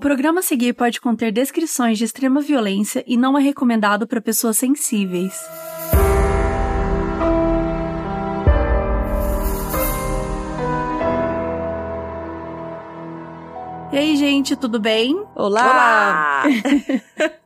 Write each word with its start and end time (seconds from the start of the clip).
programa 0.00 0.40
a 0.40 0.42
seguir 0.42 0.72
pode 0.72 1.00
conter 1.00 1.30
descrições 1.30 1.98
de 1.98 2.04
extrema 2.04 2.40
violência 2.40 3.04
e 3.06 3.16
não 3.16 3.38
é 3.38 3.42
recomendado 3.42 4.06
para 4.06 4.20
pessoas 4.20 4.56
sensíveis. 4.56 5.34
E 13.92 13.98
aí, 13.98 14.16
gente, 14.16 14.56
tudo 14.56 14.80
bem? 14.80 15.14
Olá! 15.34 16.44
Olá! 16.44 17.30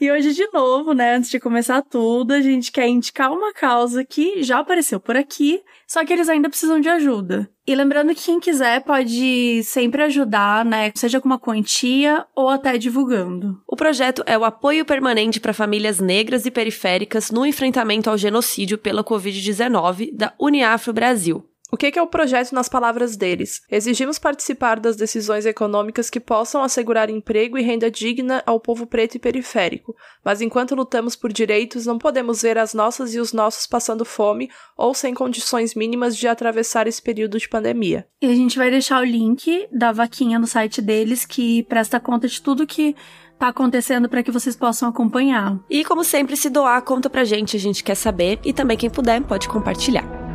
E 0.00 0.10
hoje, 0.10 0.32
de 0.32 0.48
novo, 0.52 0.94
né, 0.94 1.16
antes 1.16 1.30
de 1.30 1.38
começar 1.38 1.82
tudo, 1.82 2.32
a 2.32 2.40
gente 2.40 2.72
quer 2.72 2.88
indicar 2.88 3.32
uma 3.32 3.52
causa 3.52 4.04
que 4.04 4.42
já 4.42 4.58
apareceu 4.60 4.98
por 4.98 5.16
aqui, 5.16 5.62
só 5.86 6.04
que 6.04 6.12
eles 6.12 6.28
ainda 6.28 6.48
precisam 6.48 6.80
de 6.80 6.88
ajuda. 6.88 7.50
E 7.66 7.74
lembrando 7.74 8.14
que 8.14 8.24
quem 8.24 8.40
quiser 8.40 8.82
pode 8.82 9.62
sempre 9.64 10.02
ajudar, 10.02 10.64
né, 10.64 10.90
seja 10.94 11.20
com 11.20 11.26
uma 11.28 11.38
quantia 11.38 12.24
ou 12.34 12.48
até 12.48 12.78
divulgando. 12.78 13.60
O 13.66 13.76
projeto 13.76 14.22
é 14.26 14.36
o 14.38 14.44
apoio 14.44 14.84
permanente 14.84 15.38
para 15.38 15.52
famílias 15.52 16.00
negras 16.00 16.46
e 16.46 16.50
periféricas 16.50 17.30
no 17.30 17.44
enfrentamento 17.44 18.08
ao 18.08 18.16
genocídio 18.16 18.78
pela 18.78 19.04
Covid-19 19.04 20.10
da 20.12 20.32
Uniafro 20.38 20.92
Brasil. 20.92 21.49
O 21.72 21.76
que 21.76 21.96
é 21.96 22.02
o 22.02 22.06
projeto 22.06 22.52
nas 22.52 22.68
palavras 22.68 23.16
deles? 23.16 23.62
Exigimos 23.70 24.18
participar 24.18 24.80
das 24.80 24.96
decisões 24.96 25.46
econômicas 25.46 26.10
que 26.10 26.18
possam 26.18 26.62
assegurar 26.62 27.08
emprego 27.08 27.56
e 27.56 27.62
renda 27.62 27.88
digna 27.88 28.42
ao 28.44 28.58
povo 28.58 28.86
preto 28.86 29.14
e 29.14 29.18
periférico, 29.20 29.94
mas 30.24 30.40
enquanto 30.40 30.74
lutamos 30.74 31.14
por 31.14 31.32
direitos, 31.32 31.86
não 31.86 31.96
podemos 31.96 32.42
ver 32.42 32.58
as 32.58 32.74
nossas 32.74 33.14
e 33.14 33.20
os 33.20 33.32
nossos 33.32 33.66
passando 33.66 34.04
fome 34.04 34.50
ou 34.76 34.92
sem 34.94 35.14
condições 35.14 35.74
mínimas 35.74 36.16
de 36.16 36.26
atravessar 36.26 36.88
esse 36.88 37.00
período 37.00 37.38
de 37.38 37.48
pandemia. 37.48 38.06
E 38.20 38.26
a 38.26 38.34
gente 38.34 38.58
vai 38.58 38.70
deixar 38.70 39.00
o 39.00 39.04
link 39.04 39.68
da 39.70 39.92
vaquinha 39.92 40.38
no 40.38 40.46
site 40.46 40.82
deles 40.82 41.24
que 41.24 41.62
presta 41.64 42.00
conta 42.00 42.26
de 42.26 42.42
tudo 42.42 42.66
que 42.66 42.96
tá 43.38 43.48
acontecendo 43.48 44.08
para 44.08 44.22
que 44.22 44.30
vocês 44.30 44.56
possam 44.56 44.88
acompanhar. 44.88 45.58
E 45.70 45.84
como 45.84 46.04
sempre, 46.04 46.36
se 46.36 46.50
doar, 46.50 46.82
conta 46.82 47.08
pra 47.08 47.24
gente, 47.24 47.56
a 47.56 47.60
gente 47.60 47.82
quer 47.84 47.94
saber 47.94 48.38
e 48.44 48.52
também 48.52 48.76
quem 48.76 48.90
puder 48.90 49.22
pode 49.22 49.48
compartilhar. 49.48 50.29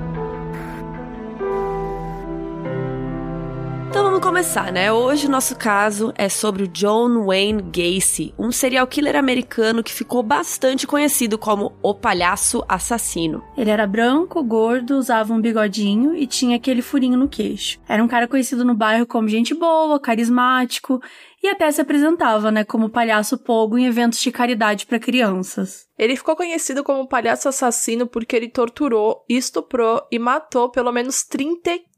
Então 3.96 4.04
vamos 4.04 4.20
começar, 4.20 4.74
né? 4.74 4.92
Hoje 4.92 5.26
o 5.26 5.30
nosso 5.30 5.56
caso 5.56 6.14
é 6.18 6.28
sobre 6.28 6.64
o 6.64 6.68
John 6.68 7.28
Wayne 7.28 7.62
Gacy, 7.62 8.34
um 8.38 8.52
serial 8.52 8.86
killer 8.88 9.16
americano 9.16 9.82
que 9.82 9.94
ficou 9.94 10.22
bastante 10.22 10.86
conhecido 10.86 11.38
como 11.38 11.72
o 11.82 11.96
palhaço 11.96 12.62
assassino. 12.68 13.42
Ele 13.56 13.70
era 13.70 13.88
branco, 13.88 14.44
gordo, 14.44 14.98
usava 14.98 15.34
um 15.34 15.40
bigodinho 15.40 16.14
e 16.14 16.28
tinha 16.28 16.58
aquele 16.58 16.82
furinho 16.82 17.18
no 17.18 17.30
queixo. 17.30 17.80
Era 17.88 18.04
um 18.04 18.08
cara 18.10 18.28
conhecido 18.28 18.66
no 18.66 18.76
bairro 18.76 19.06
como 19.06 19.30
gente 19.30 19.54
boa, 19.54 19.98
carismático 19.98 21.02
e 21.42 21.48
até 21.48 21.72
se 21.72 21.80
apresentava, 21.80 22.52
né, 22.52 22.66
como 22.66 22.90
palhaço 22.90 23.38
pogo 23.38 23.78
em 23.78 23.86
eventos 23.86 24.20
de 24.20 24.30
caridade 24.30 24.86
para 24.86 25.00
crianças. 25.00 25.88
Ele 25.98 26.18
ficou 26.18 26.36
conhecido 26.36 26.84
como 26.84 27.08
palhaço 27.08 27.48
assassino 27.48 28.06
porque 28.06 28.36
ele 28.36 28.50
torturou, 28.50 29.24
estuprou 29.30 30.06
e 30.12 30.20
matou 30.20 30.70
pelo 30.70 30.92
menos 30.92 31.24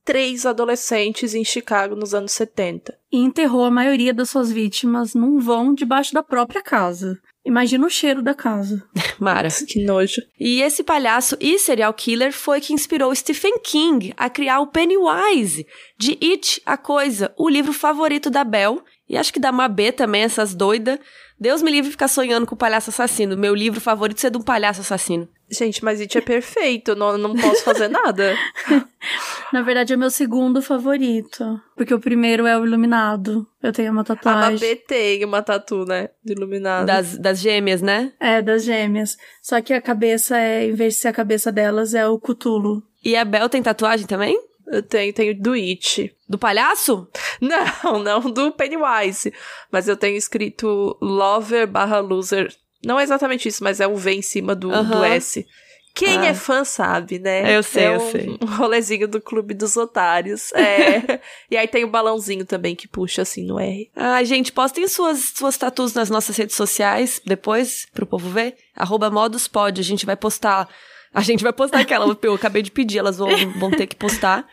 33 0.07 0.45
adolescentes 0.45 1.35
em 1.35 1.43
Chicago 1.43 1.93
nos 1.93 2.13
anos 2.13 2.31
70. 2.31 2.97
E 3.11 3.17
enterrou 3.17 3.65
a 3.65 3.71
maioria 3.71 4.13
das 4.13 4.29
suas 4.29 4.49
vítimas 4.49 5.13
num 5.13 5.37
vão 5.37 5.73
debaixo 5.73 6.13
da 6.13 6.23
própria 6.23 6.63
casa. 6.63 7.19
Imagina 7.47 7.87
o 7.87 7.89
cheiro 7.89 8.21
da 8.21 8.33
casa. 8.33 8.83
Mara. 9.17 9.47
Que 9.47 9.81
nojo. 9.85 10.21
E 10.37 10.61
esse 10.61 10.83
palhaço 10.83 11.37
e 11.39 11.57
serial 11.57 11.93
killer 11.93 12.33
foi 12.33 12.59
que 12.59 12.73
inspirou 12.73 13.15
Stephen 13.15 13.57
King 13.63 14.13
a 14.17 14.29
criar 14.29 14.59
o 14.59 14.67
Pennywise, 14.67 15.65
de 15.97 16.17
It, 16.21 16.61
a 16.65 16.75
Coisa, 16.75 17.33
o 17.37 17.47
livro 17.47 17.71
favorito 17.71 18.29
da 18.29 18.43
Belle, 18.43 18.81
e 19.07 19.15
acho 19.15 19.31
que 19.31 19.39
da 19.39 19.53
Mabê 19.53 19.93
também, 19.93 20.23
essas 20.23 20.53
doidas. 20.53 20.99
Deus 21.39 21.61
me 21.61 21.71
livre 21.71 21.89
ficar 21.89 22.09
sonhando 22.09 22.45
com 22.45 22.53
o 22.53 22.57
palhaço 22.57 22.89
assassino. 22.89 23.37
Meu 23.37 23.55
livro 23.55 23.79
favorito 23.79 24.27
é 24.27 24.29
de 24.29 24.37
um 24.37 24.41
palhaço 24.41 24.81
assassino. 24.81 25.29
Gente, 25.49 25.81
mas 25.85 26.01
It 26.01 26.17
é 26.17 26.21
perfeito, 26.21 26.97
não, 26.97 27.17
não 27.17 27.33
posso 27.33 27.63
fazer 27.63 27.87
nada. 27.87 28.35
Na 29.53 29.61
verdade, 29.61 29.93
é 29.93 29.95
meu 29.95 30.09
segundo 30.09 30.61
favorito. 30.61 31.61
Porque 31.77 31.93
o 31.93 31.99
primeiro 31.99 32.47
é 32.47 32.57
o 32.57 32.65
Iluminado. 32.65 33.47
Eu 33.61 33.71
tenho 33.71 33.91
uma 33.91 34.01
A 34.01 34.05
tatuagem. 34.05 34.53
Mabê 34.53 34.75
tem 34.75 35.23
uma 35.23 35.43
tatu, 35.43 35.85
né? 35.85 36.09
De 36.25 36.33
iluminado. 36.33 36.87
Das, 36.87 37.15
das 37.19 37.39
gêmeas, 37.39 37.83
né? 37.83 38.11
É, 38.19 38.41
das 38.41 38.63
gêmeas. 38.63 39.15
Só 39.43 39.61
que 39.61 39.71
a 39.71 39.79
cabeça 39.79 40.35
é, 40.39 40.65
em 40.65 40.73
vez 40.73 40.95
de 40.95 41.01
ser 41.01 41.09
a 41.09 41.13
cabeça 41.13 41.51
delas, 41.51 41.93
é 41.93 42.07
o 42.07 42.19
Cutulo. 42.19 42.81
E 43.05 43.15
a 43.15 43.23
Bel 43.23 43.47
tem 43.47 43.61
tatuagem 43.61 44.07
também? 44.07 44.41
Eu 44.65 44.81
tenho, 44.81 45.13
tenho 45.13 45.39
do 45.39 45.53
It. 45.53 46.11
Do 46.27 46.39
palhaço? 46.39 47.07
Não, 47.39 47.99
não 48.01 48.21
do 48.21 48.51
Pennywise. 48.51 49.31
Mas 49.71 49.87
eu 49.87 49.95
tenho 49.95 50.17
escrito 50.17 50.97
lover 50.99 51.67
barra 51.67 51.99
loser. 51.99 52.51
Não 52.83 52.99
é 52.99 53.03
exatamente 53.03 53.47
isso, 53.47 53.63
mas 53.63 53.79
é 53.79 53.87
o 53.87 53.95
V 53.95 54.13
em 54.13 54.21
cima 54.23 54.55
do, 54.55 54.71
Aham. 54.71 54.97
do 54.97 55.03
S. 55.03 55.45
Quem 55.97 56.19
Ah. 56.19 56.25
é 56.27 56.33
fã 56.33 56.63
sabe, 56.63 57.17
né? 57.19 57.55
Eu 57.55 57.63
sei, 57.63 57.85
é 57.85 57.87
eu 57.87 57.99
um 57.99 58.11
sei. 58.11 58.37
rolezinho 58.57 59.07
do 59.07 59.19
Clube 59.19 59.53
dos 59.53 59.75
Otários. 59.75 60.53
É. 60.53 61.19
e 61.49 61.57
aí 61.57 61.67
tem 61.67 61.83
o 61.83 61.89
balãozinho 61.89 62.45
também 62.45 62.75
que 62.75 62.87
puxa 62.87 63.23
assim 63.23 63.43
no 63.45 63.59
R. 63.59 63.89
Ai, 63.95 64.23
gente, 64.25 64.51
postem 64.51 64.87
suas, 64.87 65.33
suas 65.35 65.57
tatus 65.57 65.93
nas 65.93 66.09
nossas 66.09 66.37
redes 66.37 66.55
sociais 66.55 67.21
depois, 67.25 67.87
pro 67.93 68.05
povo 68.05 68.29
ver. 68.29 68.55
Arroba 68.75 69.09
moduspod, 69.09 69.79
a 69.79 69.83
gente 69.83 70.05
vai 70.05 70.15
postar... 70.15 70.69
A 71.13 71.21
gente 71.21 71.41
vai 71.41 71.53
postar 71.53 71.79
aquela, 71.79 72.05
eu 72.21 72.33
acabei 72.35 72.61
de 72.61 72.69
pedir, 72.69 72.99
elas 72.99 73.17
vão, 73.17 73.29
vão 73.57 73.71
ter 73.71 73.87
que 73.87 73.95
postar 73.95 74.45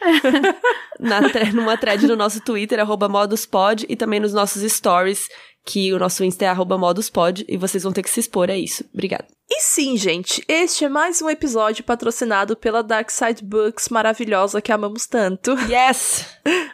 na, 0.99 1.21
numa 1.53 1.77
thread 1.77 2.06
no 2.06 2.16
nosso 2.16 2.41
Twitter, 2.41 2.78
arroba 2.81 3.09
moduspod, 3.09 3.84
e 3.88 3.97
também 3.97 4.21
nos 4.21 4.33
nossos 4.33 4.62
stories, 4.72 5.28
que 5.64 5.92
o 5.92 5.98
nosso 5.98 6.22
Insta 6.25 6.44
é 6.44 6.48
arroba 6.48 6.76
moduspod, 6.76 7.44
e 7.48 7.56
vocês 7.56 7.82
vão 7.82 7.92
ter 7.92 8.02
que 8.02 8.10
se 8.10 8.20
expor 8.20 8.50
a 8.50 8.56
isso. 8.56 8.84
Obrigada. 8.92 9.26
E 9.50 9.60
sim, 9.60 9.97
gente, 9.97 10.42
este 10.48 10.84
é 10.84 10.88
mais 10.88 11.20
um 11.20 11.28
episódio 11.28 11.84
patrocinado 11.84 12.56
pela 12.56 12.82
Dark 12.82 13.10
Side 13.10 13.44
Books 13.44 13.88
maravilhosa 13.91 14.60
que 14.60 14.72
amamos 14.72 15.06
tanto. 15.06 15.54
Yes! 15.69 16.26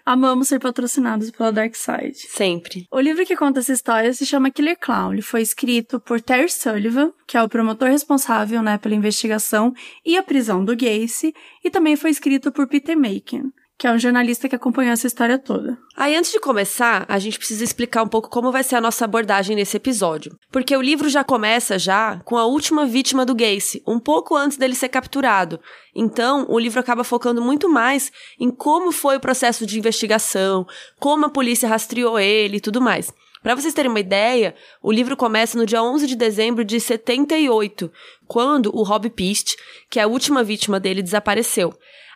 Amamos 0.04 0.48
ser 0.48 0.58
patrocinados 0.60 1.30
pela 1.30 1.52
Dark 1.52 1.74
Side. 1.74 2.16
Sempre. 2.28 2.86
O 2.90 3.00
livro 3.00 3.24
que 3.26 3.36
conta 3.36 3.60
essa 3.60 3.72
história 3.72 4.12
se 4.12 4.24
chama 4.24 4.50
Killer 4.50 4.78
Clown. 4.78 5.12
Ele 5.12 5.22
foi 5.22 5.42
escrito 5.42 6.00
por 6.00 6.20
Terry 6.20 6.48
Sullivan, 6.48 7.12
que 7.26 7.36
é 7.36 7.42
o 7.42 7.48
promotor 7.48 7.88
responsável 7.88 8.62
né, 8.62 8.78
pela 8.78 8.94
investigação 8.94 9.72
e 10.04 10.16
a 10.16 10.22
prisão 10.22 10.64
do 10.64 10.76
Gacy, 10.76 11.34
e 11.64 11.70
também 11.70 11.96
foi 11.96 12.10
escrito 12.10 12.50
por 12.52 12.66
Peter 12.66 12.96
Macon, 12.96 13.50
que 13.80 13.86
é 13.86 13.92
um 13.92 13.98
jornalista 13.98 14.46
que 14.46 14.54
acompanhou 14.54 14.92
essa 14.92 15.06
história 15.06 15.38
toda. 15.38 15.78
Aí, 15.96 16.14
antes 16.14 16.30
de 16.30 16.38
começar, 16.38 17.06
a 17.08 17.18
gente 17.18 17.38
precisa 17.38 17.64
explicar 17.64 18.02
um 18.02 18.08
pouco 18.08 18.28
como 18.28 18.52
vai 18.52 18.62
ser 18.62 18.76
a 18.76 18.80
nossa 18.80 19.06
abordagem 19.06 19.56
nesse 19.56 19.78
episódio. 19.78 20.36
Porque 20.52 20.76
o 20.76 20.82
livro 20.82 21.08
já 21.08 21.24
começa 21.24 21.78
já 21.78 22.20
com 22.26 22.36
a 22.36 22.44
última 22.44 22.84
vítima 22.84 23.24
do 23.24 23.34
Gacy, 23.34 23.82
um 23.86 23.98
pouco 23.98 24.36
antes 24.36 24.58
dele 24.58 24.74
ser 24.74 24.90
capturado. 24.90 25.58
Então, 25.96 26.44
o 26.50 26.58
livro 26.58 26.78
acaba 26.78 27.02
focando 27.02 27.40
muito 27.40 27.70
mais 27.70 28.12
em 28.38 28.50
como 28.50 28.92
foi 28.92 29.16
o 29.16 29.20
processo 29.20 29.64
de 29.64 29.78
investigação, 29.78 30.66
como 30.98 31.24
a 31.24 31.30
polícia 31.30 31.66
rastreou 31.66 32.18
ele 32.18 32.58
e 32.58 32.60
tudo 32.60 32.82
mais. 32.82 33.10
Para 33.42 33.54
vocês 33.54 33.72
terem 33.72 33.90
uma 33.90 34.00
ideia, 34.00 34.54
o 34.82 34.92
livro 34.92 35.16
começa 35.16 35.56
no 35.56 35.64
dia 35.64 35.82
11 35.82 36.06
de 36.06 36.14
dezembro 36.14 36.62
de 36.62 36.78
78, 36.78 37.90
quando 38.28 38.70
o 38.76 38.82
Rob 38.82 39.08
Pist, 39.08 39.56
que 39.88 39.98
é 39.98 40.02
a 40.02 40.06
última 40.06 40.44
vítima 40.44 40.78
dele, 40.78 41.02
desapareceu. 41.02 41.72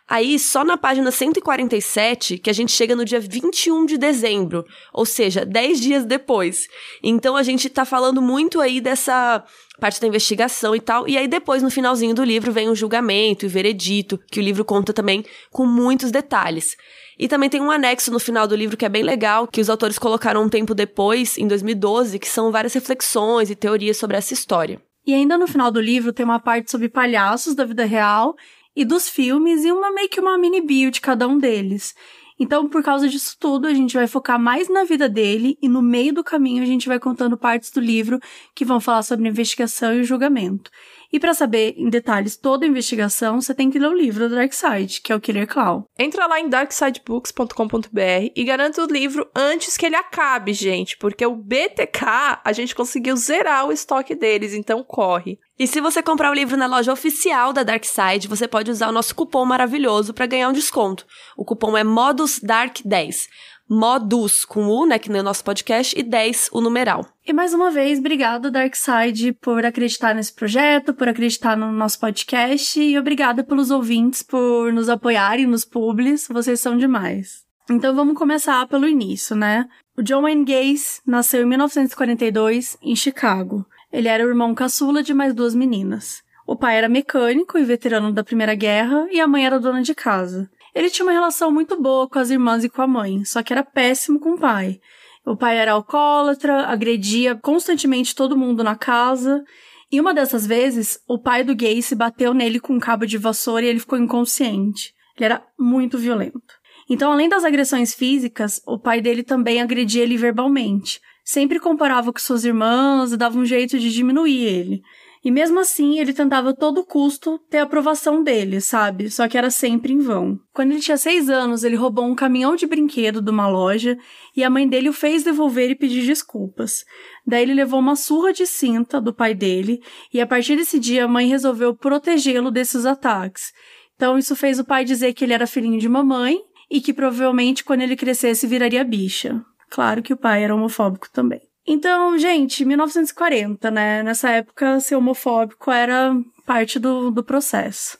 Aí, 0.07 0.37
só 0.37 0.63
na 0.63 0.77
página 0.77 1.09
147, 1.09 2.37
que 2.37 2.49
a 2.49 2.53
gente 2.53 2.71
chega 2.71 2.95
no 2.95 3.03
dia 3.03 3.19
21 3.19 3.87
de 3.87 3.97
dezembro, 3.97 4.63
ou 4.93 5.03
seja, 5.03 5.43
10 5.43 5.81
dias 5.81 6.05
depois. 6.05 6.67
Então, 7.01 7.35
a 7.35 7.41
gente 7.41 7.67
tá 7.69 7.85
falando 7.85 8.21
muito 8.21 8.61
aí 8.61 8.79
dessa 8.79 9.43
parte 9.79 9.99
da 9.99 10.07
investigação 10.07 10.75
e 10.75 10.79
tal. 10.79 11.07
E 11.07 11.17
aí, 11.17 11.27
depois, 11.27 11.63
no 11.63 11.71
finalzinho 11.71 12.13
do 12.13 12.23
livro, 12.23 12.51
vem 12.51 12.69
o 12.69 12.75
julgamento 12.75 13.45
e 13.45 13.47
o 13.47 13.49
veredito, 13.49 14.19
que 14.31 14.39
o 14.39 14.43
livro 14.43 14.63
conta 14.63 14.93
também 14.93 15.25
com 15.51 15.65
muitos 15.65 16.11
detalhes. 16.11 16.77
E 17.17 17.27
também 17.27 17.49
tem 17.49 17.61
um 17.61 17.71
anexo 17.71 18.11
no 18.11 18.19
final 18.19 18.47
do 18.47 18.55
livro 18.55 18.77
que 18.77 18.85
é 18.85 18.89
bem 18.89 19.01
legal, 19.01 19.47
que 19.47 19.61
os 19.61 19.71
autores 19.71 19.97
colocaram 19.97 20.43
um 20.43 20.49
tempo 20.49 20.75
depois, 20.75 21.35
em 21.35 21.47
2012, 21.47 22.19
que 22.19 22.27
são 22.27 22.51
várias 22.51 22.75
reflexões 22.75 23.49
e 23.49 23.55
teorias 23.55 23.97
sobre 23.97 24.17
essa 24.17 24.33
história. 24.33 24.79
E 25.07 25.13
ainda 25.13 25.37
no 25.37 25.47
final 25.47 25.71
do 25.71 25.79
livro 25.79 26.11
tem 26.11 26.25
uma 26.25 26.39
parte 26.39 26.71
sobre 26.71 26.89
palhaços 26.89 27.53
da 27.53 27.63
vida 27.63 27.85
real 27.85 28.35
e 28.75 28.83
dos 28.83 29.09
filmes 29.09 29.63
e 29.63 29.71
uma 29.71 29.91
meio 29.91 30.09
que 30.09 30.19
uma 30.19 30.37
mini 30.37 30.61
bio 30.61 30.91
de 30.91 31.01
cada 31.01 31.27
um 31.27 31.37
deles. 31.37 31.95
Então, 32.37 32.67
por 32.67 32.83
causa 32.83 33.07
disso 33.07 33.37
tudo, 33.39 33.65
a 33.65 33.73
gente 33.73 33.95
vai 33.95 34.07
focar 34.07 34.37
mais 34.37 34.67
na 34.67 34.83
vida 34.83 35.07
dele 35.07 35.57
e 35.61 35.69
no 35.69 35.81
meio 35.81 36.13
do 36.13 36.23
caminho 36.23 36.61
a 36.61 36.65
gente 36.65 36.87
vai 36.87 36.99
contando 36.99 37.37
partes 37.37 37.71
do 37.71 37.79
livro 37.79 38.19
que 38.53 38.65
vão 38.65 38.79
falar 38.81 39.03
sobre 39.03 39.25
a 39.25 39.31
investigação 39.31 39.93
e 39.93 40.01
o 40.01 40.03
julgamento. 40.03 40.69
E 41.15 41.19
para 41.19 41.33
saber 41.33 41.75
em 41.77 41.89
detalhes 41.89 42.35
toda 42.35 42.65
a 42.65 42.67
investigação, 42.67 43.39
você 43.39 43.55
tem 43.55 43.71
que 43.71 43.79
ler 43.79 43.87
o 43.87 43.97
livro 43.97 44.27
do 44.27 44.35
Dark 44.35 44.51
Side, 44.51 44.99
que 44.99 45.13
é 45.13 45.15
o 45.15 45.21
Killer 45.21 45.47
Clown. 45.47 45.85
Entra 45.97 46.27
lá 46.27 46.41
em 46.41 46.49
darksidebooks.com.br 46.49 48.31
e 48.35 48.43
garanta 48.43 48.83
o 48.83 48.85
livro 48.85 49.25
antes 49.33 49.77
que 49.77 49.85
ele 49.85 49.95
acabe, 49.95 50.51
gente, 50.51 50.97
porque 50.97 51.25
o 51.25 51.33
BTK 51.33 52.41
a 52.43 52.51
gente 52.51 52.75
conseguiu 52.75 53.15
zerar 53.15 53.65
o 53.65 53.71
estoque 53.71 54.13
deles, 54.13 54.53
então 54.53 54.83
corre. 54.83 55.39
E 55.57 55.65
se 55.65 55.79
você 55.79 56.03
comprar 56.03 56.31
o 56.31 56.33
livro 56.33 56.57
na 56.57 56.67
loja 56.67 56.91
oficial 56.91 57.53
da 57.53 57.63
Dark 57.63 57.85
Side, 57.85 58.27
você 58.27 58.45
pode 58.45 58.69
usar 58.69 58.89
o 58.89 58.91
nosso 58.91 59.15
cupom 59.15 59.45
maravilhoso 59.45 60.13
para 60.13 60.25
ganhar 60.25 60.49
um 60.49 60.53
desconto. 60.53 61.05
O 61.37 61.45
cupom 61.45 61.77
é 61.77 61.83
MODUSDARK10. 61.85 63.29
Modus, 63.69 64.45
com 64.45 64.67
U, 64.67 64.85
né, 64.85 64.99
que 64.99 65.09
no 65.09 65.23
nosso 65.23 65.43
podcast, 65.43 65.97
e 65.97 66.03
10, 66.03 66.49
o 66.51 66.61
numeral. 66.61 67.05
E 67.25 67.33
mais 67.33 67.53
uma 67.53 67.71
vez, 67.71 67.99
obrigado, 67.99 68.51
Darkseid, 68.51 69.33
por 69.33 69.65
acreditar 69.65 70.13
nesse 70.13 70.33
projeto, 70.33 70.93
por 70.93 71.07
acreditar 71.07 71.57
no 71.57 71.71
nosso 71.71 71.99
podcast, 71.99 72.79
e 72.79 72.97
obrigada 72.97 73.43
pelos 73.43 73.71
ouvintes 73.71 74.21
por 74.21 74.71
nos 74.71 74.89
apoiarem 74.89 75.47
nos 75.47 75.65
publis, 75.65 76.27
vocês 76.29 76.59
são 76.59 76.77
demais. 76.77 77.43
Então 77.69 77.95
vamos 77.95 78.17
começar 78.17 78.67
pelo 78.67 78.87
início, 78.87 79.35
né? 79.35 79.67
O 79.97 80.03
John 80.03 80.21
Wayne 80.21 80.45
Gacy 80.45 81.01
nasceu 81.05 81.41
em 81.41 81.47
1942 81.47 82.77
em 82.81 82.95
Chicago. 82.95 83.65
Ele 83.91 84.07
era 84.07 84.23
o 84.23 84.27
irmão 84.27 84.53
caçula 84.53 85.01
de 85.01 85.13
mais 85.13 85.33
duas 85.33 85.55
meninas. 85.55 86.21
O 86.45 86.55
pai 86.55 86.77
era 86.77 86.87
mecânico 86.87 87.57
e 87.57 87.63
veterano 87.63 88.11
da 88.11 88.23
Primeira 88.23 88.53
Guerra 88.53 89.07
e 89.09 89.19
a 89.19 89.27
mãe 89.27 89.45
era 89.45 89.59
dona 89.59 89.81
de 89.81 89.95
casa. 89.95 90.47
Ele 90.75 90.89
tinha 90.89 91.05
uma 91.05 91.13
relação 91.13 91.49
muito 91.49 91.81
boa 91.81 92.05
com 92.07 92.19
as 92.19 92.29
irmãs 92.29 92.65
e 92.65 92.69
com 92.69 92.81
a 92.81 92.87
mãe, 92.87 93.23
só 93.23 93.41
que 93.41 93.53
era 93.53 93.63
péssimo 93.63 94.19
com 94.19 94.33
o 94.33 94.37
pai. 94.37 94.81
O 95.25 95.35
pai 95.37 95.57
era 95.57 95.71
alcoólatra, 95.71 96.67
agredia 96.67 97.33
constantemente 97.33 98.13
todo 98.13 98.37
mundo 98.37 98.61
na 98.61 98.75
casa. 98.75 99.41
E 99.89 100.01
uma 100.01 100.13
dessas 100.13 100.45
vezes, 100.45 100.99
o 101.07 101.17
pai 101.17 101.45
do 101.45 101.55
Gacy 101.55 101.95
bateu 101.95 102.33
nele 102.33 102.59
com 102.59 102.73
um 102.73 102.79
cabo 102.79 103.07
de 103.07 103.17
vassoura 103.17 103.65
e 103.65 103.69
ele 103.69 103.79
ficou 103.79 103.97
inconsciente. 103.97 104.93
Ele 105.15 105.25
era 105.25 105.47
muito 105.57 105.97
violento. 105.97 106.53
Então, 106.89 107.11
além 107.11 107.29
das 107.29 107.45
agressões 107.45 107.95
físicas, 107.95 108.61
o 108.67 108.77
pai 108.77 109.01
dele 109.01 109.23
também 109.23 109.61
agredia 109.61 110.03
ele 110.03 110.17
verbalmente. 110.17 110.99
Sempre 111.23 111.57
comparava 111.57 112.11
com 112.11 112.19
suas 112.19 112.43
irmãs 112.43 113.13
e 113.13 113.17
dava 113.17 113.39
um 113.39 113.45
jeito 113.45 113.79
de 113.79 113.91
diminuir 113.91 114.43
ele. 114.43 114.83
E 115.25 115.31
mesmo 115.31 115.59
assim, 115.59 115.97
ele 115.97 116.13
tentava 116.13 116.51
a 116.51 116.53
todo 116.53 116.85
custo 116.85 117.39
ter 117.49 117.57
a 117.57 117.63
aprovação 117.63 118.23
dele, 118.23 118.61
sabe? 118.61 119.09
Só 119.09 119.27
que 119.27 119.35
era 119.35 119.49
sempre 119.49 119.91
em 119.91 119.97
vão. 119.97 120.39
Quando 120.53 120.69
ele 120.69 120.79
tinha 120.79 120.97
seis 120.97 121.31
anos, 121.31 121.63
ele 121.63 121.75
roubou 121.75 122.05
um 122.05 122.13
caminhão 122.13 122.55
de 122.55 122.67
brinquedo 122.67 123.23
de 123.23 123.31
uma 123.31 123.47
loja 123.47 123.97
e 124.37 124.43
a 124.43 124.51
mãe 124.51 124.69
dele 124.69 124.87
o 124.87 124.93
fez 124.93 125.23
devolver 125.23 125.71
e 125.71 125.75
pedir 125.75 126.05
desculpas. 126.05 126.85
Daí 127.25 127.41
ele 127.41 127.55
levou 127.55 127.79
uma 127.79 127.95
surra 127.95 128.31
de 128.31 128.45
cinta 128.45 129.01
do 129.01 129.11
pai 129.11 129.33
dele 129.33 129.81
e 130.13 130.21
a 130.21 130.27
partir 130.27 130.57
desse 130.57 130.77
dia 130.77 131.05
a 131.05 131.07
mãe 131.07 131.27
resolveu 131.27 131.75
protegê-lo 131.75 132.51
desses 132.51 132.85
ataques. 132.85 133.51
Então 133.95 134.19
isso 134.19 134.35
fez 134.35 134.59
o 134.59 134.63
pai 134.63 134.85
dizer 134.85 135.11
que 135.13 135.25
ele 135.25 135.33
era 135.33 135.47
filhinho 135.47 135.79
de 135.79 135.89
mamãe 135.89 136.37
e 136.69 136.79
que 136.79 136.93
provavelmente 136.93 137.63
quando 137.63 137.81
ele 137.81 137.95
crescesse 137.95 138.45
viraria 138.45 138.83
bicha. 138.83 139.43
Claro 139.71 140.03
que 140.03 140.13
o 140.13 140.17
pai 140.17 140.43
era 140.43 140.53
homofóbico 140.53 141.09
também. 141.11 141.41
Então, 141.67 142.17
gente, 142.17 142.63
1940, 142.63 143.71
né? 143.71 144.03
Nessa 144.03 144.29
época, 144.29 144.79
ser 144.79 144.95
homofóbico 144.95 145.71
era 145.71 146.15
parte 146.45 146.77
do, 146.77 147.09
do 147.09 147.23
processo. 147.23 147.97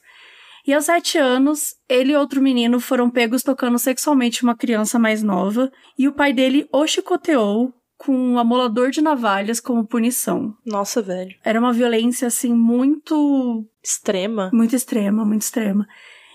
E 0.68 0.74
aos 0.74 0.86
sete 0.86 1.18
anos, 1.18 1.76
ele 1.88 2.14
e 2.14 2.16
outro 2.16 2.42
menino 2.42 2.80
foram 2.80 3.10
pegos 3.10 3.44
tocando 3.44 3.78
sexualmente 3.78 4.44
uma 4.44 4.56
criança 4.56 4.98
mais 4.98 5.22
nova, 5.22 5.72
e 5.98 6.08
o 6.08 6.14
pai 6.14 6.34
dele 6.34 6.68
o 6.72 6.88
chicoteou 6.88 7.74
com 7.98 8.16
um 8.16 8.40
amolador 8.40 8.90
de 8.90 9.02
navalhas 9.02 9.60
como 9.60 9.86
punição. 9.86 10.56
Nossa, 10.66 11.02
velho. 11.02 11.36
Era 11.44 11.60
uma 11.60 11.72
violência, 11.72 12.28
assim, 12.28 12.54
muito. 12.54 13.66
Extrema. 13.84 14.50
Muito 14.54 14.76
extrema, 14.76 15.24
muito 15.24 15.44
extrema. 15.44 15.88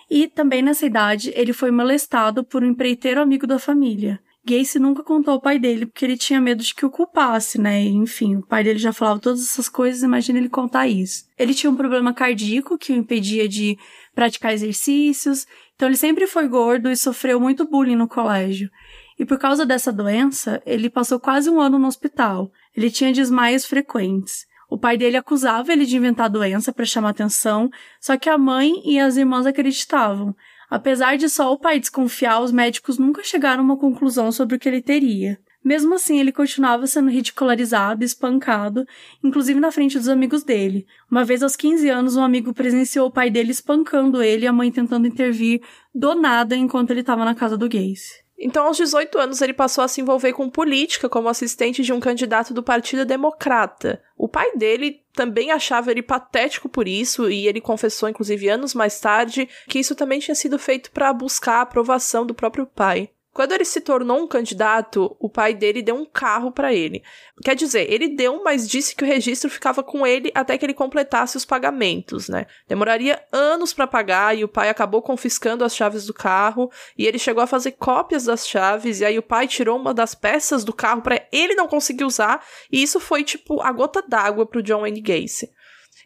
E 0.09 0.27
também 0.27 0.63
nessa 0.63 0.87
idade, 0.87 1.33
ele 1.37 1.53
foi 1.53 1.71
molestado 1.71 2.43
por 2.43 2.63
um 2.65 2.67
empreiteiro 2.67 3.21
amigo 3.21 3.47
da 3.47 3.59
família. 3.59 4.21
Gacy 4.45 4.79
nunca 4.79 5.03
contou 5.03 5.35
ao 5.35 5.41
pai 5.41 5.59
dele 5.59 5.85
porque 5.87 6.05
ele 6.05 6.17
tinha 6.17 6.41
medo 6.41 6.63
de 6.63 6.75
que 6.75 6.87
o 6.87 6.91
culpasse, 6.91 7.61
né? 7.61 7.83
Enfim, 7.83 8.37
o 8.37 8.47
pai 8.47 8.65
dele 8.65 8.79
já 8.79 8.93
falava 8.93 9.21
todas 9.21 9.43
essas 9.43 9.69
coisas, 9.69 10.03
imagina 10.03 10.39
ele 10.39 10.49
contar 10.49 10.89
isso. 10.89 11.27
Ele 11.39 11.53
tinha 11.53 11.71
um 11.71 11.77
problema 11.77 12.15
cardíaco 12.15 12.79
que 12.79 12.93
o 12.93 12.97
impedia 12.97 13.49
de 13.49 13.79
praticar 14.15 14.55
exercícios, 14.55 15.47
então 15.75 15.89
ele 15.89 15.97
sempre 15.97 16.27
foi 16.27 16.49
gordo 16.49 16.91
e 16.91 16.97
sofreu 16.97 17.39
muito 17.39 17.69
bullying 17.69 17.97
no 17.97 18.09
colégio. 18.09 18.71
E 19.19 19.27
por 19.27 19.39
causa 19.39 19.67
dessa 19.67 19.93
doença, 19.93 20.63
ele 20.65 20.89
passou 20.89 21.21
quase 21.21 21.51
um 21.51 21.61
ano 21.61 21.79
no 21.79 21.87
hospital. 21.87 22.51
Ele 22.75 22.91
tinha 22.91 23.13
desmaios 23.13 23.67
frequentes. 23.67 24.47
O 24.71 24.79
pai 24.79 24.97
dele 24.97 25.17
acusava 25.17 25.73
ele 25.73 25.85
de 25.85 25.97
inventar 25.97 26.27
a 26.27 26.31
doença 26.31 26.73
para 26.73 26.85
chamar 26.85 27.11
atenção, 27.11 27.69
só 28.01 28.17
que 28.17 28.31
a 28.31 28.39
mãe 28.39 28.81
e 28.85 28.99
as 28.99 29.17
irmãs 29.17 29.45
acreditavam. 29.45 30.35
Apesar 30.71 31.19
de 31.19 31.29
só 31.29 31.53
o 31.53 31.59
pai 31.59 31.81
desconfiar, 31.81 32.41
os 32.41 32.53
médicos 32.53 32.97
nunca 32.97 33.25
chegaram 33.25 33.63
a 33.63 33.65
uma 33.65 33.77
conclusão 33.77 34.31
sobre 34.31 34.55
o 34.55 34.59
que 34.59 34.69
ele 34.69 34.81
teria. 34.81 35.37
Mesmo 35.63 35.95
assim, 35.95 36.19
ele 36.19 36.33
continuava 36.33 36.87
sendo 36.87 37.11
ridicularizado, 37.11 38.03
espancado, 38.03 38.87
inclusive 39.23 39.61
na 39.61 39.73
frente 39.73 39.99
dos 39.99 40.09
amigos 40.09 40.43
dele. 40.43 40.87
Uma 41.11 41.25
vez 41.25 41.43
aos 41.43 41.55
15 41.57 41.89
anos, 41.91 42.17
um 42.17 42.23
amigo 42.23 42.55
presenciou 42.55 43.09
o 43.09 43.11
pai 43.11 43.31
dele 43.31 43.51
espancando 43.51 44.23
ele 44.23 44.45
e 44.45 44.47
a 44.47 44.53
mãe 44.53 44.71
tentando 44.71 45.07
intervir 45.07 45.61
do 45.95 46.15
nada 46.15 46.57
enquanto 46.57 46.93
ele 46.93 47.01
estava 47.01 47.25
na 47.25 47.35
casa 47.35 47.59
do 47.59 47.69
Gacy. 47.69 48.20
Então, 48.43 48.67
aos 48.67 48.79
18 48.79 49.19
anos, 49.19 49.43
ele 49.43 49.53
passou 49.53 49.85
a 49.85 49.89
se 49.89 50.01
envolver 50.01 50.33
com 50.33 50.49
política 50.49 51.11
como 51.11 51.29
assistente 51.29 51.83
de 51.83 51.93
um 51.93 52.01
candidato 52.01 52.55
do 52.55 52.63
Partido 52.63 53.05
Democrata. 53.05 54.03
O 54.17 54.27
pai 54.27 54.57
dele 54.57 55.03
também 55.13 55.51
achava 55.51 55.91
ele 55.91 56.01
patético 56.01 56.67
por 56.67 56.89
isso, 56.89 57.29
e 57.29 57.47
ele 57.47 57.61
confessou, 57.61 58.09
inclusive 58.09 58.49
anos 58.49 58.73
mais 58.73 58.99
tarde, 58.99 59.47
que 59.69 59.79
isso 59.79 59.95
também 59.95 60.21
tinha 60.21 60.35
sido 60.35 60.59
feito 60.59 60.91
para 60.91 61.13
buscar 61.13 61.57
a 61.57 61.61
aprovação 61.61 62.25
do 62.25 62.35
próprio 62.35 62.65
pai. 62.65 63.11
Quando 63.41 63.53
ele 63.53 63.65
se 63.65 63.81
tornou 63.81 64.19
um 64.19 64.29
candidato, 64.29 65.17
o 65.19 65.27
pai 65.27 65.55
dele 65.55 65.81
deu 65.81 65.95
um 65.95 66.05
carro 66.05 66.53
para 66.53 66.75
ele. 66.75 67.03
Quer 67.43 67.57
dizer, 67.57 67.91
ele 67.91 68.09
deu, 68.09 68.45
mas 68.45 68.69
disse 68.69 68.95
que 68.95 69.03
o 69.03 69.07
registro 69.07 69.49
ficava 69.49 69.83
com 69.83 70.07
ele 70.07 70.31
até 70.35 70.59
que 70.59 70.67
ele 70.67 70.75
completasse 70.75 71.39
os 71.39 71.47
pagamentos, 71.47 72.29
né? 72.29 72.45
Demoraria 72.69 73.19
anos 73.33 73.73
para 73.73 73.87
pagar 73.87 74.37
e 74.37 74.45
o 74.45 74.49
pai 74.49 74.69
acabou 74.69 75.01
confiscando 75.01 75.65
as 75.65 75.75
chaves 75.75 76.05
do 76.05 76.13
carro 76.13 76.71
e 76.99 77.07
ele 77.07 77.19
chegou 77.19 77.43
a 77.43 77.47
fazer 77.47 77.73
cópias 77.73 78.25
das 78.25 78.47
chaves 78.47 79.01
e 79.01 79.07
aí 79.07 79.19
o 79.19 79.23
pai 79.23 79.49
tirou 79.49 79.79
uma 79.79 79.95
das 79.95 80.15
peças 80.15 80.63
do 80.63 80.75
carro 80.75 81.01
para 81.01 81.27
ele 81.33 81.55
não 81.55 81.67
conseguir 81.67 82.05
usar 82.05 82.45
e 82.71 82.83
isso 82.83 83.01
foi 83.01 83.25
tipo 83.25 83.63
a 83.63 83.73
gota 83.73 84.05
d'água 84.07 84.45
pro 84.45 84.63
John 84.63 84.83
Wayne 84.83 85.01
Gacy. 85.01 85.51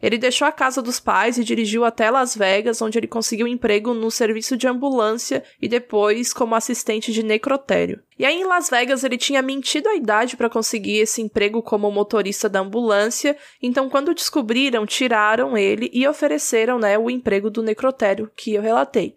Ele 0.02 0.18
deixou 0.18 0.46
a 0.46 0.52
casa 0.52 0.82
dos 0.82 1.00
pais 1.00 1.38
e 1.38 1.44
dirigiu 1.44 1.84
até 1.84 2.10
Las 2.10 2.36
Vegas, 2.36 2.82
onde 2.82 2.98
ele 2.98 3.06
conseguiu 3.06 3.46
emprego 3.46 3.94
no 3.94 4.10
serviço 4.10 4.56
de 4.56 4.66
ambulância 4.66 5.42
e 5.60 5.68
depois 5.68 6.32
como 6.32 6.54
assistente 6.54 7.12
de 7.12 7.22
necrotério. 7.22 8.02
E 8.18 8.24
aí 8.24 8.40
em 8.40 8.44
Las 8.44 8.70
Vegas 8.70 9.02
ele 9.04 9.16
tinha 9.16 9.42
mentido 9.42 9.88
a 9.88 9.94
idade 9.94 10.36
para 10.36 10.50
conseguir 10.50 10.98
esse 10.98 11.20
emprego 11.22 11.62
como 11.62 11.90
motorista 11.90 12.48
da 12.48 12.60
ambulância, 12.60 13.36
então 13.62 13.88
quando 13.88 14.14
descobriram, 14.14 14.86
tiraram 14.86 15.56
ele 15.56 15.90
e 15.92 16.06
ofereceram, 16.06 16.78
né, 16.78 16.98
o 16.98 17.10
emprego 17.10 17.50
do 17.50 17.62
necrotério 17.62 18.30
que 18.36 18.54
eu 18.54 18.62
relatei. 18.62 19.14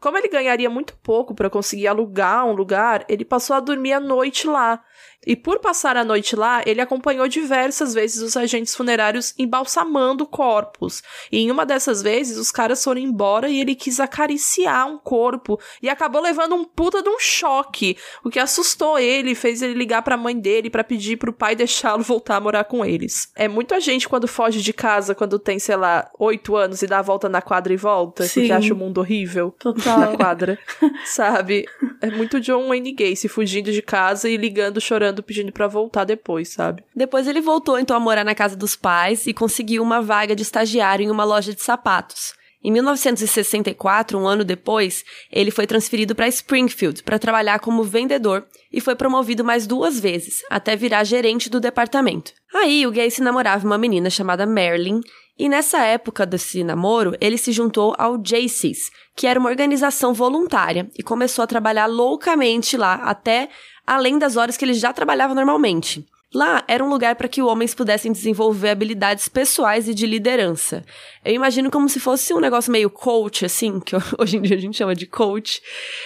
Como 0.00 0.16
ele 0.16 0.28
ganharia 0.28 0.70
muito 0.70 0.96
pouco 1.02 1.34
para 1.34 1.50
conseguir 1.50 1.86
alugar 1.86 2.46
um 2.46 2.52
lugar, 2.52 3.04
ele 3.06 3.24
passou 3.24 3.54
a 3.54 3.60
dormir 3.60 3.92
à 3.92 4.00
noite 4.00 4.46
lá. 4.46 4.82
E 5.26 5.36
por 5.36 5.58
passar 5.58 5.96
a 5.96 6.04
noite 6.04 6.34
lá, 6.34 6.62
ele 6.64 6.80
acompanhou 6.80 7.28
diversas 7.28 7.92
vezes 7.92 8.22
os 8.22 8.36
agentes 8.36 8.74
funerários 8.74 9.34
embalsamando 9.38 10.26
corpos. 10.26 11.02
E 11.30 11.38
em 11.38 11.50
uma 11.50 11.66
dessas 11.66 12.02
vezes, 12.02 12.38
os 12.38 12.50
caras 12.50 12.82
foram 12.82 13.00
embora 13.00 13.48
e 13.48 13.60
ele 13.60 13.74
quis 13.74 14.00
acariciar 14.00 14.88
um 14.88 14.98
corpo 14.98 15.60
e 15.82 15.88
acabou 15.88 16.22
levando 16.22 16.54
um 16.54 16.64
puta 16.64 17.02
de 17.02 17.08
um 17.08 17.18
choque, 17.18 17.98
o 18.24 18.30
que 18.30 18.38
assustou 18.38 18.98
ele, 18.98 19.34
fez 19.34 19.60
ele 19.60 19.74
ligar 19.74 20.02
para 20.02 20.14
a 20.14 20.18
mãe 20.18 20.38
dele 20.38 20.70
para 20.70 20.82
pedir 20.82 21.18
pro 21.18 21.32
pai 21.32 21.54
deixá-lo 21.60 22.02
voltar 22.02 22.36
a 22.36 22.40
morar 22.40 22.64
com 22.64 22.84
eles. 22.84 23.30
É 23.36 23.46
muita 23.46 23.78
gente 23.80 24.08
quando 24.08 24.26
foge 24.26 24.62
de 24.62 24.72
casa 24.72 25.14
quando 25.14 25.38
tem, 25.38 25.58
sei 25.58 25.76
lá, 25.76 26.10
oito 26.18 26.56
anos 26.56 26.80
e 26.82 26.86
dá 26.86 27.00
a 27.00 27.02
volta 27.02 27.28
na 27.28 27.42
quadra 27.42 27.72
e 27.72 27.76
volta, 27.76 28.24
Sim. 28.24 28.40
porque 28.40 28.52
acha 28.52 28.72
o 28.72 28.76
mundo 28.76 28.98
horrível 28.98 29.54
Total. 29.58 29.98
na 30.00 30.16
quadra, 30.16 30.58
sabe? 31.04 31.66
É 32.00 32.10
muito 32.10 32.40
John 32.40 32.68
Wayne 32.68 32.92
Gacy 32.92 33.28
fugindo 33.28 33.70
de 33.70 33.82
casa 33.82 34.28
e 34.28 34.36
ligando, 34.36 34.80
chorando, 34.90 35.22
pedindo 35.22 35.52
pra 35.52 35.68
voltar 35.68 36.04
depois, 36.04 36.48
sabe? 36.48 36.82
Depois 36.94 37.28
ele 37.28 37.40
voltou 37.40 37.78
então 37.78 37.96
a 37.96 38.00
morar 38.00 38.24
na 38.24 38.34
casa 38.34 38.56
dos 38.56 38.74
pais 38.74 39.24
e 39.26 39.32
conseguiu 39.32 39.82
uma 39.82 40.02
vaga 40.02 40.34
de 40.34 40.42
estagiário 40.42 41.04
em 41.04 41.10
uma 41.10 41.22
loja 41.22 41.54
de 41.54 41.62
sapatos. 41.62 42.34
Em 42.62 42.70
1964, 42.72 44.18
um 44.18 44.26
ano 44.26 44.44
depois, 44.44 45.02
ele 45.32 45.50
foi 45.50 45.66
transferido 45.66 46.14
para 46.14 46.28
Springfield 46.28 47.02
para 47.02 47.18
trabalhar 47.18 47.58
como 47.60 47.84
vendedor 47.84 48.44
e 48.70 48.80
foi 48.80 48.94
promovido 48.94 49.42
mais 49.42 49.66
duas 49.66 49.98
vezes, 49.98 50.42
até 50.50 50.76
virar 50.76 51.04
gerente 51.04 51.48
do 51.48 51.60
departamento. 51.60 52.32
Aí 52.54 52.86
o 52.86 52.90
Gacy 52.92 53.22
namorava 53.22 53.64
uma 53.64 53.78
menina 53.78 54.10
chamada 54.10 54.44
Marilyn 54.44 55.00
e 55.38 55.48
nessa 55.48 55.78
época 55.78 56.26
desse 56.26 56.62
namoro, 56.62 57.16
ele 57.18 57.38
se 57.38 57.50
juntou 57.50 57.94
ao 57.96 58.18
JCs, 58.18 58.90
que 59.16 59.26
era 59.26 59.40
uma 59.40 59.48
organização 59.48 60.12
voluntária, 60.12 60.90
e 60.98 61.02
começou 61.02 61.42
a 61.42 61.46
trabalhar 61.46 61.86
loucamente 61.86 62.76
lá, 62.76 62.96
até 62.96 63.48
além 63.90 64.20
das 64.20 64.36
horas 64.36 64.56
que 64.56 64.64
ele 64.64 64.74
já 64.74 64.92
trabalhava 64.92 65.34
normalmente. 65.34 66.06
Lá 66.32 66.62
era 66.68 66.84
um 66.84 66.88
lugar 66.88 67.16
para 67.16 67.26
que 67.26 67.42
homens 67.42 67.74
pudessem 67.74 68.12
desenvolver 68.12 68.68
habilidades 68.68 69.26
pessoais 69.26 69.88
e 69.88 69.94
de 69.94 70.06
liderança. 70.06 70.84
Eu 71.24 71.34
imagino 71.34 71.72
como 71.72 71.88
se 71.88 71.98
fosse 71.98 72.32
um 72.32 72.38
negócio 72.38 72.70
meio 72.70 72.88
coach, 72.88 73.44
assim, 73.44 73.80
que 73.80 73.96
hoje 74.16 74.36
em 74.36 74.42
dia 74.42 74.56
a 74.56 74.60
gente 74.60 74.76
chama 74.76 74.94
de 74.94 75.06
coach. 75.06 75.60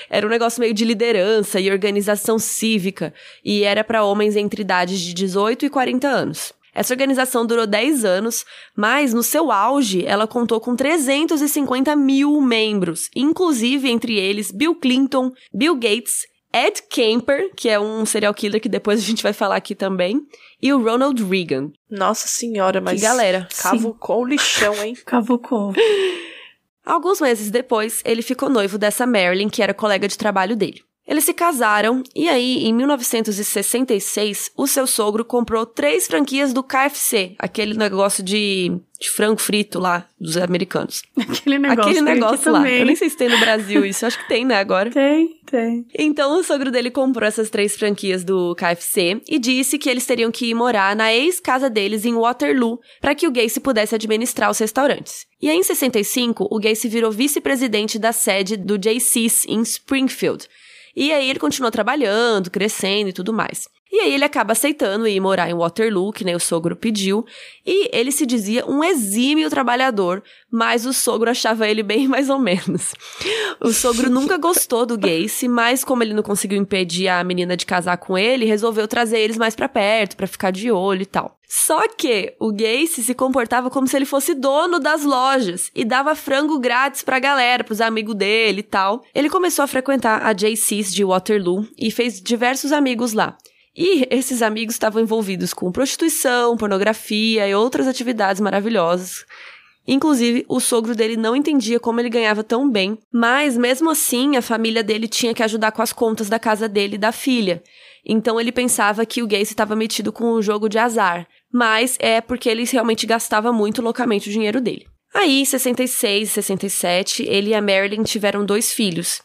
Era 0.08 0.26
um 0.26 0.30
negócio 0.30 0.60
meio 0.60 0.72
de 0.72 0.82
liderança 0.82 1.60
e 1.60 1.70
organização 1.70 2.38
cívica, 2.38 3.12
e 3.44 3.64
era 3.64 3.84
para 3.84 4.02
homens 4.02 4.34
entre 4.34 4.62
idades 4.62 4.98
de 4.98 5.12
18 5.12 5.66
e 5.66 5.68
40 5.68 6.08
anos. 6.08 6.54
Essa 6.74 6.94
organização 6.94 7.44
durou 7.44 7.66
10 7.66 8.02
anos, 8.02 8.46
mas 8.74 9.12
no 9.12 9.22
seu 9.22 9.52
auge 9.52 10.06
ela 10.06 10.26
contou 10.26 10.58
com 10.58 10.74
350 10.74 11.94
mil 11.94 12.40
membros, 12.40 13.10
inclusive 13.14 13.90
entre 13.90 14.18
eles 14.18 14.50
Bill 14.50 14.74
Clinton, 14.74 15.32
Bill 15.52 15.74
Gates 15.74 16.32
Ed 16.54 16.82
Kemper, 16.88 17.50
que 17.56 17.68
é 17.68 17.80
um 17.80 18.06
serial 18.06 18.32
killer 18.32 18.61
que 18.61 18.68
depois 18.68 19.00
a 19.00 19.02
gente 19.02 19.25
vai 19.25 19.32
falar 19.32 19.56
aqui 19.56 19.75
também, 19.75 20.25
e 20.62 20.73
o 20.73 20.80
Ronald 20.80 21.20
Reagan. 21.25 21.73
Nossa 21.90 22.28
senhora, 22.28 22.80
mas. 22.80 23.00
Que 23.00 23.06
galera. 23.06 23.49
Cavucou 23.61 24.23
o 24.23 24.25
lixão, 24.25 24.73
hein? 24.80 24.94
Cavucou. 25.04 25.73
Alguns 26.87 27.20
meses 27.20 27.50
depois, 27.50 28.02
ele 28.04 28.23
ficou 28.23 28.49
noivo 28.49 28.78
dessa 28.78 29.04
Marilyn, 29.04 29.49
que 29.49 29.62
era 29.62 29.75
colega 29.75 30.06
de 30.06 30.16
trabalho 30.16 30.54
dele. 30.54 30.80
Eles 31.06 31.25
se 31.25 31.34
casaram 31.34 32.02
e 32.14 32.28
aí, 32.28 32.64
em 32.64 32.73
1966, 32.73 34.50
o 34.56 34.66
seu 34.66 34.87
sogro 34.87 35.25
comprou 35.25 35.66
três 35.66 36.06
franquias 36.06 36.52
do 36.52 36.62
KFC, 36.62 37.34
aquele 37.38 37.75
negócio 37.75 38.23
de, 38.23 38.73
de 38.99 39.11
frango 39.11 39.38
frito 39.38 39.78
lá 39.78 40.08
dos 40.18 40.38
americanos. 40.38 41.02
Aquele 41.16 41.58
negócio, 41.58 41.90
aquele 41.90 42.00
negócio 42.00 42.50
lá. 42.50 42.61
Também. 42.61 42.80
Eu 42.80 42.87
nem 42.87 42.96
sei 42.96 43.11
se 43.11 43.16
tem 43.16 43.28
no 43.28 43.38
Brasil 43.38 43.84
isso, 43.84 44.06
acho 44.06 44.18
que 44.18 44.28
tem, 44.28 44.46
né, 44.46 44.56
agora. 44.56 44.90
Tem, 44.94 45.28
tem. 45.50 45.87
Então 45.99 46.38
o 46.38 46.42
sogro 46.42 46.70
dele 46.70 46.90
comprou 46.90 47.26
essas 47.26 47.50
três 47.50 47.76
franquias 47.76 48.25
do 48.25 48.54
KFC 48.54 49.20
e 49.28 49.38
disse 49.38 49.78
que 49.78 49.90
eles 49.90 50.06
teriam 50.06 50.30
que 50.30 50.46
ir 50.46 50.54
morar 50.54 50.96
na 50.96 51.12
ex-casa 51.12 51.68
deles 51.68 52.04
em 52.04 52.14
Waterloo 52.14 52.80
para 53.00 53.14
que 53.14 53.26
o 53.26 53.30
Gacy 53.30 53.61
pudesse 53.61 53.94
administrar 53.94 54.50
os 54.50 54.58
restaurantes. 54.58 55.26
E 55.42 55.50
aí, 55.50 55.56
em 55.56 55.62
65, 55.62 56.49
o 56.50 56.58
Gacy 56.58 56.88
virou 56.88 57.12
vice-presidente 57.12 57.99
da 57.99 58.12
sede 58.12 58.56
do 58.56 58.78
JC's 58.78 59.44
em 59.46 59.61
Springfield. 59.61 60.49
E 60.96 61.12
aí 61.12 61.28
ele 61.28 61.38
continuou 61.38 61.70
trabalhando, 61.70 62.50
crescendo 62.50 63.08
e 63.08 63.12
tudo 63.12 63.32
mais. 63.32 63.68
E 63.94 64.00
aí 64.00 64.14
ele 64.14 64.24
acaba 64.24 64.50
aceitando 64.50 65.06
ir 65.06 65.20
morar 65.20 65.48
em 65.48 65.54
Waterloo, 65.54 66.12
que 66.12 66.24
nem 66.24 66.34
o 66.34 66.40
sogro 66.40 66.74
pediu, 66.74 67.24
e 67.64 67.96
ele 67.96 68.10
se 68.10 68.26
dizia 68.26 68.66
um 68.66 68.82
exímio 68.82 69.48
trabalhador, 69.48 70.20
mas 70.50 70.84
o 70.84 70.92
sogro 70.92 71.30
achava 71.30 71.68
ele 71.68 71.80
bem 71.80 72.08
mais 72.10 72.28
ou 72.28 72.40
menos. 72.40 72.92
O 73.60 73.72
sogro 73.72 74.10
nunca 74.10 74.36
gostou 74.36 74.84
do 74.84 74.98
Gacy, 74.98 75.46
mas 75.46 75.84
como 75.84 76.02
ele 76.02 76.12
não 76.12 76.24
conseguiu 76.24 76.58
impedir 76.58 77.06
a 77.06 77.22
menina 77.22 77.56
de 77.56 77.64
casar 77.64 77.96
com 77.96 78.18
ele, 78.18 78.44
resolveu 78.44 78.88
trazer 78.88 79.20
eles 79.20 79.38
mais 79.38 79.54
para 79.54 79.68
perto, 79.68 80.16
para 80.16 80.26
ficar 80.26 80.50
de 80.50 80.72
olho 80.72 81.02
e 81.02 81.06
tal. 81.06 81.38
Só 81.48 81.86
que 81.86 82.34
o 82.40 82.50
Gacy 82.50 83.00
se 83.00 83.14
comportava 83.14 83.70
como 83.70 83.86
se 83.86 83.94
ele 83.94 84.06
fosse 84.06 84.34
dono 84.34 84.80
das 84.80 85.04
lojas 85.04 85.70
e 85.72 85.84
dava 85.84 86.16
frango 86.16 86.58
grátis 86.58 87.04
pra 87.04 87.20
galera, 87.20 87.62
pros 87.62 87.80
amigos 87.80 88.16
dele 88.16 88.58
e 88.58 88.64
tal. 88.64 89.04
Ele 89.14 89.30
começou 89.30 89.62
a 89.62 89.68
frequentar 89.68 90.20
a 90.26 90.32
JC's 90.32 90.92
de 90.92 91.04
Waterloo 91.04 91.64
e 91.78 91.92
fez 91.92 92.20
diversos 92.20 92.72
amigos 92.72 93.12
lá. 93.12 93.38
E 93.76 94.07
esses 94.11 94.40
amigos 94.40 94.75
estavam 94.75 95.02
envolvidos 95.02 95.52
com 95.52 95.73
prostituição, 95.73 96.57
pornografia 96.57 97.49
e 97.49 97.54
outras 97.54 97.88
atividades 97.88 98.40
maravilhosas. 98.40 99.25
Inclusive, 99.87 100.47
o 100.49 100.61
sogro 100.61 100.95
dele 100.95 101.16
não 101.16 101.37
entendia 101.37 101.78
como 101.78 102.00
ele 102.00 102.09
ganhava 102.09 102.43
tão 102.43 102.71
bem, 102.71 102.99
mas 103.12 103.57
mesmo 103.57 103.90
assim 103.90 104.37
a 104.37 104.43
família 104.43 104.83
dele 104.83 105.07
tinha 105.07 105.35
que 105.35 105.43
ajudar 105.43 105.73
com 105.73 105.83
as 105.83 105.93
contas 105.93 106.28
da 106.28 106.38
casa 106.38 106.69
dele 106.69 106.95
e 106.95 106.99
da 106.99 107.12
filha. 107.12 107.62
Então 108.07 108.40
ele 108.40 108.52
pensava 108.52 109.04
que 109.04 109.23
o 109.23 109.26
Gacy 109.26 109.43
estava 109.43 109.76
metido 109.76 110.12
com 110.12 110.33
um 110.33 110.43
jogo 110.43 110.69
de 110.69 110.78
azar, 110.78 111.26
mas 111.52 111.97
é 112.00 112.21
porque 112.21 112.49
ele 112.49 112.64
realmente 112.64 113.07
gastava 113.07 113.52
muito 113.52 113.83
loucamente 113.83 114.28
o 114.28 114.33
dinheiro 114.33 114.61
dele. 114.61 114.87
Aí, 115.12 115.40
em 115.40 115.45
66 115.45 116.28
e 116.28 116.33
67, 116.33 117.23
ele 117.23 117.50
e 117.50 117.54
a 117.54 117.62
Marilyn 117.62 118.02
tiveram 118.02 118.45
dois 118.45 118.73
filhos. 118.73 119.23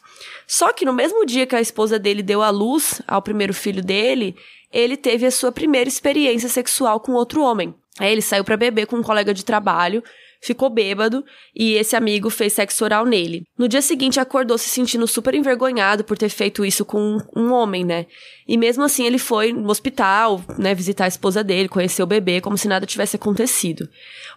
Só 0.50 0.72
que 0.72 0.84
no 0.84 0.92
mesmo 0.92 1.24
dia 1.24 1.46
que 1.46 1.54
a 1.54 1.60
esposa 1.60 1.96
dele 1.96 2.24
deu 2.24 2.42
à 2.42 2.50
luz 2.50 3.00
ao 3.06 3.22
primeiro 3.22 3.54
filho 3.54 3.80
dele, 3.80 4.34
ele 4.72 4.96
teve 4.96 5.24
a 5.24 5.30
sua 5.30 5.52
primeira 5.52 5.88
experiência 5.88 6.48
sexual 6.48 6.98
com 6.98 7.12
outro 7.12 7.40
homem. 7.40 7.72
Aí 8.00 8.10
ele 8.10 8.20
saiu 8.20 8.42
para 8.42 8.56
beber 8.56 8.86
com 8.86 8.96
um 8.96 9.02
colega 9.02 9.32
de 9.32 9.44
trabalho, 9.44 10.02
ficou 10.40 10.70
bêbado 10.70 11.24
e 11.54 11.74
esse 11.74 11.94
amigo 11.94 12.30
fez 12.30 12.52
sexo 12.52 12.84
oral 12.84 13.04
nele. 13.04 13.44
No 13.58 13.68
dia 13.68 13.82
seguinte 13.82 14.18
acordou 14.18 14.56
se 14.56 14.68
sentindo 14.68 15.06
super 15.06 15.34
envergonhado 15.34 16.02
por 16.02 16.16
ter 16.16 16.30
feito 16.30 16.64
isso 16.64 16.84
com 16.84 17.18
um 17.36 17.52
homem, 17.52 17.84
né? 17.84 18.06
E 18.48 18.56
mesmo 18.56 18.82
assim 18.82 19.04
ele 19.04 19.18
foi 19.18 19.52
no 19.52 19.70
hospital, 19.70 20.42
né, 20.58 20.74
visitar 20.74 21.04
a 21.04 21.08
esposa 21.08 21.44
dele, 21.44 21.68
conhecer 21.68 22.02
o 22.02 22.06
bebê, 22.06 22.40
como 22.40 22.56
se 22.56 22.66
nada 22.66 22.86
tivesse 22.86 23.16
acontecido. 23.16 23.88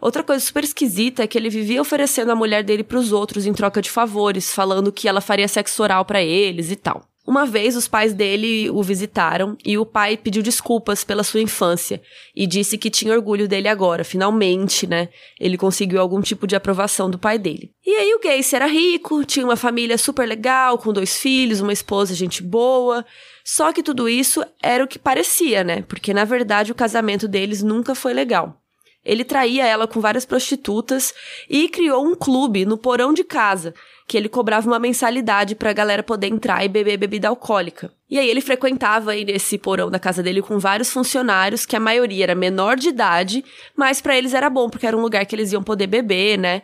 Outra 0.01 0.23
coisa 0.23 0.43
super 0.43 0.63
esquisita 0.63 1.23
é 1.23 1.27
que 1.27 1.37
ele 1.37 1.49
vivia 1.49 1.81
oferecendo 1.81 2.31
a 2.31 2.35
mulher 2.35 2.63
dele 2.63 2.83
para 2.83 2.99
os 2.99 3.11
outros 3.11 3.45
em 3.45 3.53
troca 3.53 3.81
de 3.81 3.89
favores, 3.89 4.53
falando 4.53 4.91
que 4.91 5.07
ela 5.07 5.21
faria 5.21 5.47
sexo 5.47 5.81
oral 5.81 6.05
para 6.05 6.21
eles 6.21 6.69
e 6.69 6.75
tal. 6.75 7.12
Uma 7.25 7.45
vez 7.45 7.77
os 7.77 7.87
pais 7.87 8.13
dele 8.13 8.69
o 8.69 8.83
visitaram 8.83 9.57
e 9.65 9.77
o 9.77 9.85
pai 9.85 10.17
pediu 10.17 10.43
desculpas 10.43 11.05
pela 11.05 11.23
sua 11.23 11.39
infância 11.39 12.01
e 12.35 12.45
disse 12.45 12.77
que 12.77 12.89
tinha 12.89 13.13
orgulho 13.13 13.47
dele 13.47 13.69
agora, 13.69 14.03
finalmente, 14.03 14.85
né? 14.85 15.07
Ele 15.39 15.57
conseguiu 15.57 16.01
algum 16.01 16.21
tipo 16.21 16.45
de 16.45 16.53
aprovação 16.53 17.09
do 17.09 17.17
pai 17.17 17.39
dele. 17.39 17.71
E 17.85 17.91
aí 17.91 18.13
o 18.13 18.19
Gacy 18.19 18.57
era 18.57 18.65
rico, 18.65 19.23
tinha 19.23 19.45
uma 19.45 19.55
família 19.55 19.97
super 19.97 20.27
legal, 20.27 20.77
com 20.77 20.91
dois 20.91 21.17
filhos, 21.17 21.61
uma 21.61 21.71
esposa 21.71 22.13
gente 22.13 22.43
boa. 22.43 23.05
Só 23.45 23.71
que 23.71 23.81
tudo 23.81 24.09
isso 24.09 24.43
era 24.61 24.83
o 24.83 24.87
que 24.87 24.99
parecia, 24.99 25.63
né? 25.63 25.81
Porque 25.81 26.13
na 26.13 26.25
verdade 26.25 26.73
o 26.73 26.75
casamento 26.75 27.25
deles 27.25 27.63
nunca 27.63 27.95
foi 27.95 28.13
legal. 28.13 28.59
Ele 29.05 29.23
traía 29.23 29.65
ela 29.65 29.87
com 29.87 29.99
várias 29.99 30.25
prostitutas 30.25 31.13
e 31.49 31.67
criou 31.67 32.05
um 32.05 32.15
clube 32.15 32.65
no 32.65 32.77
porão 32.77 33.13
de 33.13 33.23
casa, 33.23 33.73
que 34.07 34.17
ele 34.17 34.29
cobrava 34.29 34.67
uma 34.67 34.79
mensalidade 34.79 35.55
pra 35.55 35.73
galera 35.73 36.03
poder 36.03 36.27
entrar 36.27 36.63
e 36.63 36.67
beber 36.67 36.97
bebida 36.97 37.27
alcoólica. 37.27 37.91
E 38.09 38.19
aí 38.19 38.29
ele 38.29 38.41
frequentava 38.41 39.11
aí 39.11 39.25
nesse 39.25 39.57
porão 39.57 39.89
da 39.89 39.99
casa 39.99 40.21
dele 40.21 40.41
com 40.41 40.59
vários 40.59 40.91
funcionários, 40.91 41.65
que 41.65 41.75
a 41.75 41.79
maioria 41.79 42.25
era 42.25 42.35
menor 42.35 42.75
de 42.75 42.89
idade, 42.89 43.43
mas 43.75 44.01
para 44.01 44.17
eles 44.17 44.33
era 44.33 44.49
bom, 44.49 44.69
porque 44.69 44.85
era 44.85 44.97
um 44.97 45.01
lugar 45.01 45.25
que 45.25 45.35
eles 45.35 45.51
iam 45.51 45.63
poder 45.63 45.87
beber, 45.87 46.37
né? 46.37 46.61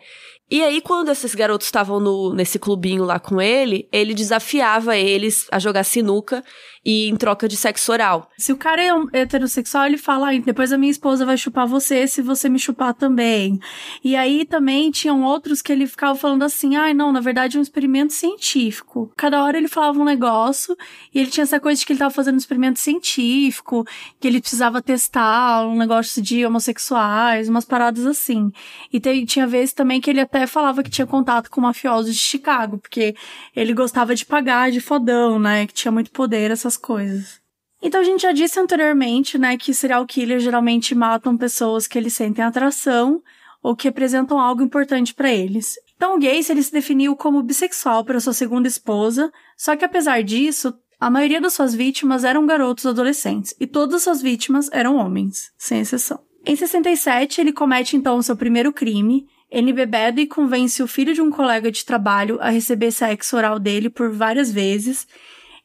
E 0.51 0.63
aí, 0.63 0.81
quando 0.81 1.11
esses 1.11 1.35
garotos 1.35 1.67
estavam 1.67 2.33
nesse 2.33 2.57
clubinho 2.57 3.03
lá 3.03 3.19
com 3.19 3.39
ele, 3.39 3.87
ele 3.91 4.15
desafiava 4.15 4.97
eles 4.97 5.47
a 5.51 5.59
jogar 5.59 5.83
sinuca 5.83 6.43
e 6.83 7.09
em 7.09 7.15
troca 7.15 7.47
de 7.47 7.57
sexo 7.57 7.91
oral. 7.91 8.29
Se 8.37 8.51
o 8.51 8.57
cara 8.57 8.81
é 8.81 9.21
heterossexual, 9.21 9.85
ele 9.85 9.97
fala, 9.97 10.31
ah, 10.31 10.39
depois 10.39 10.71
a 10.71 10.77
minha 10.77 10.91
esposa 10.91 11.25
vai 11.25 11.37
chupar 11.37 11.67
você 11.67 12.07
se 12.07 12.21
você 12.21 12.49
me 12.49 12.59
chupar 12.59 12.93
também. 12.93 13.59
E 14.03 14.15
aí 14.15 14.45
também 14.45 14.91
tinham 14.91 15.23
outros 15.23 15.61
que 15.61 15.71
ele 15.71 15.87
ficava 15.87 16.17
falando 16.17 16.43
assim, 16.43 16.75
ai, 16.75 16.91
ah, 16.91 16.93
não, 16.93 17.11
na 17.11 17.19
verdade 17.19 17.57
é 17.57 17.59
um 17.59 17.63
experimento 17.63 18.13
científico. 18.13 19.11
Cada 19.15 19.43
hora 19.43 19.57
ele 19.57 19.67
falava 19.67 19.99
um 19.99 20.05
negócio 20.05 20.75
e 21.13 21.19
ele 21.19 21.29
tinha 21.29 21.43
essa 21.43 21.59
coisa 21.59 21.79
de 21.79 21.85
que 21.85 21.93
ele 21.93 21.99
tava 21.99 22.13
fazendo 22.13 22.35
um 22.35 22.39
experimento 22.39 22.79
científico, 22.79 23.85
que 24.19 24.27
ele 24.27 24.41
precisava 24.41 24.81
testar 24.81 25.67
um 25.67 25.77
negócio 25.77 26.21
de 26.21 26.45
homossexuais, 26.45 27.49
umas 27.49 27.65
paradas 27.65 28.05
assim. 28.05 28.51
E 28.91 28.99
te, 28.99 29.25
tinha 29.25 29.47
vezes 29.47 29.73
também 29.73 30.01
que 30.01 30.09
ele 30.09 30.21
até 30.21 30.47
falava 30.47 30.83
que 30.83 30.89
tinha 30.89 31.07
contato 31.07 31.49
com 31.49 31.61
mafiosos 31.61 32.13
de 32.15 32.21
Chicago, 32.21 32.77
porque 32.77 33.15
ele 33.55 33.73
gostava 33.73 34.15
de 34.15 34.25
pagar 34.25 34.71
de 34.71 34.79
fodão, 34.79 35.39
né, 35.39 35.67
que 35.67 35.73
tinha 35.73 35.91
muito 35.91 36.11
poder, 36.11 36.51
essas 36.51 36.68
coisas. 36.77 37.39
Então 37.81 38.01
a 38.01 38.03
gente 38.03 38.21
já 38.21 38.31
disse 38.31 38.59
anteriormente, 38.59 39.37
né, 39.37 39.57
que 39.57 39.73
serial 39.73 40.05
killers 40.05 40.43
geralmente 40.43 40.93
matam 40.93 41.37
pessoas 41.37 41.87
que 41.87 41.97
eles 41.97 42.13
sentem 42.13 42.43
atração 42.43 43.21
ou 43.63 43.75
que 43.75 43.87
representam 43.87 44.39
algo 44.39 44.61
importante 44.61 45.13
para 45.13 45.31
eles. 45.31 45.75
Então 45.95 46.15
o 46.15 46.19
Gacy 46.19 46.51
ele 46.51 46.63
se 46.63 46.71
definiu 46.71 47.15
como 47.15 47.43
bissexual 47.43 48.03
para 48.03 48.19
sua 48.19 48.33
segunda 48.33 48.67
esposa, 48.67 49.31
só 49.57 49.75
que 49.75 49.85
apesar 49.85 50.23
disso, 50.23 50.73
a 50.99 51.09
maioria 51.09 51.39
das 51.39 51.53
suas 51.53 51.73
vítimas 51.73 52.23
eram 52.23 52.45
garotos 52.45 52.85
adolescentes 52.85 53.55
e 53.59 53.65
todas 53.65 53.95
as 53.95 54.03
suas 54.03 54.21
vítimas 54.21 54.69
eram 54.71 54.97
homens, 54.97 55.51
sem 55.57 55.79
exceção. 55.79 56.21
Em 56.45 56.55
67, 56.55 57.41
ele 57.41 57.53
comete 57.53 57.95
então 57.95 58.21
seu 58.21 58.35
primeiro 58.35 58.71
crime. 58.71 59.27
Ele 59.51 59.73
bebeda 59.73 60.21
e 60.21 60.27
convence 60.27 60.81
o 60.81 60.87
filho 60.87 61.13
de 61.13 61.21
um 61.21 61.31
colega 61.31 61.71
de 61.71 61.83
trabalho 61.83 62.37
a 62.39 62.49
receber 62.49 62.91
sexo 62.91 63.35
oral 63.35 63.59
dele 63.59 63.89
por 63.89 64.11
várias 64.11 64.51
vezes 64.51 65.07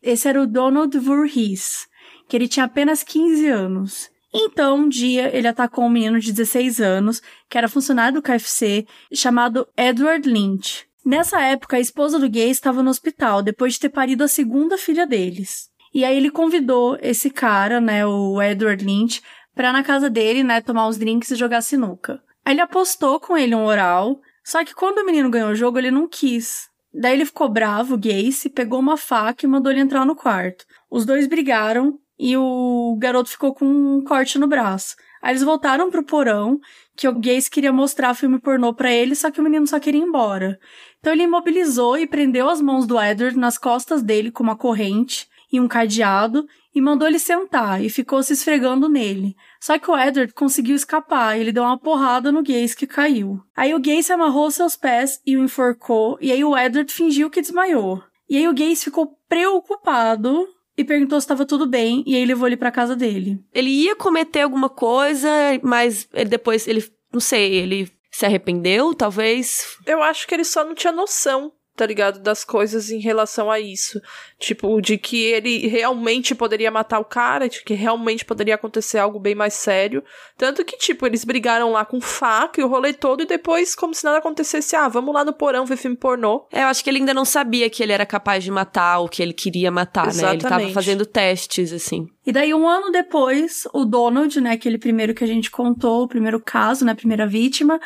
esse 0.04 0.28
era 0.28 0.40
o 0.40 0.46
Donald 0.46 0.96
Voorhees, 0.98 1.88
que 2.28 2.36
ele 2.36 2.46
tinha 2.46 2.66
apenas 2.66 3.02
15 3.02 3.48
anos. 3.48 4.10
Então, 4.32 4.78
um 4.80 4.88
dia, 4.88 5.34
ele 5.36 5.48
atacou 5.48 5.84
um 5.84 5.88
menino 5.88 6.18
de 6.20 6.32
16 6.32 6.80
anos, 6.80 7.22
que 7.48 7.56
era 7.56 7.68
funcionário 7.68 8.20
do 8.20 8.22
KFC, 8.22 8.86
chamado 9.12 9.66
Edward 9.76 10.28
Lynch. 10.28 10.86
Nessa 11.04 11.40
época, 11.40 11.76
a 11.76 11.80
esposa 11.80 12.18
do 12.18 12.28
gay 12.28 12.50
estava 12.50 12.82
no 12.82 12.90
hospital, 12.90 13.42
depois 13.42 13.74
de 13.74 13.80
ter 13.80 13.90
parido 13.90 14.24
a 14.24 14.28
segunda 14.28 14.76
filha 14.76 15.06
deles. 15.06 15.70
E 15.94 16.04
aí 16.04 16.16
ele 16.16 16.30
convidou 16.30 16.98
esse 17.00 17.30
cara, 17.30 17.80
né, 17.80 18.04
o 18.04 18.42
Edward 18.42 18.84
Lynch, 18.84 19.22
para 19.54 19.72
na 19.72 19.84
casa 19.84 20.10
dele, 20.10 20.42
né, 20.42 20.60
tomar 20.60 20.88
uns 20.88 20.98
drinks 20.98 21.30
e 21.30 21.36
jogar 21.36 21.62
sinuca. 21.62 22.20
Aí 22.44 22.54
ele 22.54 22.60
apostou 22.60 23.20
com 23.20 23.36
ele 23.38 23.54
um 23.54 23.64
oral, 23.64 24.20
só 24.42 24.64
que 24.64 24.74
quando 24.74 24.98
o 24.98 25.06
menino 25.06 25.30
ganhou 25.30 25.50
o 25.50 25.54
jogo, 25.54 25.78
ele 25.78 25.90
não 25.90 26.08
quis. 26.08 26.68
Daí 26.94 27.14
ele 27.14 27.24
ficou 27.24 27.48
bravo, 27.48 27.98
Gacy, 27.98 28.48
pegou 28.48 28.78
uma 28.78 28.96
faca 28.96 29.44
e 29.44 29.48
mandou 29.48 29.72
ele 29.72 29.80
entrar 29.80 30.06
no 30.06 30.14
quarto. 30.14 30.64
Os 30.88 31.04
dois 31.04 31.26
brigaram 31.26 31.98
e 32.16 32.36
o 32.36 32.96
garoto 33.00 33.30
ficou 33.30 33.52
com 33.52 33.64
um 33.64 34.04
corte 34.04 34.38
no 34.38 34.46
braço. 34.46 34.94
Aí 35.20 35.32
eles 35.32 35.42
voltaram 35.42 35.90
pro 35.90 36.04
porão, 36.04 36.60
que 36.94 37.08
o 37.08 37.18
Gacy 37.18 37.50
queria 37.50 37.72
mostrar 37.72 38.14
filme 38.14 38.38
pornô 38.38 38.72
para 38.72 38.92
ele, 38.92 39.16
só 39.16 39.30
que 39.30 39.40
o 39.40 39.42
menino 39.42 39.66
só 39.66 39.80
queria 39.80 40.00
ir 40.00 40.04
embora. 40.04 40.58
Então 41.00 41.12
ele 41.12 41.24
imobilizou 41.24 41.98
e 41.98 42.06
prendeu 42.06 42.48
as 42.48 42.60
mãos 42.60 42.86
do 42.86 43.00
Edward 43.00 43.36
nas 43.36 43.58
costas 43.58 44.02
dele 44.02 44.30
com 44.30 44.44
uma 44.44 44.56
corrente 44.56 45.26
e 45.54 45.60
um 45.60 45.68
cadeado 45.68 46.48
e 46.74 46.80
mandou 46.80 47.06
ele 47.06 47.20
sentar 47.20 47.80
e 47.80 47.88
ficou 47.88 48.20
se 48.24 48.32
esfregando 48.32 48.88
nele. 48.88 49.36
Só 49.60 49.78
que 49.78 49.88
o 49.88 49.96
Edward 49.96 50.34
conseguiu 50.34 50.74
escapar, 50.74 51.38
ele 51.38 51.52
deu 51.52 51.62
uma 51.62 51.78
porrada 51.78 52.32
no 52.32 52.42
Gacy 52.42 52.76
que 52.76 52.88
caiu. 52.88 53.40
Aí 53.56 53.72
o 53.72 53.78
Gacy 53.78 54.12
amarrou 54.12 54.50
seus 54.50 54.74
pés 54.74 55.20
e 55.24 55.36
o 55.36 55.44
enforcou, 55.44 56.18
e 56.20 56.32
aí 56.32 56.42
o 56.44 56.58
Edward 56.58 56.92
fingiu 56.92 57.30
que 57.30 57.40
desmaiou. 57.40 58.02
E 58.28 58.36
aí 58.36 58.48
o 58.48 58.52
Gacy 58.52 58.86
ficou 58.86 59.16
preocupado 59.28 60.48
e 60.76 60.82
perguntou 60.82 61.20
se 61.20 61.24
estava 61.24 61.46
tudo 61.46 61.68
bem, 61.68 62.02
e 62.04 62.16
aí 62.16 62.26
levou 62.26 62.48
ele 62.48 62.56
para 62.56 62.72
casa 62.72 62.96
dele. 62.96 63.38
Ele 63.52 63.70
ia 63.70 63.94
cometer 63.94 64.40
alguma 64.40 64.68
coisa, 64.68 65.28
mas 65.62 66.08
ele 66.12 66.30
depois 66.30 66.66
ele, 66.66 66.84
não 67.12 67.20
sei, 67.20 67.54
ele 67.54 67.88
se 68.10 68.26
arrependeu, 68.26 68.92
talvez. 68.92 69.76
Eu 69.86 70.02
acho 70.02 70.26
que 70.26 70.34
ele 70.34 70.44
só 70.44 70.64
não 70.64 70.74
tinha 70.74 70.92
noção 70.92 71.52
tá 71.76 71.84
ligado? 71.84 72.20
Das 72.20 72.44
coisas 72.44 72.90
em 72.90 73.00
relação 73.00 73.50
a 73.50 73.58
isso. 73.58 74.00
Tipo, 74.38 74.80
de 74.80 74.96
que 74.96 75.22
ele 75.22 75.66
realmente 75.66 76.34
poderia 76.34 76.70
matar 76.70 77.00
o 77.00 77.04
cara, 77.04 77.48
de 77.48 77.62
que 77.64 77.74
realmente 77.74 78.24
poderia 78.24 78.54
acontecer 78.54 78.98
algo 78.98 79.18
bem 79.18 79.34
mais 79.34 79.54
sério. 79.54 80.02
Tanto 80.36 80.64
que, 80.64 80.76
tipo, 80.76 81.06
eles 81.06 81.24
brigaram 81.24 81.72
lá 81.72 81.84
com 81.84 82.00
faca 82.00 82.60
e 82.60 82.64
o 82.64 82.68
rolê 82.68 82.92
todo, 82.92 83.22
e 83.22 83.26
depois, 83.26 83.74
como 83.74 83.94
se 83.94 84.04
nada 84.04 84.18
acontecesse, 84.18 84.76
ah, 84.76 84.88
vamos 84.88 85.14
lá 85.14 85.24
no 85.24 85.32
porão 85.32 85.66
ver 85.66 85.76
filme 85.76 85.96
pornô. 85.96 86.46
É, 86.52 86.62
eu 86.62 86.66
acho 86.66 86.82
que 86.84 86.90
ele 86.90 86.98
ainda 86.98 87.14
não 87.14 87.24
sabia 87.24 87.68
que 87.68 87.82
ele 87.82 87.92
era 87.92 88.06
capaz 88.06 88.44
de 88.44 88.50
matar 88.50 89.00
o 89.00 89.08
que 89.08 89.22
ele 89.22 89.32
queria 89.32 89.70
matar, 89.70 90.08
Exatamente. 90.08 90.44
né? 90.44 90.48
Ele 90.48 90.64
tava 90.64 90.74
fazendo 90.74 91.04
testes, 91.04 91.72
assim. 91.72 92.08
E 92.26 92.32
daí, 92.32 92.54
um 92.54 92.68
ano 92.68 92.90
depois, 92.90 93.66
o 93.72 93.84
Donald, 93.84 94.40
né, 94.40 94.52
aquele 94.52 94.78
primeiro 94.78 95.14
que 95.14 95.24
a 95.24 95.26
gente 95.26 95.50
contou, 95.50 96.04
o 96.04 96.08
primeiro 96.08 96.40
caso, 96.40 96.84
né, 96.84 96.92
a 96.92 96.96
primeira 96.96 97.26
vítima, 97.26 97.80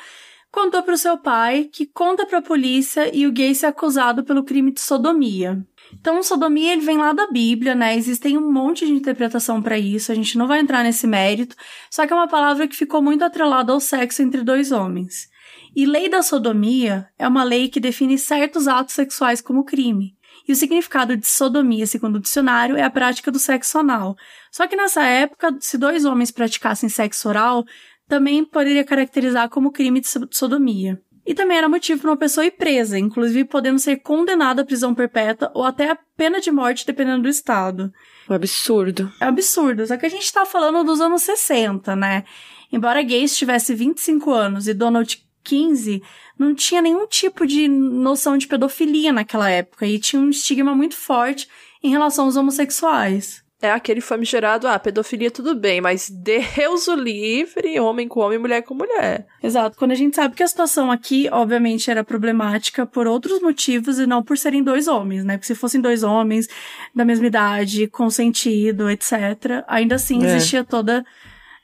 contou 0.59 0.83
para 0.83 0.95
o 0.95 0.99
seu 0.99 1.17
pai, 1.17 1.71
que 1.73 1.87
conta 1.87 2.27
para 2.27 2.39
a 2.39 2.43
polícia 2.43 3.15
e 3.17 3.29
o 3.29 3.33
gay 3.33 3.53
é 3.63 3.67
acusado 3.67 4.25
pelo 4.25 4.43
crime 4.43 4.73
de 4.73 4.81
sodomia. 4.81 5.65
Então, 5.93 6.21
sodomia 6.21 6.73
ele 6.73 6.83
vem 6.83 6.99
lá 6.99 7.13
da 7.13 7.29
Bíblia, 7.29 7.77
né? 7.77 7.97
Existem 7.97 8.37
um 8.37 8.51
monte 8.51 8.85
de 8.85 8.91
interpretação 8.91 9.63
para 9.63 9.79
isso, 9.79 10.11
a 10.11 10.17
gente 10.17 10.37
não 10.37 10.49
vai 10.49 10.59
entrar 10.59 10.83
nesse 10.83 11.07
mérito, 11.07 11.55
só 11.89 12.05
que 12.05 12.13
é 12.13 12.17
uma 12.17 12.27
palavra 12.27 12.67
que 12.67 12.75
ficou 12.75 13.01
muito 13.01 13.23
atrelada 13.23 13.73
ao 13.73 13.79
sexo 13.79 14.21
entre 14.21 14.43
dois 14.43 14.73
homens. 14.73 15.31
E 15.77 15.87
lei 15.87 16.09
da 16.09 16.23
sodomia 16.23 17.09
é 17.17 17.29
uma 17.29 17.45
lei 17.45 17.69
que 17.69 17.79
define 17.79 18.19
certos 18.19 18.67
atos 18.67 18.97
sexuais 18.97 19.41
como 19.41 19.65
crime. 19.65 20.17
E 20.47 20.51
o 20.53 20.57
significado 20.57 21.17
de 21.17 21.27
sodomia, 21.29 21.87
segundo 21.87 22.17
o 22.17 22.21
dicionário, 22.21 22.77
é 22.77 22.83
a 22.83 22.91
prática 22.91 23.31
do 23.31 23.39
sexo 23.39 23.79
anal. 23.79 24.17
Só 24.51 24.67
que 24.67 24.75
nessa 24.75 25.05
época, 25.05 25.57
se 25.61 25.79
dois 25.79 26.05
homens 26.05 26.33
praticassem 26.33 26.89
sexo 26.89 27.29
oral, 27.29 27.65
também 28.09 28.45
poderia 28.45 28.85
caracterizar 28.85 29.49
como 29.49 29.71
crime 29.71 30.01
de 30.01 30.09
sodomia. 30.31 31.01
E 31.27 31.35
também 31.35 31.59
era 31.59 31.69
motivo 31.69 32.01
para 32.01 32.11
uma 32.11 32.17
pessoa 32.17 32.47
ir 32.47 32.53
presa, 32.53 32.99
inclusive 32.99 33.45
podendo 33.45 33.79
ser 33.79 33.99
condenada 33.99 34.63
à 34.63 34.65
prisão 34.65 34.95
perpétua 34.95 35.51
ou 35.55 35.63
até 35.63 35.91
a 35.91 35.99
pena 36.17 36.41
de 36.41 36.51
morte, 36.51 36.87
dependendo 36.87 37.25
do 37.25 37.29
estado. 37.29 37.93
Um 38.31 38.33
absurdo. 38.33 39.13
É 39.21 39.27
absurdo. 39.27 39.87
Só 39.87 39.99
que 39.99 40.07
a 40.07 40.09
gente 40.09 40.33
tá 40.33 40.47
falando 40.47 40.83
dos 40.85 41.03
anos 41.03 41.23
60, 41.23 41.95
né? 41.95 42.25
Embora 42.73 43.03
Gacy 43.03 43.37
tivesse 43.37 43.75
25 43.75 44.31
anos 44.31 44.69
e 44.69 44.73
Donald 44.73 45.23
15, 45.45 46.03
não 46.39 46.55
tinha 46.55 46.81
nenhum 46.81 47.07
tipo 47.07 47.47
de 47.47 47.69
noção 47.69 48.39
de 48.39 48.47
pedofilia 48.47 49.13
naquela 49.13 49.51
época 49.51 49.87
e 49.87 49.99
tinha 49.99 50.21
um 50.21 50.31
estigma 50.31 50.75
muito 50.75 50.97
forte 50.97 51.47
em 51.83 51.91
relação 51.91 52.25
aos 52.25 52.37
homossexuais 52.37 53.47
é 53.61 53.73
aquele 53.73 54.01
famigerado, 54.01 54.69
ah, 54.69 54.79
pedofilia 54.79 55.33
tudo 55.33 55.55
bem, 55.55 55.81
mas 55.81 56.09
Deus 56.09 56.87
o 56.87 56.95
livre, 56.95 57.81
homem 57.81 58.07
com 58.07 58.21
homem, 58.21 58.39
mulher 58.39 58.63
com 58.63 58.73
mulher. 58.73 59.27
Exato. 59.43 59.77
Quando 59.77 59.91
a 59.91 59.97
gente 59.97 60.15
sabe 60.15 60.37
que 60.37 60.43
a 60.45 60.49
situação 60.49 60.93
aqui, 60.93 61.29
obviamente, 61.33 61.91
era 61.91 62.05
problemática 62.05 62.87
por 62.87 63.09
outros 63.09 63.43
motivos 63.43 63.99
e 63.99 64.07
não 64.07 64.23
por 64.23 64.39
serem 64.39 64.63
dois 64.63 64.87
homens, 64.87 65.25
né? 65.25 65.37
Porque 65.37 65.47
se 65.47 65.57
fossem 65.57 65.81
dois 65.81 66.05
homens 66.05 66.47
da 66.95 67.05
mesma 67.05 67.27
idade, 67.27 67.89
consentido, 67.89 68.89
etc., 68.89 69.65
ainda 69.67 69.97
assim 69.97 70.23
é. 70.25 70.27
existia 70.27 70.63
toda 70.63 71.05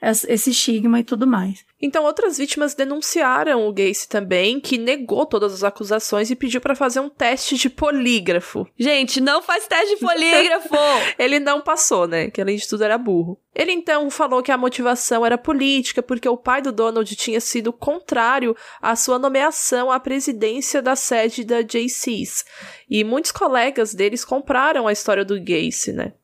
esse 0.04 0.50
estigma 0.50 1.00
e 1.00 1.04
tudo 1.04 1.26
mais. 1.26 1.64
Então, 1.80 2.04
outras 2.04 2.38
vítimas 2.38 2.74
denunciaram 2.74 3.68
o 3.68 3.72
Gacy 3.72 4.08
também, 4.08 4.58
que 4.58 4.78
negou 4.78 5.26
todas 5.26 5.52
as 5.52 5.64
acusações 5.64 6.30
e 6.30 6.36
pediu 6.36 6.60
para 6.60 6.74
fazer 6.74 7.00
um 7.00 7.10
teste 7.10 7.56
de 7.56 7.68
polígrafo. 7.68 8.66
Gente, 8.78 9.20
não 9.20 9.42
faz 9.42 9.66
teste 9.66 9.96
de 9.96 10.00
polígrafo! 10.04 10.74
Ele 11.18 11.38
não 11.38 11.60
passou, 11.60 12.08
né? 12.08 12.30
Que 12.30 12.40
além 12.40 12.56
de 12.56 12.66
tudo 12.66 12.84
era 12.84 12.96
burro. 12.96 13.38
Ele 13.54 13.70
então 13.70 14.10
falou 14.10 14.42
que 14.42 14.50
a 14.50 14.56
motivação 14.56 15.24
era 15.24 15.38
política, 15.38 16.02
porque 16.02 16.28
o 16.28 16.36
pai 16.36 16.62
do 16.62 16.72
Donald 16.72 17.14
tinha 17.14 17.40
sido 17.40 17.72
contrário 17.72 18.56
à 18.80 18.96
sua 18.96 19.18
nomeação 19.18 19.92
à 19.92 20.00
presidência 20.00 20.80
da 20.80 20.96
sede 20.96 21.44
da 21.44 21.62
JCs. 21.62 22.44
E 22.88 23.04
muitos 23.04 23.30
colegas 23.30 23.94
deles 23.94 24.24
compraram 24.24 24.88
a 24.88 24.92
história 24.92 25.24
do 25.24 25.38
Gacy, 25.38 25.92
né? 25.92 26.14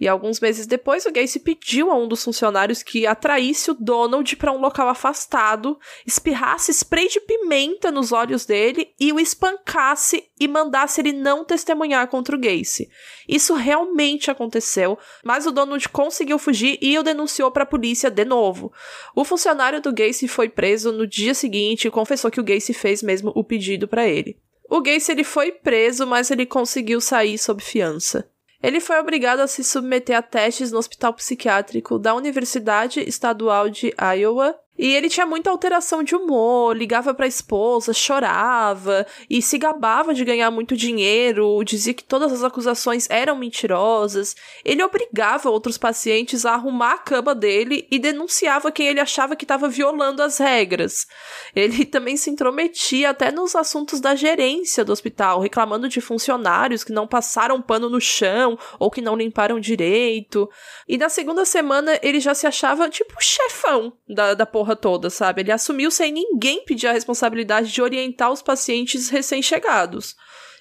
E 0.00 0.06
alguns 0.06 0.38
meses 0.38 0.66
depois, 0.66 1.04
o 1.06 1.10
Gacy 1.10 1.40
pediu 1.40 1.90
a 1.90 1.96
um 1.96 2.06
dos 2.06 2.22
funcionários 2.22 2.82
que 2.82 3.06
atraísse 3.06 3.70
o 3.70 3.74
Donald 3.74 4.36
para 4.36 4.52
um 4.52 4.60
local 4.60 4.88
afastado, 4.88 5.78
espirrasse 6.06 6.70
spray 6.72 7.08
de 7.08 7.20
pimenta 7.20 7.90
nos 7.90 8.12
olhos 8.12 8.46
dele 8.46 8.92
e 8.98 9.12
o 9.12 9.18
espancasse 9.18 10.30
e 10.38 10.46
mandasse 10.46 11.00
ele 11.00 11.12
não 11.12 11.44
testemunhar 11.44 12.06
contra 12.06 12.36
o 12.36 12.38
Gacy. 12.38 12.88
Isso 13.28 13.54
realmente 13.54 14.30
aconteceu, 14.30 14.96
mas 15.24 15.46
o 15.46 15.50
Donald 15.50 15.88
conseguiu 15.88 16.38
fugir 16.38 16.78
e 16.80 16.96
o 16.96 17.02
denunciou 17.02 17.50
para 17.50 17.64
a 17.64 17.66
polícia 17.66 18.08
de 18.08 18.24
novo. 18.24 18.72
O 19.16 19.24
funcionário 19.24 19.82
do 19.82 19.92
Gacy 19.92 20.28
foi 20.28 20.48
preso 20.48 20.92
no 20.92 21.06
dia 21.06 21.34
seguinte 21.34 21.88
e 21.88 21.90
confessou 21.90 22.30
que 22.30 22.40
o 22.40 22.44
Gacy 22.44 22.72
fez 22.72 23.02
mesmo 23.02 23.32
o 23.34 23.42
pedido 23.42 23.88
para 23.88 24.06
ele. 24.06 24.38
O 24.70 24.80
Gacy 24.80 25.12
ele 25.12 25.24
foi 25.24 25.50
preso, 25.50 26.06
mas 26.06 26.30
ele 26.30 26.46
conseguiu 26.46 27.00
sair 27.00 27.38
sob 27.38 27.62
fiança. 27.62 28.30
Ele 28.62 28.80
foi 28.80 28.98
obrigado 28.98 29.40
a 29.40 29.46
se 29.46 29.62
submeter 29.62 30.16
a 30.16 30.22
testes 30.22 30.72
no 30.72 30.78
hospital 30.78 31.14
psiquiátrico 31.14 31.98
da 31.98 32.14
Universidade 32.14 33.00
Estadual 33.00 33.68
de 33.68 33.94
Iowa 34.18 34.58
e 34.78 34.94
ele 34.94 35.08
tinha 35.08 35.26
muita 35.26 35.50
alteração 35.50 36.02
de 36.02 36.14
humor, 36.14 36.76
ligava 36.76 37.12
para 37.12 37.24
a 37.24 37.28
esposa, 37.28 37.92
chorava 37.92 39.04
e 39.28 39.42
se 39.42 39.58
gabava 39.58 40.14
de 40.14 40.24
ganhar 40.24 40.50
muito 40.50 40.76
dinheiro, 40.76 41.62
dizia 41.64 41.92
que 41.92 42.04
todas 42.04 42.32
as 42.32 42.44
acusações 42.44 43.08
eram 43.10 43.36
mentirosas. 43.36 44.36
Ele 44.64 44.82
obrigava 44.82 45.50
outros 45.50 45.76
pacientes 45.76 46.46
a 46.46 46.54
arrumar 46.54 46.92
a 46.92 46.98
cama 46.98 47.34
dele 47.34 47.88
e 47.90 47.98
denunciava 47.98 48.70
quem 48.70 48.86
ele 48.86 49.00
achava 49.00 49.34
que 49.34 49.44
estava 49.44 49.68
violando 49.68 50.22
as 50.22 50.38
regras. 50.38 51.06
Ele 51.54 51.84
também 51.86 52.16
se 52.16 52.30
intrometia 52.30 53.10
até 53.10 53.32
nos 53.32 53.56
assuntos 53.56 54.00
da 54.00 54.14
gerência 54.14 54.84
do 54.84 54.92
hospital, 54.92 55.40
reclamando 55.40 55.88
de 55.88 56.00
funcionários 56.00 56.84
que 56.84 56.92
não 56.92 57.06
passaram 57.06 57.60
pano 57.60 57.90
no 57.90 58.00
chão 58.00 58.56
ou 58.78 58.90
que 58.90 59.00
não 59.00 59.16
limparam 59.16 59.58
direito. 59.58 60.48
E 60.86 60.96
na 60.96 61.08
segunda 61.08 61.44
semana 61.44 61.98
ele 62.00 62.20
já 62.20 62.34
se 62.34 62.46
achava 62.46 62.88
tipo 62.88 63.14
chefão 63.20 63.92
da, 64.08 64.34
da 64.34 64.46
porra 64.46 64.67
porra 64.68 64.76
toda, 64.76 65.10
sabe? 65.10 65.40
Ele 65.40 65.52
assumiu 65.52 65.90
sem 65.90 66.12
ninguém 66.12 66.64
pedir 66.64 66.86
a 66.86 66.92
responsabilidade 66.92 67.72
de 67.72 67.80
orientar 67.80 68.30
os 68.30 68.42
pacientes 68.42 69.08
recém-chegados. 69.08 70.16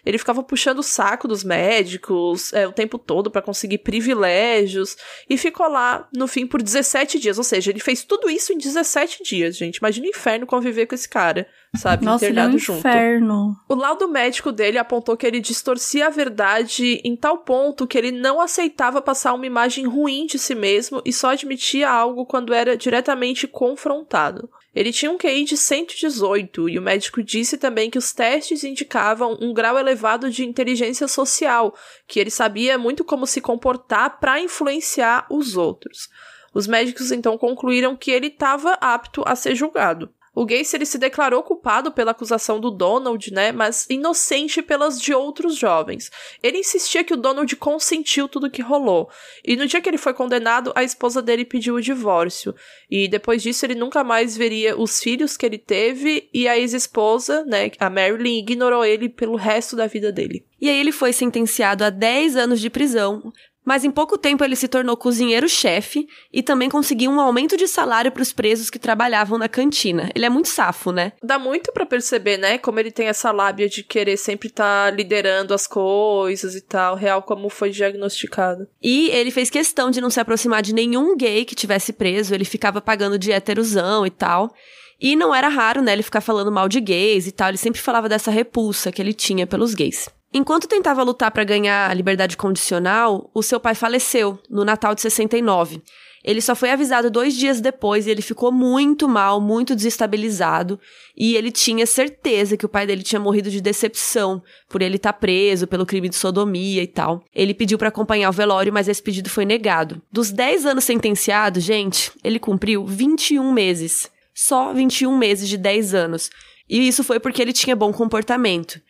Ele 0.07 0.17
ficava 0.17 0.41
puxando 0.41 0.79
o 0.79 0.83
saco 0.83 1.27
dos 1.27 1.43
médicos 1.43 2.53
é, 2.53 2.65
o 2.65 2.71
tempo 2.71 2.97
todo 2.97 3.29
para 3.29 3.41
conseguir 3.41 3.79
privilégios 3.79 4.95
e 5.29 5.37
ficou 5.37 5.67
lá 5.67 6.07
no 6.15 6.27
fim 6.27 6.47
por 6.47 6.61
17 6.61 7.19
dias. 7.19 7.37
Ou 7.37 7.43
seja, 7.43 7.71
ele 7.71 7.79
fez 7.79 8.03
tudo 8.03 8.29
isso 8.29 8.53
em 8.53 8.57
17 8.57 9.23
dias, 9.23 9.57
gente. 9.57 9.77
Imagina 9.77 10.07
o 10.07 10.09
inferno 10.09 10.45
conviver 10.45 10.85
com 10.85 10.95
esse 10.95 11.09
cara, 11.09 11.47
sabe? 11.75 12.05
Nossa, 12.05 12.25
Internado 12.25 12.53
é 12.53 12.55
um 12.55 12.59
junto. 12.59 12.79
Inferno. 12.79 13.55
O 13.67 13.75
laudo 13.75 14.07
médico 14.07 14.51
dele 14.51 14.77
apontou 14.77 15.17
que 15.17 15.27
ele 15.27 15.41
distorcia 15.41 16.07
a 16.07 16.09
verdade 16.09 17.01
em 17.03 17.15
tal 17.15 17.39
ponto 17.39 17.85
que 17.85 17.97
ele 17.97 18.11
não 18.11 18.39
aceitava 18.39 19.01
passar 19.01 19.33
uma 19.33 19.45
imagem 19.45 19.85
ruim 19.85 20.25
de 20.25 20.39
si 20.39 20.55
mesmo 20.55 21.01
e 21.03 21.11
só 21.11 21.31
admitia 21.31 21.89
algo 21.89 22.25
quando 22.25 22.53
era 22.53 22.77
diretamente 22.77 23.47
confrontado. 23.47 24.49
Ele 24.77 24.93
tinha 24.93 25.09
um 25.09 25.17
QI 25.17 25.43
de 25.43 25.57
118 25.57 26.69
e 26.69 26.77
o 26.77 26.81
médico 26.83 27.23
disse 27.23 27.57
também 27.57 27.89
que 27.89 27.97
os 27.97 28.13
testes 28.13 28.63
indicavam 28.63 29.35
um 29.41 29.51
grau 29.51 29.75
elevado 29.75 30.29
de 30.29 30.45
inteligência 30.45 31.07
social, 31.07 31.75
que 32.05 32.19
ele 32.19 32.29
sabia 32.29 32.77
muito 32.77 33.03
como 33.03 33.25
se 33.25 33.41
comportar 33.41 34.19
para 34.19 34.39
influenciar 34.39 35.25
os 35.31 35.57
outros. 35.57 36.09
Os 36.53 36.67
médicos 36.67 37.11
então 37.11 37.39
concluíram 37.39 37.97
que 37.97 38.11
ele 38.11 38.27
estava 38.27 38.73
apto 38.73 39.23
a 39.25 39.35
ser 39.35 39.55
julgado. 39.55 40.13
O 40.39 40.45
Gacy 40.45 40.75
ele 40.75 40.85
se 40.85 40.99
declarou 40.99 41.41
culpado 41.41 41.91
pela 41.91 42.11
acusação 42.11 42.59
do 42.59 42.69
Donald, 42.69 43.33
né, 43.33 43.51
mas 43.51 43.87
inocente 43.89 44.61
pelas 44.61 45.01
de 45.01 45.11
outros 45.11 45.55
jovens. 45.55 46.11
Ele 46.43 46.59
insistia 46.59 47.03
que 47.03 47.15
o 47.15 47.17
Donald 47.17 47.55
consentiu 47.55 48.27
tudo 48.27 48.47
que 48.47 48.61
rolou. 48.61 49.09
E 49.43 49.55
no 49.55 49.65
dia 49.65 49.81
que 49.81 49.89
ele 49.89 49.97
foi 49.97 50.13
condenado, 50.13 50.71
a 50.75 50.83
esposa 50.83 51.23
dele 51.23 51.43
pediu 51.43 51.73
o 51.73 51.81
divórcio. 51.81 52.53
E 52.87 53.07
depois 53.07 53.41
disso 53.41 53.65
ele 53.65 53.73
nunca 53.73 54.03
mais 54.03 54.37
veria 54.37 54.79
os 54.79 54.99
filhos 54.99 55.35
que 55.35 55.43
ele 55.43 55.57
teve 55.57 56.29
e 56.31 56.47
a 56.47 56.55
ex-esposa, 56.55 57.43
né, 57.45 57.71
a 57.79 57.89
Marilyn, 57.89 58.37
ignorou 58.37 58.85
ele 58.85 59.09
pelo 59.09 59.37
resto 59.37 59.75
da 59.75 59.87
vida 59.87 60.11
dele. 60.11 60.45
E 60.61 60.69
aí 60.69 60.79
ele 60.79 60.91
foi 60.91 61.13
sentenciado 61.13 61.83
a 61.83 61.89
10 61.89 62.35
anos 62.35 62.59
de 62.59 62.69
prisão 62.69 63.33
mas 63.67 63.83
em 63.83 63.91
pouco 63.91 64.17
tempo 64.17 64.45
ele 64.45 64.55
se 64.55 64.69
tornou 64.69 64.95
cozinheiro-chefe 64.95 66.07
e 66.31 66.41
também 66.41 66.69
conseguiu 66.69 67.11
um 67.11 67.19
aumento 67.19 67.57
de 67.57 67.67
salário 67.67 68.13
para 68.13 68.21
os 68.21 68.31
presos 68.31 68.69
que 68.69 68.79
trabalhavam 68.79 69.37
na 69.37 69.49
cantina. 69.49 70.09
Ele 70.15 70.25
é 70.25 70.29
muito 70.29 70.47
safo, 70.47 70.93
né? 70.93 71.11
Dá 71.21 71.37
muito 71.37 71.73
para 71.73 71.85
perceber, 71.85 72.37
né? 72.37 72.57
Como 72.57 72.79
ele 72.79 72.91
tem 72.91 73.07
essa 73.07 73.29
lábia 73.29 73.67
de 73.67 73.83
querer 73.83 74.15
sempre 74.15 74.47
estar 74.47 74.89
tá 74.89 74.95
liderando 74.95 75.53
as 75.53 75.67
coisas 75.67 76.55
e 76.55 76.61
tal, 76.61 76.95
real 76.95 77.21
como 77.21 77.49
foi 77.49 77.69
diagnosticado. 77.69 78.69
E 78.81 79.09
ele 79.09 79.31
fez 79.31 79.49
questão 79.49 79.91
de 79.91 79.99
não 79.99 80.09
se 80.09 80.21
aproximar 80.21 80.61
de 80.61 80.73
nenhum 80.73 81.17
gay 81.17 81.43
que 81.43 81.53
tivesse 81.53 81.91
preso, 81.91 82.33
ele 82.33 82.45
ficava 82.45 82.79
pagando 82.79 83.19
de 83.19 83.33
heterosão 83.33 84.05
e 84.05 84.09
tal. 84.09 84.49
E 84.97 85.13
não 85.13 85.35
era 85.35 85.49
raro, 85.49 85.81
né, 85.81 85.91
ele 85.91 86.03
ficar 86.03 86.21
falando 86.21 86.53
mal 86.53 86.69
de 86.69 86.79
gays 86.79 87.27
e 87.27 87.33
tal, 87.33 87.49
ele 87.49 87.57
sempre 87.57 87.81
falava 87.81 88.07
dessa 88.07 88.31
repulsa 88.31 88.93
que 88.93 89.01
ele 89.01 89.13
tinha 89.13 89.45
pelos 89.45 89.73
gays. 89.75 90.07
Enquanto 90.33 90.67
tentava 90.67 91.03
lutar 91.03 91.31
para 91.31 91.43
ganhar 91.43 91.89
a 91.89 91.93
liberdade 91.93 92.35
condicional, 92.35 93.29
o 93.33 93.41
seu 93.41 93.59
pai 93.59 93.73
faleceu 93.73 94.37
no 94.49 94.65
Natal 94.65 94.93
de 94.93 95.01
69. 95.01 95.81
Ele 96.23 96.41
só 96.41 96.53
foi 96.53 96.69
avisado 96.71 97.09
dois 97.09 97.33
dias 97.33 97.61
depois 97.61 98.05
e 98.05 98.09
ele 98.09 98.21
ficou 98.21 98.51
muito 98.51 99.07
mal, 99.07 99.39
muito 99.39 99.73
desestabilizado. 99.73 100.77
E 101.15 101.37
ele 101.37 101.51
tinha 101.51 101.85
certeza 101.85 102.57
que 102.57 102.65
o 102.65 102.69
pai 102.69 102.85
dele 102.85 103.01
tinha 103.01 103.19
morrido 103.19 103.49
de 103.49 103.61
decepção 103.61 104.43
por 104.67 104.81
ele 104.81 104.97
estar 104.97 105.13
tá 105.13 105.19
preso 105.19 105.65
pelo 105.67 105.85
crime 105.85 106.09
de 106.09 106.17
sodomia 106.17 106.83
e 106.83 106.87
tal. 106.87 107.23
Ele 107.33 107.53
pediu 107.53 107.77
para 107.77 107.87
acompanhar 107.87 108.29
o 108.29 108.33
velório, 108.33 108.73
mas 108.73 108.89
esse 108.89 109.01
pedido 109.01 109.29
foi 109.29 109.45
negado. 109.45 110.01
Dos 110.11 110.29
10 110.29 110.65
anos 110.65 110.83
sentenciado, 110.83 111.61
gente, 111.61 112.11
ele 112.21 112.39
cumpriu 112.39 112.85
21 112.85 113.49
meses. 113.53 114.11
Só 114.35 114.73
21 114.73 115.17
meses 115.17 115.47
de 115.47 115.57
10 115.57 115.93
anos. 115.93 116.29
E 116.69 116.85
isso 116.85 117.03
foi 117.05 117.21
porque 117.21 117.41
ele 117.41 117.53
tinha 117.53 117.75
bom 117.75 117.93
comportamento. 117.93 118.81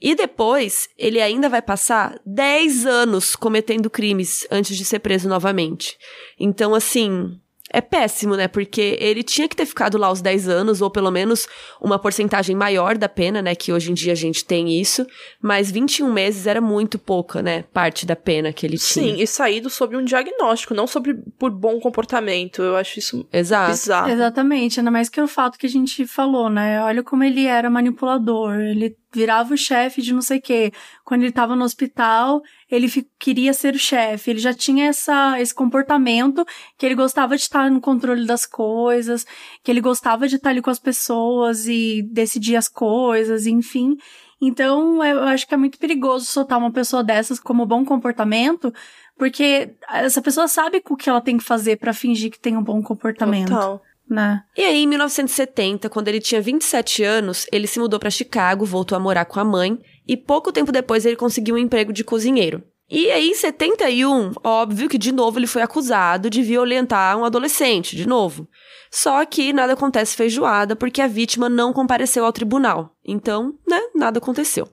E 0.00 0.14
depois, 0.14 0.88
ele 0.96 1.20
ainda 1.20 1.48
vai 1.48 1.60
passar 1.60 2.18
10 2.24 2.86
anos 2.86 3.36
cometendo 3.36 3.90
crimes 3.90 4.46
antes 4.50 4.76
de 4.76 4.84
ser 4.84 5.00
preso 5.00 5.28
novamente. 5.28 5.98
Então, 6.38 6.74
assim, 6.74 7.38
é 7.72 7.80
péssimo, 7.80 8.34
né? 8.34 8.48
Porque 8.48 8.96
ele 9.00 9.22
tinha 9.22 9.48
que 9.48 9.54
ter 9.54 9.64
ficado 9.64 9.96
lá 9.96 10.10
os 10.10 10.20
10 10.20 10.48
anos, 10.48 10.82
ou 10.82 10.90
pelo 10.90 11.10
menos 11.10 11.46
uma 11.80 11.98
porcentagem 11.98 12.56
maior 12.56 12.98
da 12.98 13.08
pena, 13.08 13.40
né? 13.40 13.54
Que 13.54 13.72
hoje 13.72 13.92
em 13.92 13.94
dia 13.94 14.12
a 14.12 14.16
gente 14.16 14.44
tem 14.44 14.80
isso. 14.80 15.06
Mas 15.40 15.70
21 15.70 16.12
meses 16.12 16.46
era 16.46 16.60
muito 16.60 16.98
pouca, 16.98 17.40
né? 17.40 17.64
Parte 17.72 18.04
da 18.04 18.16
pena 18.16 18.52
que 18.52 18.66
ele 18.66 18.76
tinha. 18.76 19.14
Sim, 19.14 19.22
e 19.22 19.26
saído 19.26 19.70
sob 19.70 19.96
um 19.96 20.04
diagnóstico, 20.04 20.74
não 20.74 20.86
sobre 20.86 21.14
por 21.38 21.50
bom 21.50 21.78
comportamento. 21.78 22.60
Eu 22.60 22.76
acho 22.76 22.98
isso 22.98 23.26
Exato. 23.32 23.70
bizarro. 23.70 24.10
Exatamente, 24.10 24.80
ainda 24.80 24.90
mais 24.90 25.08
que 25.08 25.20
o 25.20 25.28
fato 25.28 25.56
que 25.56 25.66
a 25.66 25.70
gente 25.70 26.06
falou, 26.06 26.50
né? 26.50 26.82
Olha 26.82 27.04
como 27.04 27.22
ele 27.22 27.46
era 27.46 27.70
manipulador. 27.70 28.54
Ele 28.54 28.96
virava 29.12 29.54
o 29.54 29.56
chefe 29.56 30.02
de 30.02 30.12
não 30.12 30.22
sei 30.22 30.38
o 30.38 30.42
quê. 30.42 30.72
Quando 31.04 31.22
ele 31.22 31.30
estava 31.30 31.56
no 31.56 31.64
hospital, 31.64 32.42
ele 32.70 32.88
queria 33.18 33.52
ser 33.52 33.74
o 33.74 33.78
chefe. 33.78 34.30
Ele 34.30 34.38
já 34.38 34.54
tinha 34.54 34.86
essa, 34.86 35.40
esse 35.40 35.54
comportamento 35.54 36.44
que 36.78 36.86
ele 36.86 36.94
gostava 36.94 37.36
de 37.36 37.42
estar 37.42 37.70
no 37.70 37.80
controle 37.80 38.26
das 38.26 38.46
coisas, 38.46 39.26
que 39.62 39.70
ele 39.70 39.80
gostava 39.80 40.28
de 40.28 40.36
estar 40.36 40.50
ali 40.50 40.62
com 40.62 40.70
as 40.70 40.78
pessoas 40.78 41.66
e 41.66 42.02
decidir 42.10 42.56
as 42.56 42.68
coisas, 42.68 43.46
enfim. 43.46 43.96
Então, 44.40 45.04
eu 45.04 45.24
acho 45.24 45.46
que 45.46 45.54
é 45.54 45.56
muito 45.56 45.78
perigoso 45.78 46.24
soltar 46.24 46.58
uma 46.58 46.72
pessoa 46.72 47.04
dessas 47.04 47.38
como 47.38 47.66
bom 47.66 47.84
comportamento, 47.84 48.72
porque 49.18 49.74
essa 49.90 50.22
pessoa 50.22 50.48
sabe 50.48 50.82
o 50.88 50.96
que 50.96 51.10
ela 51.10 51.20
tem 51.20 51.36
que 51.36 51.44
fazer 51.44 51.76
para 51.76 51.92
fingir 51.92 52.30
que 52.30 52.40
tem 52.40 52.56
um 52.56 52.62
bom 52.62 52.82
comportamento. 52.82 53.48
Total. 53.48 53.82
Né? 54.10 54.42
E 54.56 54.62
aí, 54.62 54.82
em 54.82 54.88
1970, 54.88 55.88
quando 55.88 56.08
ele 56.08 56.20
tinha 56.20 56.42
27 56.42 57.04
anos, 57.04 57.46
ele 57.52 57.68
se 57.68 57.78
mudou 57.78 58.00
para 58.00 58.10
Chicago, 58.10 58.66
voltou 58.66 58.96
a 58.96 59.00
morar 59.00 59.24
com 59.24 59.38
a 59.38 59.44
mãe, 59.44 59.78
e 60.06 60.16
pouco 60.16 60.50
tempo 60.50 60.72
depois 60.72 61.06
ele 61.06 61.14
conseguiu 61.14 61.54
um 61.54 61.58
emprego 61.58 61.92
de 61.92 62.02
cozinheiro. 62.02 62.60
E 62.90 63.08
aí, 63.12 63.28
em 63.30 63.34
71, 63.34 64.32
óbvio 64.42 64.88
que 64.88 64.98
de 64.98 65.12
novo 65.12 65.38
ele 65.38 65.46
foi 65.46 65.62
acusado 65.62 66.28
de 66.28 66.42
violentar 66.42 67.16
um 67.16 67.24
adolescente, 67.24 67.94
de 67.94 68.04
novo. 68.04 68.48
Só 68.90 69.24
que 69.24 69.52
nada 69.52 69.74
acontece 69.74 70.16
feijoada 70.16 70.74
porque 70.74 71.00
a 71.00 71.06
vítima 71.06 71.48
não 71.48 71.72
compareceu 71.72 72.24
ao 72.24 72.32
tribunal. 72.32 72.96
Então, 73.06 73.54
né, 73.64 73.80
nada 73.94 74.18
aconteceu. 74.18 74.68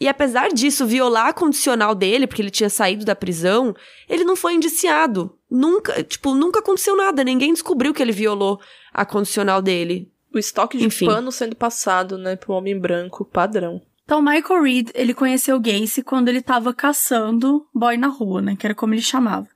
E 0.00 0.06
apesar 0.06 0.48
disso 0.50 0.86
violar 0.86 1.26
a 1.26 1.32
condicional 1.32 1.94
dele, 1.94 2.26
porque 2.26 2.40
ele 2.40 2.50
tinha 2.50 2.70
saído 2.70 3.04
da 3.04 3.16
prisão, 3.16 3.74
ele 4.08 4.24
não 4.24 4.36
foi 4.36 4.54
indiciado. 4.54 5.36
Nunca, 5.50 6.02
tipo, 6.04 6.34
nunca 6.34 6.60
aconteceu 6.60 6.96
nada. 6.96 7.24
Ninguém 7.24 7.52
descobriu 7.52 7.92
que 7.92 8.02
ele 8.02 8.12
violou 8.12 8.60
a 8.92 9.04
condicional 9.04 9.60
dele. 9.60 10.10
O 10.32 10.38
estoque 10.38 10.78
de 10.78 10.86
Enfim. 10.86 11.06
pano 11.06 11.32
sendo 11.32 11.56
passado, 11.56 12.16
né, 12.16 12.36
pro 12.36 12.52
homem 12.52 12.78
branco 12.78 13.24
padrão. 13.24 13.82
Então, 14.04 14.22
Michael 14.22 14.62
Reed, 14.62 14.90
ele 14.94 15.12
conheceu 15.12 15.60
Gacy 15.60 16.02
quando 16.02 16.28
ele 16.28 16.40
tava 16.40 16.72
caçando 16.72 17.66
boy 17.74 17.96
na 17.96 18.06
rua, 18.06 18.40
né, 18.40 18.56
que 18.56 18.66
era 18.66 18.74
como 18.74 18.94
ele 18.94 19.02
chamava. 19.02 19.48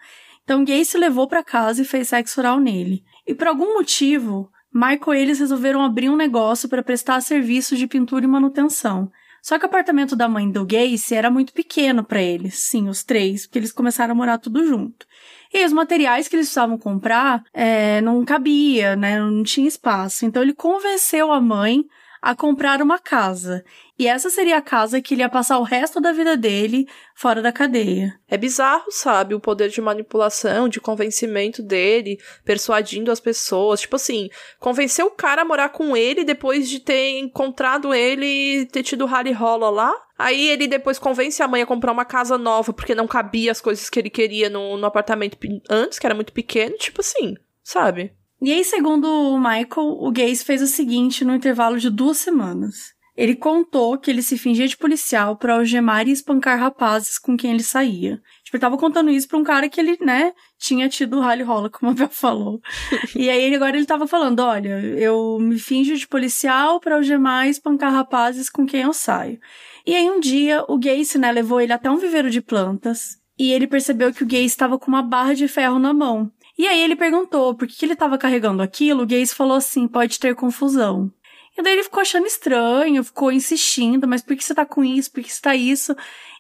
Então, 0.45 0.65
Gacy 0.65 0.99
levou 0.99 1.29
para 1.29 1.45
casa 1.45 1.83
e 1.83 1.85
fez 1.85 2.09
sexo 2.09 2.41
oral 2.41 2.59
nele. 2.59 3.05
E 3.27 3.35
por 3.35 3.47
algum 3.47 3.75
motivo, 3.75 4.51
Michael 4.75 5.15
e 5.15 5.21
eles 5.21 5.39
resolveram 5.39 5.83
abrir 5.83 6.09
um 6.09 6.17
negócio 6.17 6.69
para 6.69 6.83
prestar 6.83 7.21
serviços 7.21 7.79
de 7.79 7.87
pintura 7.87 8.25
e 8.25 8.29
manutenção. 8.29 9.11
Só 9.43 9.59
que 9.59 9.65
o 9.65 9.67
apartamento 9.67 10.15
da 10.15 10.29
mãe 10.29 10.49
do 10.49 10.65
Gacy 10.65 11.17
era 11.17 11.29
muito 11.29 11.53
pequeno 11.53 12.05
para 12.05 12.23
eles, 12.23 12.61
sim, 12.61 12.89
os 12.89 13.03
três, 13.03 13.45
porque 13.45 13.59
eles 13.59 13.73
começaram 13.73 14.13
a 14.13 14.15
morar 14.15 14.39
tudo 14.39 14.65
junto. 14.65 15.05
E 15.53 15.65
os 15.65 15.73
materiais 15.73 16.29
que 16.29 16.37
eles 16.37 16.47
precisavam 16.47 16.79
comprar 16.79 17.43
é, 17.53 18.01
não 18.01 18.25
cabia, 18.25 18.95
né? 18.95 19.19
Não 19.19 19.43
tinha 19.43 19.67
espaço. 19.67 20.25
Então 20.25 20.43
ele 20.43 20.55
convenceu 20.55 21.33
a 21.33 21.41
mãe 21.41 21.85
a 22.23 22.37
comprar 22.37 22.81
uma 22.81 23.01
casa. 23.01 23.65
E 23.99 24.07
essa 24.07 24.31
seria 24.31 24.59
a 24.59 24.63
casa 24.63 25.03
que 25.03 25.13
ele 25.13 25.23
ia 25.23 25.29
passar 25.29 25.59
o 25.59 25.65
resto 25.65 26.01
da 26.01 26.13
vida 26.13 26.37
dele 26.37 26.87
fora 27.17 27.43
da 27.43 27.51
cadeia. 27.51 28.17
É 28.29 28.39
bizarro, 28.39 28.87
sabe? 28.91 29.35
O 29.35 29.41
poder 29.41 29.69
de 29.69 29.81
manipulação, 29.81 30.69
de 30.69 30.81
convencimento 30.81 31.61
dele, 31.63 32.21
persuadindo 32.45 33.11
as 33.11 33.19
pessoas. 33.19 33.81
Tipo 33.81 33.97
assim, 33.97 34.29
convencer 34.61 35.05
o 35.05 35.11
cara 35.11 35.43
a 35.43 35.45
morar 35.45 35.71
com 35.71 35.97
ele 35.97 36.25
depois 36.25 36.69
de 36.69 36.79
ter 36.79 37.19
encontrado 37.19 37.93
ele 37.93 38.27
e 38.27 38.67
ter 38.67 38.85
tido 38.85 39.05
rally 39.05 39.33
rola 39.33 39.69
lá. 39.69 39.93
Aí 40.17 40.49
ele 40.49 40.69
depois 40.69 41.01
convence 41.01 41.43
a 41.43 41.49
mãe 41.49 41.63
a 41.63 41.67
comprar 41.67 41.91
uma 41.91 42.05
casa 42.05 42.39
nova 42.39 42.73
porque 42.73 42.95
não 42.95 43.09
cabia 43.09 43.51
as 43.51 43.61
coisas 43.61 43.91
que 43.91 43.99
ele 43.99 44.11
queria 44.11 44.49
no, 44.49 44.77
no 44.77 44.87
apartamento 44.87 45.37
antes, 45.69 45.99
que 45.99 46.07
era 46.07 46.15
muito 46.15 46.33
pequeno. 46.33 46.77
Tipo 46.77 47.01
assim, 47.01 47.35
sabe? 47.65 48.13
E 48.45 48.53
aí, 48.53 48.65
segundo 48.65 49.07
o 49.07 49.39
Michael, 49.39 49.99
o 50.01 50.11
Gaze 50.11 50.45
fez 50.45 50.61
o 50.61 50.67
seguinte 50.67 51.25
no 51.25 51.33
intervalo 51.33 51.79
de 51.79 51.89
duas 51.89 52.19
semanas. 52.19 52.93
Ele 53.17 53.37
contou 53.37 53.97
que 53.97 54.11
ele 54.11 54.21
se 54.21 54.37
fingia 54.37 54.67
de 54.67 54.77
policial 54.77 55.37
para 55.37 55.55
algemar 55.55 56.09
e 56.09 56.11
espancar 56.11 56.59
rapazes 56.59 57.21
com 57.21 57.37
quem 57.37 57.53
ele 57.53 57.63
saía. 57.63 58.21
Tipo, 58.43 58.57
ele 58.57 58.61
tava 58.61 58.77
contando 58.77 59.11
isso 59.11 59.29
pra 59.29 59.39
um 59.39 59.45
cara 59.45 59.69
que 59.69 59.79
ele, 59.79 59.97
né, 60.01 60.33
tinha 60.59 60.89
tido 60.89 61.21
rally 61.21 61.45
rola, 61.45 61.71
como 61.71 61.93
a 61.93 61.95
Bel 61.95 62.09
falou. 62.09 62.61
e 63.15 63.31
aí 63.31 63.55
agora 63.55 63.77
ele 63.77 63.87
tava 63.87 64.09
falando, 64.09 64.41
olha, 64.41 64.77
eu 64.99 65.39
me 65.39 65.57
finjo 65.57 65.97
de 65.97 66.09
policial 66.09 66.81
para 66.81 66.97
algemar 66.97 67.47
e 67.47 67.51
espancar 67.51 67.93
rapazes 67.93 68.51
com 68.51 68.67
quem 68.67 68.81
eu 68.81 68.93
saio. 68.93 69.39
E 69.87 69.95
aí 69.95 70.11
um 70.11 70.19
dia 70.19 70.65
o 70.67 70.77
Gacy, 70.77 71.17
né, 71.17 71.31
levou 71.31 71.61
ele 71.61 71.73
até 71.73 71.89
um 71.89 71.97
viveiro 71.97 72.29
de 72.29 72.41
plantas 72.41 73.23
e 73.39 73.53
ele 73.53 73.69
percebeu 73.69 74.13
que 74.13 74.25
o 74.25 74.27
Gacy 74.27 74.47
estava 74.47 74.77
com 74.81 74.89
uma 74.89 75.03
barra 75.03 75.33
de 75.33 75.47
ferro 75.47 75.79
na 75.79 75.95
mão. 75.95 76.29
E 76.59 76.67
aí 76.67 76.81
ele 76.81 76.97
perguntou 76.97 77.55
por 77.55 77.67
que, 77.67 77.85
ele 77.85 77.95
estava 77.95 78.19
carregando 78.19 78.63
aquilo. 78.63 79.03
O 79.03 79.07
Gaze 79.07 79.35
falou 79.35 79.57
assim: 79.57 79.89
pode 79.89 80.19
ter 80.19 80.35
confusão. 80.35 81.11
E 81.57 81.63
daí 81.63 81.75
ele 81.75 81.83
ficou 81.83 82.01
achando 82.01 82.27
estranho, 82.27 83.05
ficou 83.05 83.31
insistindo, 83.31 84.09
mas 84.09 84.23
por 84.23 84.35
que 84.35 84.43
você 84.43 84.55
tá 84.55 84.65
com 84.65 84.83
isso? 84.83 85.13
Por 85.13 85.23
que 85.23 85.33
você 85.33 85.41
tá 85.41 85.55
isso? 85.55 85.95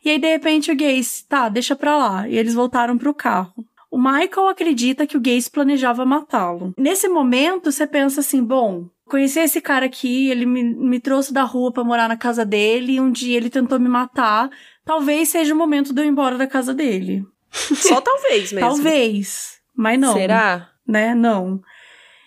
E 0.04 0.10
aí, 0.10 0.18
de 0.18 0.26
repente, 0.26 0.70
o 0.72 0.76
Gaze, 0.76 1.24
tá, 1.28 1.48
deixa 1.48 1.76
pra 1.76 1.96
lá. 1.96 2.28
E 2.28 2.36
eles 2.36 2.54
voltaram 2.54 2.96
pro 2.96 3.14
carro. 3.14 3.52
O 3.90 3.98
Michael 3.98 4.48
acredita 4.48 5.06
que 5.06 5.18
o 5.18 5.20
Gaze 5.20 5.50
planejava 5.50 6.06
matá-lo. 6.06 6.72
Nesse 6.78 7.08
momento, 7.08 7.70
você 7.70 7.86
pensa 7.86 8.20
assim, 8.20 8.42
bom, 8.42 8.88
conheci 9.04 9.38
esse 9.38 9.60
cara 9.60 9.84
aqui, 9.84 10.30
ele 10.30 10.46
me, 10.46 10.62
me 10.64 10.98
trouxe 10.98 11.30
da 11.30 11.42
rua 11.42 11.70
para 11.70 11.84
morar 11.84 12.08
na 12.08 12.16
casa 12.16 12.42
dele, 12.42 12.94
e 12.94 13.00
um 13.00 13.12
dia 13.12 13.36
ele 13.36 13.50
tentou 13.50 13.78
me 13.78 13.90
matar. 13.90 14.50
Talvez 14.82 15.28
seja 15.28 15.52
o 15.52 15.58
momento 15.58 15.92
de 15.92 16.00
eu 16.00 16.06
ir 16.06 16.08
embora 16.08 16.38
da 16.38 16.46
casa 16.46 16.72
dele. 16.72 17.22
Só 17.50 18.00
talvez 18.00 18.50
mesmo. 18.50 18.66
talvez. 18.66 19.61
Mas 19.76 19.98
não. 19.98 20.14
Será? 20.14 20.70
Né? 20.86 21.14
Não. 21.14 21.60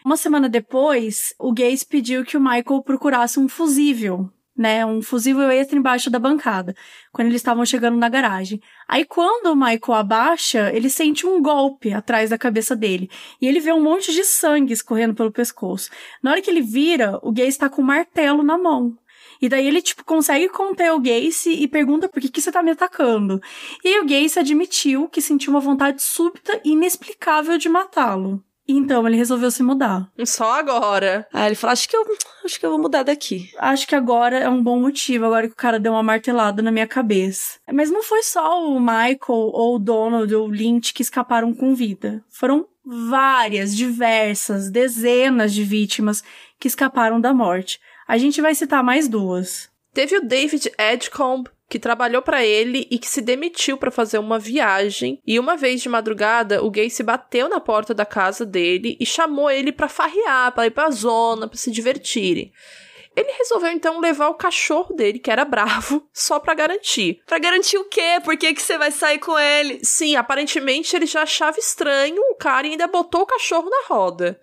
Uma 0.05 0.17
semana 0.17 0.47
depois, 0.47 1.33
o 1.39 1.51
Gaze 1.51 1.85
pediu 1.85 2.23
que 2.23 2.37
o 2.37 2.39
Michael 2.41 2.83
procurasse 2.83 3.39
um 3.39 3.47
fusível, 3.47 4.29
né? 4.55 4.85
Um 4.85 5.01
fusível 5.01 5.49
extra 5.49 5.77
embaixo 5.77 6.11
da 6.11 6.19
bancada, 6.19 6.75
quando 7.11 7.27
eles 7.27 7.41
estavam 7.41 7.65
chegando 7.65 7.97
na 7.97 8.07
garagem. 8.07 8.61
Aí, 8.87 9.03
quando 9.03 9.47
o 9.47 9.55
Michael 9.55 9.93
abaixa, 9.93 10.71
ele 10.73 10.89
sente 10.91 11.25
um 11.25 11.41
golpe 11.41 11.91
atrás 11.91 12.29
da 12.29 12.37
cabeça 12.37 12.75
dele. 12.75 13.09
E 13.41 13.47
ele 13.47 13.59
vê 13.59 13.73
um 13.73 13.81
monte 13.81 14.13
de 14.13 14.23
sangue 14.23 14.73
escorrendo 14.73 15.15
pelo 15.15 15.31
pescoço. 15.31 15.89
Na 16.21 16.31
hora 16.31 16.41
que 16.41 16.51
ele 16.51 16.61
vira, 16.61 17.19
o 17.23 17.31
Gaze 17.31 17.49
está 17.49 17.67
com 17.67 17.81
um 17.81 17.85
martelo 17.85 18.43
na 18.43 18.57
mão. 18.57 18.95
E 19.41 19.49
daí 19.49 19.67
ele, 19.67 19.81
tipo, 19.81 20.03
consegue 20.03 20.49
conter 20.49 20.91
o 20.91 20.99
Gacy 20.99 21.51
e 21.51 21.67
pergunta 21.67 22.07
por 22.09 22.21
que, 22.21 22.29
que 22.29 22.41
você 22.41 22.51
tá 22.51 22.63
me 22.63 22.71
atacando. 22.71 23.41
E 23.83 23.89
aí 23.89 23.99
o 23.99 24.05
Gacy 24.05 24.39
admitiu 24.39 25.07
que 25.09 25.21
sentiu 25.21 25.51
uma 25.51 25.59
vontade 25.59 26.01
súbita 26.01 26.59
e 26.63 26.71
inexplicável 26.71 27.57
de 27.57 27.69
matá-lo. 27.69 28.43
Então 28.67 29.07
ele 29.07 29.15
resolveu 29.15 29.51
se 29.51 29.61
mudar. 29.61 30.09
Só 30.25 30.53
agora. 30.53 31.27
Ah, 31.31 31.45
ele 31.45 31.55
falou: 31.55 31.73
acho 31.73 31.87
que 31.87 31.95
eu 31.95 32.03
acho 32.43 32.59
que 32.59 32.65
eu 32.65 32.71
vou 32.71 32.79
mudar 32.79 33.03
daqui. 33.03 33.51
Acho 33.59 33.87
que 33.87 33.95
agora 33.95 34.39
é 34.39 34.49
um 34.49 34.61
bom 34.61 34.79
motivo, 34.79 35.25
agora 35.25 35.47
que 35.47 35.53
o 35.53 35.57
cara 35.57 35.79
deu 35.79 35.91
uma 35.93 36.01
martelada 36.01 36.61
na 36.61 36.71
minha 36.71 36.87
cabeça. 36.87 37.59
Mas 37.71 37.91
não 37.91 38.01
foi 38.01 38.23
só 38.23 38.65
o 38.65 38.79
Michael 38.79 39.19
ou 39.29 39.75
o 39.75 39.79
Donald 39.79 40.33
ou 40.33 40.47
o 40.47 40.51
Lynch 40.51 40.93
que 40.93 41.03
escaparam 41.03 41.53
com 41.53 41.75
vida. 41.75 42.23
Foram 42.27 42.67
várias, 42.83 43.75
diversas, 43.75 44.69
dezenas 44.69 45.53
de 45.53 45.63
vítimas 45.63 46.23
que 46.59 46.67
escaparam 46.67 47.19
da 47.21 47.33
morte. 47.33 47.79
A 48.07 48.17
gente 48.17 48.41
vai 48.41 48.53
citar 48.53 48.83
mais 48.83 49.07
duas. 49.07 49.69
Teve 49.93 50.17
o 50.17 50.21
David 50.21 50.71
Edgecombe, 50.77 51.49
que 51.67 51.79
trabalhou 51.79 52.21
para 52.21 52.45
ele 52.45 52.87
e 52.91 52.99
que 52.99 53.07
se 53.07 53.21
demitiu 53.21 53.77
para 53.77 53.89
fazer 53.89 54.19
uma 54.19 54.37
viagem. 54.37 55.19
E 55.25 55.39
uma 55.39 55.57
vez 55.57 55.81
de 55.81 55.89
madrugada, 55.89 56.63
o 56.63 56.69
gay 56.69 56.89
se 56.89 57.01
bateu 57.01 57.49
na 57.49 57.59
porta 57.59 57.93
da 57.93 58.05
casa 58.05 58.45
dele 58.45 58.95
e 58.99 59.05
chamou 59.05 59.49
ele 59.49 59.71
para 59.71 59.89
farrear, 59.89 60.51
para 60.51 60.67
ir 60.67 60.71
pra 60.71 60.91
zona, 60.91 61.47
para 61.47 61.57
se 61.57 61.71
divertirem. 61.71 62.51
Ele 63.15 63.31
resolveu 63.31 63.71
então 63.71 64.01
levar 64.01 64.27
o 64.27 64.35
cachorro 64.35 64.93
dele, 64.93 65.19
que 65.19 65.31
era 65.31 65.45
bravo, 65.45 66.05
só 66.13 66.37
para 66.37 66.53
garantir. 66.53 67.21
Para 67.25 67.39
garantir 67.39 67.77
o 67.77 67.85
quê? 67.85 68.19
Por 68.23 68.37
que, 68.37 68.53
que 68.53 68.61
você 68.61 68.77
vai 68.77 68.91
sair 68.91 69.19
com 69.19 69.39
ele? 69.39 69.79
Sim, 69.83 70.17
aparentemente 70.17 70.95
ele 70.95 71.05
já 71.05 71.23
achava 71.23 71.57
estranho 71.57 72.21
o 72.31 72.35
cara 72.35 72.67
e 72.67 72.71
ainda 72.71 72.87
botou 72.87 73.21
o 73.21 73.25
cachorro 73.25 73.69
na 73.69 73.87
roda. 73.87 74.39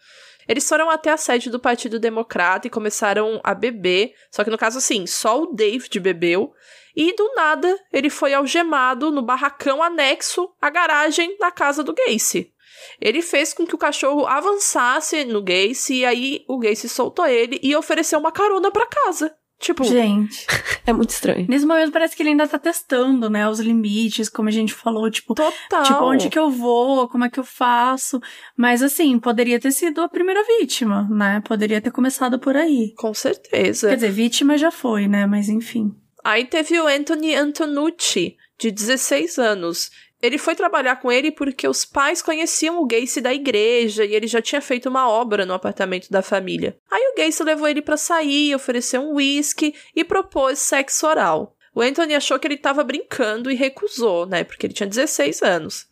Eles 0.52 0.68
foram 0.68 0.90
até 0.90 1.10
a 1.10 1.16
sede 1.16 1.48
do 1.48 1.58
Partido 1.58 1.98
Democrata 1.98 2.66
e 2.66 2.70
começaram 2.70 3.40
a 3.42 3.54
beber. 3.54 4.12
Só 4.30 4.44
que 4.44 4.50
no 4.50 4.58
caso, 4.58 4.76
assim, 4.76 5.06
só 5.06 5.44
o 5.44 5.46
David 5.46 5.98
bebeu. 5.98 6.52
E 6.94 7.16
do 7.16 7.32
nada, 7.34 7.74
ele 7.90 8.10
foi 8.10 8.34
algemado 8.34 9.10
no 9.10 9.22
barracão 9.22 9.82
anexo 9.82 10.54
à 10.60 10.68
garagem 10.68 11.38
da 11.38 11.50
casa 11.50 11.82
do 11.82 11.94
Gacy. 11.94 12.52
Ele 13.00 13.22
fez 13.22 13.54
com 13.54 13.66
que 13.66 13.74
o 13.74 13.78
cachorro 13.78 14.26
avançasse 14.26 15.24
no 15.24 15.40
Gacy 15.40 16.00
e 16.00 16.04
aí 16.04 16.44
o 16.46 16.58
Gacy 16.58 16.86
soltou 16.86 17.24
ele 17.24 17.58
e 17.62 17.74
ofereceu 17.74 18.18
uma 18.18 18.30
carona 18.30 18.70
para 18.70 18.84
casa. 18.84 19.34
Tipo, 19.62 19.84
gente, 19.84 20.44
é 20.84 20.92
muito 20.92 21.10
estranho. 21.10 21.46
Nesse 21.48 21.64
momento 21.64 21.92
parece 21.92 22.16
que 22.16 22.22
ele 22.24 22.30
ainda 22.30 22.48
tá 22.48 22.58
testando, 22.58 23.30
né, 23.30 23.48
os 23.48 23.60
limites, 23.60 24.28
como 24.28 24.48
a 24.48 24.52
gente 24.52 24.74
falou, 24.74 25.08
tipo, 25.08 25.36
total. 25.36 25.84
Tipo, 25.84 26.04
onde 26.04 26.28
que 26.28 26.38
eu 26.38 26.50
vou, 26.50 27.08
como 27.08 27.24
é 27.24 27.30
que 27.30 27.38
eu 27.38 27.44
faço. 27.44 28.20
Mas 28.56 28.82
assim, 28.82 29.20
poderia 29.20 29.60
ter 29.60 29.70
sido 29.70 30.00
a 30.00 30.08
primeira 30.08 30.42
vítima, 30.58 31.08
né? 31.08 31.40
Poderia 31.46 31.80
ter 31.80 31.92
começado 31.92 32.40
por 32.40 32.56
aí. 32.56 32.92
Com 32.96 33.14
certeza. 33.14 33.88
Quer 33.88 33.94
dizer, 33.94 34.10
vítima 34.10 34.58
já 34.58 34.72
foi, 34.72 35.06
né? 35.06 35.26
Mas 35.26 35.48
enfim. 35.48 35.94
Aí 36.24 36.44
teve 36.44 36.80
o 36.80 36.88
Anthony 36.88 37.36
Antonucci, 37.36 38.36
de 38.58 38.72
16 38.72 39.38
anos. 39.38 39.90
Ele 40.22 40.38
foi 40.38 40.54
trabalhar 40.54 40.96
com 40.96 41.10
ele 41.10 41.32
porque 41.32 41.66
os 41.66 41.84
pais 41.84 42.22
conheciam 42.22 42.80
o 42.80 42.86
Gacy 42.86 43.20
da 43.20 43.34
igreja 43.34 44.04
e 44.04 44.14
ele 44.14 44.28
já 44.28 44.40
tinha 44.40 44.60
feito 44.60 44.88
uma 44.88 45.08
obra 45.08 45.44
no 45.44 45.52
apartamento 45.52 46.08
da 46.08 46.22
família. 46.22 46.78
Aí 46.88 47.02
o 47.08 47.16
Gacy 47.16 47.42
levou 47.42 47.66
ele 47.66 47.82
para 47.82 47.96
sair, 47.96 48.54
ofereceu 48.54 49.02
um 49.02 49.14
whisky 49.16 49.74
e 49.96 50.04
propôs 50.04 50.60
sexo 50.60 51.08
oral. 51.08 51.56
O 51.74 51.80
Anthony 51.80 52.14
achou 52.14 52.38
que 52.38 52.46
ele 52.46 52.54
estava 52.54 52.84
brincando 52.84 53.50
e 53.50 53.56
recusou, 53.56 54.24
né? 54.24 54.44
Porque 54.44 54.66
ele 54.66 54.74
tinha 54.74 54.88
16 54.88 55.42
anos. 55.42 55.88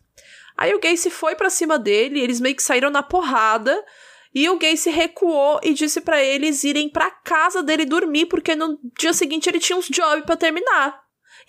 Aí 0.55 0.73
o 0.73 0.79
Gacy 0.79 1.09
foi 1.09 1.35
para 1.35 1.49
cima 1.49 1.77
dele, 1.77 2.21
eles 2.21 2.39
meio 2.39 2.55
que 2.55 2.63
saíram 2.63 2.89
na 2.89 3.03
porrada. 3.03 3.83
E 4.33 4.47
o 4.47 4.57
Gacy 4.57 4.89
recuou 4.89 5.59
e 5.61 5.73
disse 5.73 5.99
para 5.99 6.23
eles 6.23 6.63
irem 6.63 6.87
para 6.87 7.11
casa 7.11 7.61
dele 7.61 7.83
dormir, 7.83 8.27
porque 8.27 8.55
no 8.55 8.79
dia 8.97 9.11
seguinte 9.11 9.49
ele 9.49 9.59
tinha 9.59 9.77
uns 9.77 9.89
jobs 9.89 10.23
para 10.23 10.37
terminar. 10.37 11.00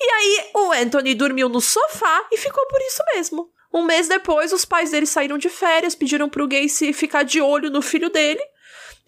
E 0.02 0.10
aí 0.10 0.50
o 0.54 0.72
Anthony 0.72 1.14
dormiu 1.14 1.48
no 1.48 1.60
sofá 1.60 2.26
e 2.32 2.36
ficou 2.36 2.66
por 2.66 2.80
isso 2.80 3.02
mesmo. 3.14 3.48
Um 3.72 3.84
mês 3.84 4.08
depois, 4.08 4.52
os 4.52 4.64
pais 4.64 4.90
dele 4.90 5.06
saíram 5.06 5.38
de 5.38 5.48
férias, 5.48 5.94
pediram 5.94 6.28
pro 6.28 6.48
Gacy 6.48 6.92
ficar 6.92 7.22
de 7.22 7.40
olho 7.40 7.70
no 7.70 7.80
filho 7.80 8.10
dele. 8.10 8.42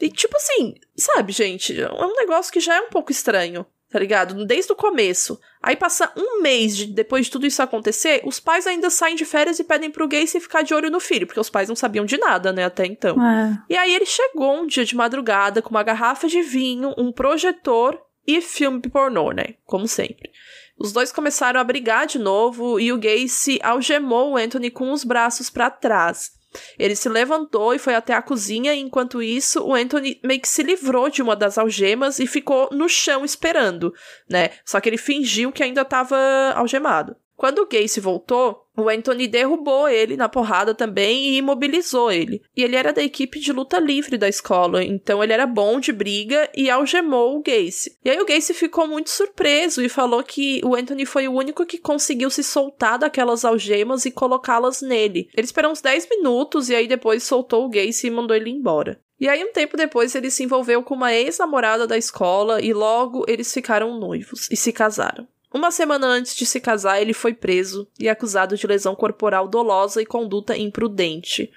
E 0.00 0.09
tipo 0.09 0.37
assim, 0.37 0.74
sabe, 0.96 1.33
gente, 1.33 1.78
é 1.80 1.90
um 1.92 2.14
negócio 2.14 2.52
que 2.52 2.61
já 2.61 2.76
é 2.76 2.80
um 2.80 2.88
pouco 2.88 3.12
estranho, 3.12 3.66
tá 3.90 3.98
ligado? 3.98 4.44
Desde 4.44 4.72
o 4.72 4.76
começo. 4.76 5.38
Aí 5.62 5.76
passa 5.76 6.12
um 6.16 6.40
mês 6.40 6.76
de, 6.76 6.87
depois 6.87 7.26
de 7.26 7.33
tudo 7.33 7.46
isso 7.46 7.62
acontecer, 7.62 8.22
os 8.24 8.40
pais 8.40 8.66
ainda 8.66 8.88
saem 8.88 9.16
de 9.16 9.24
férias 9.24 9.59
e 9.59 9.64
pedem 9.64 9.90
pro 9.90 10.09
Gacy 10.09 10.40
ficar 10.40 10.62
de 10.62 10.74
olho 10.74 10.90
no 10.90 11.00
filho, 11.00 11.26
porque 11.26 11.40
os 11.40 11.50
pais 11.50 11.68
não 11.68 11.76
sabiam 11.76 12.04
de 12.04 12.16
nada, 12.16 12.52
né, 12.52 12.64
até 12.64 12.87
então. 12.87 13.16
É. 13.22 13.59
E 13.68 13.76
aí 13.76 13.94
ele 13.94 14.07
chegou 14.07 14.62
um 14.62 14.66
dia 14.66 14.85
de 14.85 14.96
madrugada 14.96 15.61
com 15.61 15.70
uma 15.70 15.83
garrafa 15.83 16.26
de 16.26 16.40
vinho, 16.42 16.94
um 16.96 17.12
projetor 17.12 18.00
e 18.26 18.40
filme 18.40 18.80
pornô, 18.80 19.33
né? 19.33 19.54
Como 19.64 19.87
sempre. 19.87 20.30
Os 20.79 20.93
dois 20.93 21.13
começaram 21.13 21.61
a 21.61 21.65
brigar 21.65 22.07
de 22.07 22.19
novo 22.19 22.81
e 22.81 22.93
o 22.93 22.99
Gacy 22.99 23.59
algemou 23.63 24.33
o 24.33 24.37
Anthony 24.37 24.71
com 24.71 24.93
os 24.93 25.05
braços 25.05 25.49
para 25.49 25.71
trás. 25.71 26.33
Ele 26.79 26.95
se 26.95 27.09
levantou 27.09 27.75
e 27.75 27.79
foi 27.79 27.95
até 27.95 28.15
a 28.15 28.23
cozinha, 28.23 28.75
e 28.75 28.81
enquanto 28.81 29.23
isso, 29.23 29.63
o 29.63 29.75
Anthony 29.75 30.21
meio 30.23 30.41
que 30.41 30.49
se 30.49 30.63
livrou 30.63 31.09
de 31.09 31.23
uma 31.23 31.35
das 31.35 31.59
algemas 31.59 32.19
e 32.19 32.27
ficou 32.27 32.69
no 32.71 32.89
chão 32.89 33.25
esperando, 33.25 33.93
né? 34.29 34.51
Só 34.65 34.81
que 34.81 34.89
ele 34.89 34.97
fingiu 34.97 35.51
que 35.51 35.63
ainda 35.63 35.83
estava 35.83 36.17
algemado. 36.55 37.17
Quando 37.37 37.59
o 37.59 37.66
Gacy 37.66 38.01
voltou, 38.01 38.64
o 38.77 38.88
Anthony 38.88 39.27
derrubou 39.29 39.88
ele 39.88 40.16
na 40.16 40.29
porrada 40.29 40.75
também 40.75 41.27
e 41.27 41.37
imobilizou 41.37 42.11
ele. 42.11 42.42
E 42.57 42.62
ele 42.62 42.77
era 42.77 42.92
da 42.92 43.03
equipe 43.03 43.38
de 43.40 43.53
luta 43.53 43.79
livre 43.79 44.16
da 44.16 44.29
escola, 44.29 44.83
então 44.83 45.23
ele 45.23 45.33
era 45.33 45.47
bom 45.47 45.79
de 45.79 45.92
briga 45.92 46.49
e 46.57 46.70
algemou 46.70 47.37
o 47.37 47.42
Gacy. 47.42 47.99
E 48.05 48.11
aí 48.11 48.20
o 48.20 48.27
Gacy 48.27 48.55
ficou 48.55 48.87
muito 48.87 49.11
surpreso 49.11 49.83
e 49.83 49.88
falou 49.88 50.23
que 50.23 50.61
o 50.64 50.75
Anthony 50.75 51.05
foi 51.05 51.29
o 51.29 51.33
único 51.33 51.66
que 51.66 51.79
conseguiu 51.79 52.31
se 52.31 52.42
soltar 52.42 52.99
daquelas 52.99 53.44
algemas 53.44 54.05
e 54.05 54.11
colocá-las 54.11 54.81
nele. 54.81 55.29
Ele 55.37 55.44
esperou 55.44 55.73
uns 55.73 55.81
10 55.81 56.09
minutos 56.09 56.68
e 56.68 56.75
aí 56.75 56.87
depois 56.87 57.25
soltou 57.25 57.64
o 57.64 57.70
Gacy 57.70 58.07
e 58.07 58.11
mandou 58.11 58.37
ele 58.37 58.51
embora. 58.51 59.01
E 59.18 59.29
aí, 59.29 59.44
um 59.44 59.53
tempo 59.53 59.77
depois, 59.77 60.14
ele 60.14 60.31
se 60.31 60.42
envolveu 60.42 60.83
com 60.83 60.94
uma 60.94 61.14
ex-namorada 61.14 61.87
da 61.87 61.97
escola 61.97 62.61
e 62.61 62.73
logo 62.73 63.25
eles 63.29 63.53
ficaram 63.53 63.99
noivos 63.99 64.49
e 64.51 64.57
se 64.57 64.73
casaram. 64.73 65.27
Uma 65.57 65.71
semana 65.71 66.09
antes 66.09 66.35
de 66.35 66.45
se 66.45 66.59
casar, 66.59 67.01
ele 67.01 67.12
foi 67.12 67.33
preso 67.33 67.87
e 67.97 68.09
acusado 68.09 68.57
de 68.57 68.67
lesão 68.67 68.93
corporal 68.93 69.47
dolosa 69.47 70.03
e 70.03 70.05
conduta 70.05 70.59
imprudente. 70.59 71.49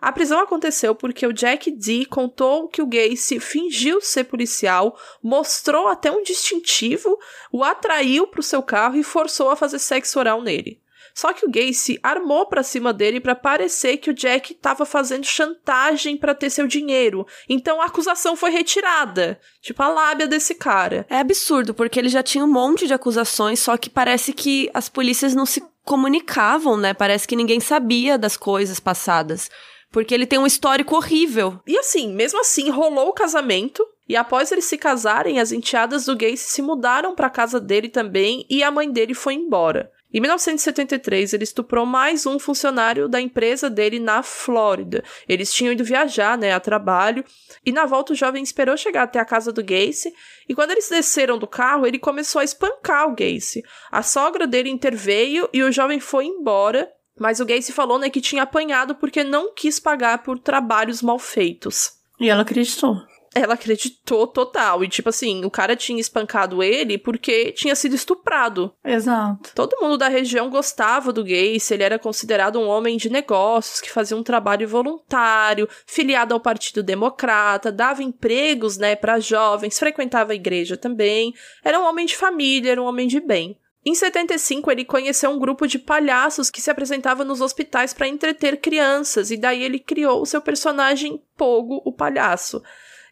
A 0.00 0.10
prisão 0.10 0.40
aconteceu 0.40 0.94
porque 0.94 1.26
o 1.26 1.34
Jack 1.34 1.70
D 1.70 2.06
contou 2.06 2.66
que 2.66 2.80
o 2.80 2.86
Gacy 2.86 3.38
fingiu 3.38 4.00
ser 4.00 4.24
policial, 4.24 4.98
mostrou 5.22 5.86
até 5.86 6.10
um 6.10 6.22
distintivo, 6.22 7.18
o 7.52 7.62
atraiu 7.62 8.26
para 8.26 8.40
o 8.40 8.42
seu 8.42 8.62
carro 8.62 8.96
e 8.96 9.04
forçou 9.04 9.50
a 9.50 9.56
fazer 9.56 9.80
sexo 9.80 10.18
oral 10.18 10.40
nele. 10.40 10.81
Só 11.14 11.32
que 11.32 11.46
o 11.46 11.50
Gacy 11.50 11.98
armou 12.02 12.46
para 12.46 12.62
cima 12.62 12.92
dele 12.92 13.20
para 13.20 13.34
parecer 13.34 13.98
que 13.98 14.10
o 14.10 14.14
Jack 14.14 14.52
estava 14.52 14.84
fazendo 14.84 15.24
chantagem 15.24 16.16
para 16.16 16.34
ter 16.34 16.50
seu 16.50 16.66
dinheiro. 16.66 17.26
Então 17.48 17.80
a 17.80 17.86
acusação 17.86 18.36
foi 18.36 18.50
retirada. 18.50 19.38
Tipo, 19.60 19.82
a 19.82 19.88
lábia 19.88 20.26
desse 20.26 20.54
cara. 20.54 21.06
É 21.08 21.18
absurdo, 21.18 21.74
porque 21.74 21.98
ele 21.98 22.08
já 22.08 22.22
tinha 22.22 22.44
um 22.44 22.52
monte 22.52 22.86
de 22.86 22.94
acusações, 22.94 23.60
só 23.60 23.76
que 23.76 23.90
parece 23.90 24.32
que 24.32 24.70
as 24.72 24.88
polícias 24.88 25.34
não 25.34 25.46
se 25.46 25.62
comunicavam, 25.84 26.76
né? 26.76 26.94
Parece 26.94 27.26
que 27.26 27.36
ninguém 27.36 27.60
sabia 27.60 28.16
das 28.16 28.36
coisas 28.36 28.80
passadas. 28.80 29.50
Porque 29.90 30.14
ele 30.14 30.26
tem 30.26 30.38
um 30.38 30.46
histórico 30.46 30.96
horrível. 30.96 31.60
E 31.66 31.76
assim, 31.76 32.14
mesmo 32.14 32.40
assim, 32.40 32.70
rolou 32.70 33.08
o 33.08 33.12
casamento. 33.12 33.86
E 34.08 34.16
após 34.16 34.50
eles 34.50 34.64
se 34.64 34.78
casarem, 34.78 35.38
as 35.38 35.52
enteadas 35.52 36.06
do 36.06 36.16
Gacy 36.16 36.38
se 36.38 36.62
mudaram 36.62 37.14
para 37.14 37.30
casa 37.30 37.60
dele 37.60 37.88
também 37.88 38.44
e 38.48 38.62
a 38.62 38.70
mãe 38.70 38.90
dele 38.90 39.14
foi 39.14 39.34
embora. 39.34 39.90
Em 40.12 40.20
1973, 40.20 41.32
ele 41.32 41.44
estuprou 41.44 41.86
mais 41.86 42.26
um 42.26 42.38
funcionário 42.38 43.08
da 43.08 43.20
empresa 43.20 43.70
dele 43.70 43.98
na 43.98 44.22
Flórida. 44.22 45.02
Eles 45.26 45.52
tinham 45.52 45.72
ido 45.72 45.82
viajar, 45.82 46.36
né, 46.36 46.52
a 46.52 46.60
trabalho, 46.60 47.24
e 47.64 47.72
na 47.72 47.86
volta 47.86 48.12
o 48.12 48.16
jovem 48.16 48.42
esperou 48.42 48.76
chegar 48.76 49.04
até 49.04 49.18
a 49.18 49.24
casa 49.24 49.50
do 49.50 49.62
Gacy, 49.62 50.12
e 50.46 50.54
quando 50.54 50.72
eles 50.72 50.88
desceram 50.88 51.38
do 51.38 51.46
carro, 51.46 51.86
ele 51.86 51.98
começou 51.98 52.40
a 52.40 52.44
espancar 52.44 53.08
o 53.08 53.14
Gacy. 53.14 53.62
A 53.90 54.02
sogra 54.02 54.46
dele 54.46 54.68
interveio 54.68 55.48
e 55.52 55.62
o 55.62 55.72
jovem 55.72 55.98
foi 55.98 56.26
embora, 56.26 56.90
mas 57.18 57.40
o 57.40 57.46
Gacy 57.46 57.72
falou, 57.72 57.98
né, 57.98 58.10
que 58.10 58.20
tinha 58.20 58.42
apanhado 58.42 58.94
porque 58.96 59.24
não 59.24 59.54
quis 59.54 59.80
pagar 59.80 60.22
por 60.22 60.38
trabalhos 60.38 61.00
mal 61.00 61.18
feitos. 61.18 61.92
E 62.20 62.28
ela 62.28 62.42
acreditou 62.42 63.00
ela 63.34 63.54
acreditou 63.54 64.26
total. 64.26 64.84
E, 64.84 64.88
tipo 64.88 65.08
assim, 65.08 65.44
o 65.44 65.50
cara 65.50 65.76
tinha 65.76 66.00
espancado 66.00 66.62
ele 66.62 66.98
porque 66.98 67.52
tinha 67.52 67.74
sido 67.74 67.94
estuprado. 67.94 68.72
Exato. 68.84 69.52
Todo 69.54 69.80
mundo 69.80 69.96
da 69.96 70.08
região 70.08 70.50
gostava 70.50 71.12
do 71.12 71.24
Gacy, 71.24 71.74
ele 71.74 71.82
era 71.82 71.98
considerado 71.98 72.58
um 72.58 72.68
homem 72.68 72.96
de 72.96 73.10
negócios 73.10 73.80
que 73.80 73.90
fazia 73.90 74.16
um 74.16 74.22
trabalho 74.22 74.68
voluntário, 74.68 75.68
filiado 75.86 76.34
ao 76.34 76.40
Partido 76.40 76.82
Democrata, 76.82 77.72
dava 77.72 78.02
empregos, 78.02 78.76
né, 78.76 78.94
para 78.94 79.20
jovens, 79.20 79.78
frequentava 79.78 80.32
a 80.32 80.36
igreja 80.36 80.76
também. 80.76 81.34
Era 81.64 81.80
um 81.80 81.84
homem 81.84 82.06
de 82.06 82.16
família, 82.16 82.72
era 82.72 82.82
um 82.82 82.86
homem 82.86 83.06
de 83.06 83.20
bem. 83.20 83.56
Em 83.84 83.96
75, 83.96 84.70
ele 84.70 84.84
conheceu 84.84 85.28
um 85.30 85.40
grupo 85.40 85.66
de 85.66 85.76
palhaços 85.76 86.48
que 86.48 86.60
se 86.60 86.70
apresentava 86.70 87.24
nos 87.24 87.40
hospitais 87.40 87.92
para 87.92 88.06
entreter 88.06 88.60
crianças, 88.60 89.32
e 89.32 89.36
daí 89.36 89.64
ele 89.64 89.80
criou 89.80 90.22
o 90.22 90.26
seu 90.26 90.40
personagem 90.40 91.20
Pogo, 91.36 91.82
o 91.84 91.92
palhaço. 91.92 92.62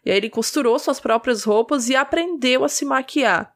E 0.05 0.11
aí 0.11 0.17
ele 0.17 0.29
costurou 0.29 0.77
suas 0.79 0.99
próprias 0.99 1.43
roupas 1.43 1.89
e 1.89 1.95
aprendeu 1.95 2.63
a 2.63 2.69
se 2.69 2.85
maquiar. 2.85 3.53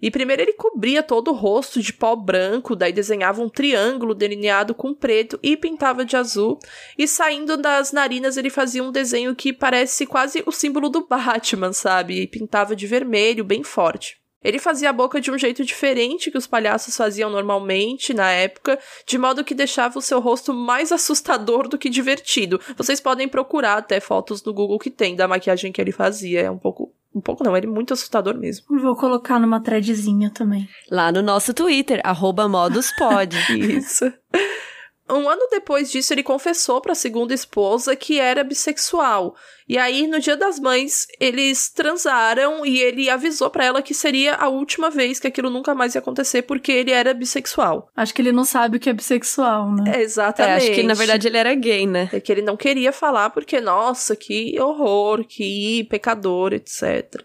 E 0.00 0.12
primeiro 0.12 0.42
ele 0.42 0.52
cobria 0.52 1.02
todo 1.02 1.32
o 1.32 1.34
rosto 1.34 1.82
de 1.82 1.92
pó 1.92 2.14
branco, 2.14 2.76
daí 2.76 2.92
desenhava 2.92 3.42
um 3.42 3.48
triângulo 3.48 4.14
delineado 4.14 4.72
com 4.72 4.94
preto 4.94 5.40
e 5.42 5.56
pintava 5.56 6.04
de 6.04 6.16
azul. 6.16 6.58
E 6.96 7.08
saindo 7.08 7.56
das 7.56 7.90
narinas 7.90 8.36
ele 8.36 8.48
fazia 8.48 8.82
um 8.82 8.92
desenho 8.92 9.34
que 9.34 9.52
parece 9.52 10.06
quase 10.06 10.42
o 10.46 10.52
símbolo 10.52 10.88
do 10.88 11.04
Batman, 11.06 11.72
sabe? 11.72 12.22
E 12.22 12.26
pintava 12.28 12.76
de 12.76 12.86
vermelho, 12.86 13.44
bem 13.44 13.64
forte. 13.64 14.17
Ele 14.42 14.58
fazia 14.58 14.90
a 14.90 14.92
boca 14.92 15.20
de 15.20 15.30
um 15.30 15.38
jeito 15.38 15.64
diferente 15.64 16.30
que 16.30 16.38
os 16.38 16.46
palhaços 16.46 16.96
faziam 16.96 17.28
normalmente 17.28 18.14
na 18.14 18.30
época, 18.30 18.78
de 19.06 19.18
modo 19.18 19.44
que 19.44 19.54
deixava 19.54 19.98
o 19.98 20.02
seu 20.02 20.20
rosto 20.20 20.54
mais 20.54 20.92
assustador 20.92 21.68
do 21.68 21.78
que 21.78 21.90
divertido. 21.90 22.60
Vocês 22.76 23.00
podem 23.00 23.28
procurar 23.28 23.78
até 23.78 23.98
fotos 24.00 24.42
no 24.44 24.54
Google 24.54 24.78
que 24.78 24.90
tem 24.90 25.16
da 25.16 25.26
maquiagem 25.26 25.72
que 25.72 25.80
ele 25.80 25.92
fazia. 25.92 26.42
É 26.42 26.50
um 26.50 26.58
pouco. 26.58 26.92
Um 27.14 27.20
pouco 27.20 27.42
não, 27.42 27.56
ele 27.56 27.66
é 27.66 27.70
muito 27.70 27.94
assustador 27.94 28.36
mesmo. 28.36 28.66
Vou 28.80 28.94
colocar 28.94 29.40
numa 29.40 29.60
threadzinha 29.60 30.30
também. 30.30 30.68
Lá 30.90 31.10
no 31.10 31.22
nosso 31.22 31.52
Twitter, 31.54 32.00
arroba 32.04 32.46
moduspod. 32.46 33.34
Isso. 33.58 34.12
Um 35.10 35.28
ano 35.28 35.48
depois 35.50 35.90
disso, 35.90 36.12
ele 36.12 36.22
confessou 36.22 36.80
para 36.80 36.92
a 36.92 36.96
segunda 36.96 37.32
esposa 37.32 37.96
que 37.96 38.18
era 38.18 38.44
bissexual. 38.44 39.34
E 39.68 39.76
aí, 39.76 40.06
no 40.06 40.18
Dia 40.18 40.36
das 40.36 40.58
Mães, 40.58 41.06
eles 41.20 41.68
transaram 41.68 42.64
e 42.64 42.80
ele 42.80 43.10
avisou 43.10 43.50
para 43.50 43.66
ela 43.66 43.82
que 43.82 43.92
seria 43.92 44.34
a 44.34 44.48
última 44.48 44.88
vez 44.88 45.20
que 45.20 45.26
aquilo 45.26 45.50
nunca 45.50 45.74
mais 45.74 45.94
ia 45.94 45.98
acontecer 45.98 46.42
porque 46.42 46.72
ele 46.72 46.90
era 46.90 47.12
bissexual. 47.12 47.90
Acho 47.94 48.14
que 48.14 48.22
ele 48.22 48.32
não 48.32 48.44
sabe 48.44 48.78
o 48.78 48.80
que 48.80 48.88
é 48.88 48.92
bissexual, 48.94 49.70
né? 49.70 49.96
É, 49.96 50.00
exatamente. 50.00 50.52
É, 50.52 50.56
acho 50.56 50.72
que 50.72 50.82
na 50.82 50.94
verdade 50.94 51.28
ele 51.28 51.36
era 51.36 51.54
gay, 51.54 51.86
né? 51.86 52.08
É 52.12 52.18
que 52.20 52.32
ele 52.32 52.40
não 52.40 52.56
queria 52.56 52.92
falar 52.92 53.28
porque, 53.30 53.60
nossa, 53.60 54.16
que 54.16 54.58
horror, 54.58 55.22
que 55.26 55.84
pecador, 55.90 56.54
etc. 56.54 57.22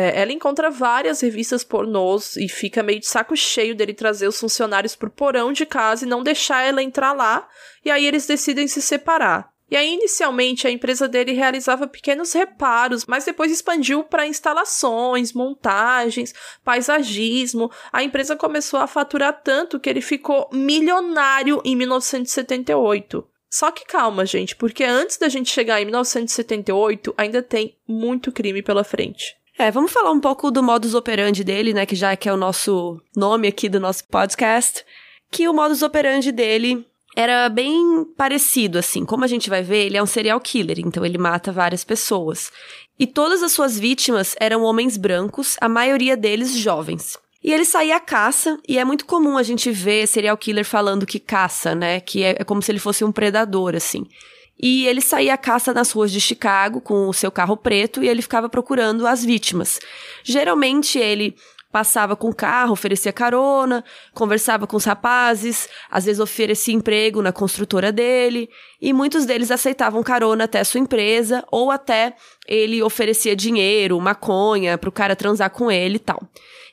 É, 0.00 0.20
ela 0.20 0.32
encontra 0.32 0.70
várias 0.70 1.22
revistas 1.22 1.64
pornôs 1.64 2.36
e 2.36 2.48
fica 2.48 2.84
meio 2.84 3.00
de 3.00 3.08
saco 3.08 3.36
cheio 3.36 3.74
dele 3.74 3.92
trazer 3.92 4.28
os 4.28 4.38
funcionários 4.38 4.94
pro 4.94 5.10
porão 5.10 5.52
de 5.52 5.66
casa 5.66 6.04
e 6.04 6.08
não 6.08 6.22
deixar 6.22 6.62
ela 6.62 6.80
entrar 6.80 7.12
lá, 7.12 7.48
e 7.84 7.90
aí 7.90 8.06
eles 8.06 8.24
decidem 8.24 8.68
se 8.68 8.80
separar. 8.80 9.52
E 9.68 9.76
aí, 9.76 9.92
inicialmente, 9.92 10.68
a 10.68 10.70
empresa 10.70 11.08
dele 11.08 11.32
realizava 11.32 11.88
pequenos 11.88 12.32
reparos, 12.32 13.06
mas 13.06 13.24
depois 13.24 13.50
expandiu 13.50 14.04
para 14.04 14.24
instalações, 14.24 15.32
montagens, 15.32 16.32
paisagismo. 16.62 17.68
A 17.92 18.00
empresa 18.00 18.36
começou 18.36 18.78
a 18.78 18.86
faturar 18.86 19.42
tanto 19.42 19.80
que 19.80 19.90
ele 19.90 20.00
ficou 20.00 20.48
milionário 20.52 21.60
em 21.64 21.74
1978. 21.74 23.26
Só 23.50 23.72
que 23.72 23.84
calma, 23.84 24.24
gente, 24.24 24.54
porque 24.54 24.84
antes 24.84 25.18
da 25.18 25.28
gente 25.28 25.50
chegar 25.50 25.82
em 25.82 25.86
1978, 25.86 27.12
ainda 27.18 27.42
tem 27.42 27.76
muito 27.86 28.30
crime 28.30 28.62
pela 28.62 28.84
frente. 28.84 29.36
É, 29.58 29.72
vamos 29.72 29.90
falar 29.90 30.12
um 30.12 30.20
pouco 30.20 30.52
do 30.52 30.62
modus 30.62 30.94
operandi 30.94 31.42
dele, 31.42 31.74
né, 31.74 31.84
que 31.84 31.96
já 31.96 32.14
que 32.14 32.28
é 32.28 32.32
o 32.32 32.36
nosso 32.36 33.00
nome 33.16 33.48
aqui 33.48 33.68
do 33.68 33.80
nosso 33.80 34.06
podcast, 34.06 34.84
que 35.32 35.48
o 35.48 35.52
modus 35.52 35.82
operandi 35.82 36.30
dele 36.30 36.86
era 37.16 37.48
bem 37.48 38.04
parecido, 38.16 38.78
assim. 38.78 39.04
Como 39.04 39.24
a 39.24 39.26
gente 39.26 39.50
vai 39.50 39.60
ver, 39.60 39.86
ele 39.86 39.96
é 39.96 40.02
um 40.02 40.06
serial 40.06 40.40
killer, 40.40 40.78
então 40.78 41.04
ele 41.04 41.18
mata 41.18 41.50
várias 41.50 41.82
pessoas. 41.82 42.52
E 42.96 43.04
todas 43.04 43.42
as 43.42 43.50
suas 43.50 43.76
vítimas 43.76 44.36
eram 44.38 44.62
homens 44.62 44.96
brancos, 44.96 45.56
a 45.60 45.68
maioria 45.68 46.16
deles 46.16 46.56
jovens. 46.56 47.18
E 47.42 47.52
ele 47.52 47.64
saía 47.64 47.96
à 47.96 48.00
caça, 48.00 48.60
e 48.68 48.78
é 48.78 48.84
muito 48.84 49.06
comum 49.06 49.36
a 49.36 49.42
gente 49.42 49.72
ver 49.72 50.06
serial 50.06 50.36
killer 50.36 50.64
falando 50.64 51.04
que 51.04 51.18
caça, 51.18 51.74
né? 51.74 51.98
Que 51.98 52.22
é, 52.22 52.36
é 52.38 52.44
como 52.44 52.62
se 52.62 52.70
ele 52.70 52.78
fosse 52.78 53.04
um 53.04 53.10
predador, 53.10 53.74
assim. 53.74 54.06
E 54.60 54.86
ele 54.86 55.00
saía 55.00 55.34
à 55.34 55.38
caça 55.38 55.72
nas 55.72 55.92
ruas 55.92 56.10
de 56.10 56.20
Chicago 56.20 56.80
com 56.80 57.08
o 57.08 57.12
seu 57.12 57.30
carro 57.30 57.56
preto 57.56 58.02
e 58.02 58.08
ele 58.08 58.22
ficava 58.22 58.48
procurando 58.48 59.06
as 59.06 59.24
vítimas. 59.24 59.78
Geralmente 60.24 60.98
ele 60.98 61.36
passava 61.70 62.16
com 62.16 62.30
o 62.30 62.34
carro, 62.34 62.72
oferecia 62.72 63.12
carona, 63.12 63.84
conversava 64.14 64.66
com 64.66 64.76
os 64.76 64.84
rapazes, 64.84 65.68
às 65.90 66.06
vezes 66.06 66.20
oferecia 66.20 66.74
emprego 66.74 67.20
na 67.20 67.30
construtora 67.30 67.92
dele, 67.92 68.48
e 68.80 68.92
muitos 68.92 69.26
deles 69.26 69.50
aceitavam 69.50 70.02
carona 70.02 70.44
até 70.44 70.64
sua 70.64 70.80
empresa, 70.80 71.44
ou 71.50 71.70
até 71.70 72.14
ele 72.46 72.82
oferecia 72.82 73.36
dinheiro, 73.36 74.00
maconha, 74.00 74.78
para 74.78 74.88
o 74.88 74.92
cara 74.92 75.14
transar 75.14 75.50
com 75.50 75.70
ele 75.70 75.96
e 75.96 76.00
tal. 76.00 76.22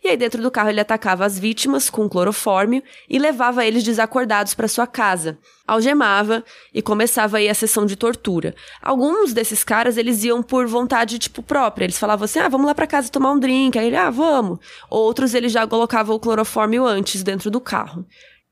E 0.06 0.10
aí 0.10 0.16
dentro 0.18 0.40
do 0.40 0.52
carro 0.52 0.70
ele 0.70 0.80
atacava 0.80 1.26
as 1.26 1.40
vítimas 1.40 1.90
com 1.90 2.08
clorofórmio 2.08 2.84
e 3.10 3.18
levava 3.18 3.66
eles 3.66 3.84
desacordados 3.84 4.54
para 4.54 4.68
sua 4.68 4.86
casa. 4.86 5.36
Algemava 5.68 6.44
e 6.72 6.80
começava 6.80 7.38
aí 7.38 7.50
a 7.50 7.56
sessão 7.56 7.88
de 7.88 7.96
tortura. 7.96 8.54
Alguns 8.84 9.34
desses 9.34 9.64
caras 9.64 9.98
eles 9.98 10.24
iam 10.24 10.44
por 10.44 10.68
vontade 10.68 11.18
tipo 11.18 11.42
própria. 11.42 11.86
Eles 11.86 11.98
falavam 11.98 12.26
assim: 12.26 12.38
"Ah, 12.38 12.48
vamos 12.48 12.68
lá 12.68 12.76
para 12.76 12.86
casa 12.86 13.10
tomar 13.10 13.32
um 13.32 13.40
drink". 13.40 13.80
Aí 13.80 13.88
ele: 13.88 13.96
"Ah, 13.96 14.12
vamos". 14.12 14.60
Outros 14.92 15.34
ele 15.34 15.50
já 15.50 15.66
colocava 15.66 16.14
o 16.14 16.20
clorofórmio 16.20 16.86
antes 16.86 17.24
dentro 17.24 17.50
do 17.50 17.60
carro. 17.60 18.06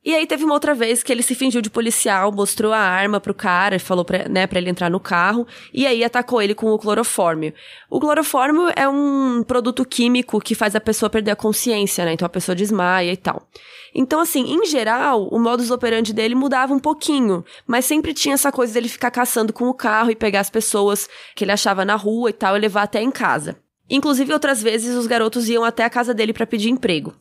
E 0.05 0.13
aí 0.13 0.27
teve 0.27 0.43
uma 0.43 0.53
outra 0.53 0.73
vez 0.73 1.01
que 1.01 1.11
ele 1.13 1.23
se 1.23 1.33
fingiu 1.33 1.61
de 1.61 1.69
policial, 1.69 2.29
mostrou 2.29 2.73
a 2.73 2.77
arma 2.77 3.21
pro 3.21 3.33
cara, 3.33 3.79
falou 3.79 4.03
pra, 4.03 4.27
né, 4.27 4.45
pra 4.45 4.59
ele 4.59 4.69
entrar 4.69 4.89
no 4.89 4.99
carro, 4.99 5.47
e 5.73 5.87
aí 5.87 6.03
atacou 6.03 6.41
ele 6.41 6.53
com 6.53 6.67
o 6.73 6.77
clorofórmio. 6.77 7.53
O 7.89 8.01
clorofórmio 8.01 8.69
é 8.75 8.87
um 8.87 9.43
produto 9.43 9.85
químico 9.85 10.41
que 10.41 10.55
faz 10.55 10.75
a 10.75 10.81
pessoa 10.81 11.09
perder 11.09 11.31
a 11.31 11.35
consciência, 11.37 12.03
né? 12.03 12.13
Então 12.13 12.25
a 12.25 12.29
pessoa 12.29 12.53
desmaia 12.53 13.13
e 13.13 13.17
tal. 13.17 13.47
Então, 13.95 14.19
assim, 14.19 14.53
em 14.53 14.65
geral, 14.65 15.27
o 15.29 15.39
modus 15.39 15.71
operandi 15.71 16.11
dele 16.13 16.35
mudava 16.35 16.73
um 16.73 16.79
pouquinho, 16.79 17.45
mas 17.65 17.85
sempre 17.85 18.13
tinha 18.13 18.33
essa 18.33 18.51
coisa 18.51 18.73
dele 18.73 18.89
ficar 18.89 19.11
caçando 19.11 19.53
com 19.53 19.69
o 19.69 19.73
carro 19.73 20.11
e 20.11 20.15
pegar 20.15 20.41
as 20.41 20.49
pessoas 20.49 21.07
que 21.33 21.45
ele 21.45 21.51
achava 21.51 21.85
na 21.85 21.95
rua 21.95 22.29
e 22.29 22.33
tal 22.33 22.57
e 22.57 22.59
levar 22.59 22.83
até 22.83 23.01
em 23.01 23.11
casa. 23.11 23.62
Inclusive, 23.93 24.34
outras 24.34 24.60
vezes, 24.60 24.95
os 24.95 25.06
garotos 25.06 25.47
iam 25.47 25.63
até 25.63 25.84
a 25.84 25.89
casa 25.89 26.15
dele 26.15 26.34
para 26.34 26.47
pedir 26.47 26.71
emprego. 26.71 27.13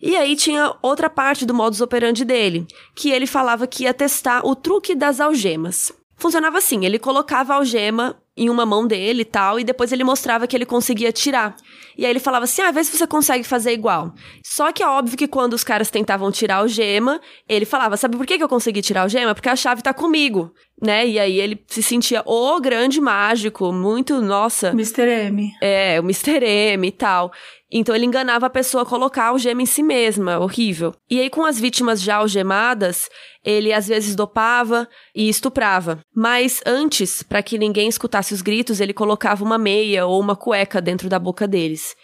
E 0.00 0.16
aí 0.16 0.34
tinha 0.34 0.74
outra 0.80 1.10
parte 1.10 1.44
do 1.44 1.52
modus 1.52 1.82
operandi 1.82 2.24
dele, 2.24 2.66
que 2.94 3.10
ele 3.10 3.26
falava 3.26 3.66
que 3.66 3.84
ia 3.84 3.92
testar 3.92 4.40
o 4.42 4.56
truque 4.56 4.94
das 4.94 5.20
algemas. 5.20 5.92
Funcionava 6.16 6.56
assim, 6.56 6.86
ele 6.86 6.98
colocava 6.98 7.52
a 7.52 7.56
algema 7.56 8.16
em 8.34 8.48
uma 8.48 8.64
mão 8.64 8.86
dele 8.86 9.20
e 9.20 9.24
tal, 9.24 9.60
e 9.60 9.64
depois 9.64 9.92
ele 9.92 10.02
mostrava 10.02 10.46
que 10.46 10.56
ele 10.56 10.64
conseguia 10.64 11.12
tirar. 11.12 11.54
E 11.96 12.04
aí 12.04 12.10
ele 12.10 12.18
falava 12.18 12.44
assim: 12.44 12.62
ah, 12.62 12.70
vê 12.70 12.82
se 12.82 12.96
você 12.96 13.06
consegue 13.06 13.44
fazer 13.44 13.72
igual. 13.72 14.14
Só 14.42 14.72
que 14.72 14.82
é 14.82 14.88
óbvio 14.88 15.18
que 15.18 15.28
quando 15.28 15.52
os 15.52 15.62
caras 15.62 15.90
tentavam 15.90 16.32
tirar 16.32 16.64
o 16.64 16.68
gema, 16.68 17.20
ele 17.46 17.66
falava: 17.66 17.96
sabe 17.96 18.16
por 18.16 18.24
que, 18.24 18.42
eu 18.42 18.48
consegui 18.48 18.80
tirar 18.80 19.04
o 19.04 19.08
gema? 19.08 19.34
Porque 19.34 19.48
a 19.48 19.56
chave 19.56 19.82
tá 19.82 19.92
comigo, 19.92 20.52
né? 20.80 21.06
E 21.06 21.18
aí 21.18 21.40
ele 21.40 21.62
se 21.66 21.82
sentia 21.82 22.22
o 22.26 22.60
grande 22.60 23.00
mágico, 23.00 23.72
muito, 23.72 24.20
nossa. 24.20 24.68
Mr. 24.68 25.02
M. 25.02 25.50
É, 25.62 26.00
o 26.00 26.04
Mr. 26.04 26.44
M 26.44 26.86
e 26.86 26.92
tal. 26.92 27.32
Então 27.76 27.94
ele 27.94 28.04
enganava 28.06 28.46
a 28.46 28.50
pessoa 28.50 28.84
a 28.84 28.86
colocar 28.86 29.32
o 29.32 29.38
gema 29.38 29.62
em 29.62 29.66
si 29.66 29.82
mesma, 29.82 30.38
horrível. 30.38 30.94
E 31.10 31.20
aí 31.20 31.28
com 31.28 31.44
as 31.44 31.58
vítimas 31.58 32.00
já 32.00 32.16
algemadas, 32.16 33.08
ele 33.44 33.72
às 33.72 33.88
vezes 33.88 34.14
dopava 34.14 34.88
e 35.14 35.28
estuprava. 35.28 36.00
Mas 36.14 36.60
antes, 36.64 37.22
para 37.22 37.42
que 37.42 37.58
ninguém 37.58 37.88
escutasse 37.88 38.32
os 38.32 38.42
gritos, 38.42 38.80
ele 38.80 38.92
colocava 38.92 39.42
uma 39.42 39.58
meia 39.58 40.06
ou 40.06 40.20
uma 40.20 40.36
cueca 40.36 40.80
dentro 40.80 41.08
da 41.08 41.18
boca 41.18 41.48
deles. 41.48 41.96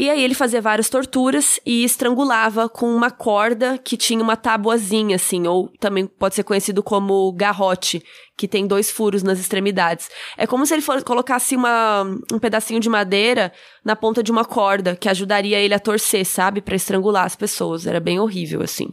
E 0.00 0.08
aí 0.08 0.22
ele 0.22 0.32
fazia 0.32 0.62
várias 0.62 0.88
torturas 0.88 1.58
e 1.66 1.82
estrangulava 1.82 2.68
com 2.68 2.86
uma 2.94 3.10
corda 3.10 3.76
que 3.76 3.96
tinha 3.96 4.22
uma 4.22 4.36
tabuazinha, 4.36 5.16
assim, 5.16 5.48
ou 5.48 5.72
também 5.80 6.06
pode 6.06 6.36
ser 6.36 6.44
conhecido 6.44 6.84
como 6.84 7.32
garrote, 7.32 8.00
que 8.36 8.46
tem 8.46 8.64
dois 8.64 8.92
furos 8.92 9.24
nas 9.24 9.40
extremidades. 9.40 10.08
É 10.36 10.46
como 10.46 10.64
se 10.64 10.72
ele 10.72 10.82
fosse, 10.82 11.04
colocasse 11.04 11.56
uma, 11.56 12.04
um 12.32 12.38
pedacinho 12.38 12.78
de 12.78 12.88
madeira 12.88 13.52
na 13.84 13.96
ponta 13.96 14.22
de 14.22 14.30
uma 14.30 14.44
corda, 14.44 14.94
que 14.94 15.08
ajudaria 15.08 15.58
ele 15.58 15.74
a 15.74 15.80
torcer, 15.80 16.24
sabe? 16.24 16.60
para 16.60 16.76
estrangular 16.76 17.24
as 17.24 17.34
pessoas. 17.34 17.84
Era 17.84 17.98
bem 17.98 18.20
horrível, 18.20 18.62
assim. 18.62 18.92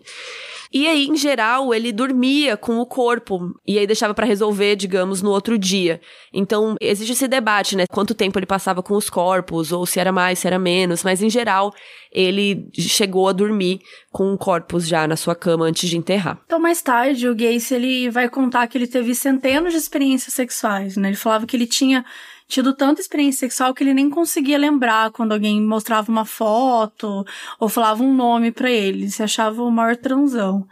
E 0.71 0.87
aí, 0.87 1.07
em 1.07 1.15
geral, 1.15 1.73
ele 1.73 1.91
dormia 1.91 2.57
com 2.57 2.79
o 2.79 2.85
corpo 2.85 3.53
e 3.65 3.77
aí 3.77 3.87
deixava 3.87 4.13
para 4.13 4.25
resolver, 4.25 4.75
digamos, 4.75 5.21
no 5.21 5.31
outro 5.31 5.57
dia. 5.57 6.01
Então, 6.33 6.75
existe 6.81 7.13
esse 7.13 7.27
debate, 7.27 7.75
né? 7.75 7.85
Quanto 7.87 8.13
tempo 8.13 8.37
ele 8.39 8.45
passava 8.45 8.81
com 8.83 8.95
os 8.95 9.09
corpos, 9.09 9.71
ou 9.71 9.85
se 9.85 9.99
era 9.99 10.11
mais, 10.11 10.39
se 10.39 10.47
era 10.47 10.59
menos, 10.59 11.03
mas 11.03 11.21
em 11.21 11.29
geral, 11.29 11.73
ele 12.11 12.69
chegou 12.73 13.27
a 13.27 13.33
dormir 13.33 13.79
com 14.11 14.35
corpos 14.37 14.87
já 14.87 15.07
na 15.07 15.15
sua 15.15 15.35
cama 15.35 15.65
antes 15.65 15.89
de 15.89 15.97
enterrar. 15.97 16.39
Então, 16.45 16.59
mais 16.59 16.81
tarde, 16.81 17.27
o 17.27 17.35
Gacy 17.35 17.75
ele 17.75 18.09
vai 18.09 18.29
contar 18.29 18.67
que 18.67 18.77
ele 18.77 18.87
teve 18.87 19.13
centenas 19.13 19.73
de 19.73 19.79
experiências 19.79 20.33
sexuais, 20.33 20.95
né? 20.97 21.09
Ele 21.09 21.17
falava 21.17 21.45
que 21.45 21.55
ele 21.55 21.67
tinha 21.67 22.05
tido 22.47 22.73
tanta 22.75 23.01
experiência 23.01 23.47
sexual 23.47 23.73
que 23.73 23.83
ele 23.83 23.93
nem 23.93 24.09
conseguia 24.09 24.57
lembrar 24.57 25.11
quando 25.11 25.31
alguém 25.31 25.61
mostrava 25.61 26.11
uma 26.11 26.25
foto 26.25 27.25
ou 27.59 27.67
falava 27.67 28.03
um 28.03 28.13
nome 28.13 28.51
para 28.51 28.69
ele. 28.69 29.03
Ele 29.03 29.11
se 29.11 29.23
achava 29.23 29.63
o 29.63 29.71
maior 29.71 29.95
transão. 29.95 30.67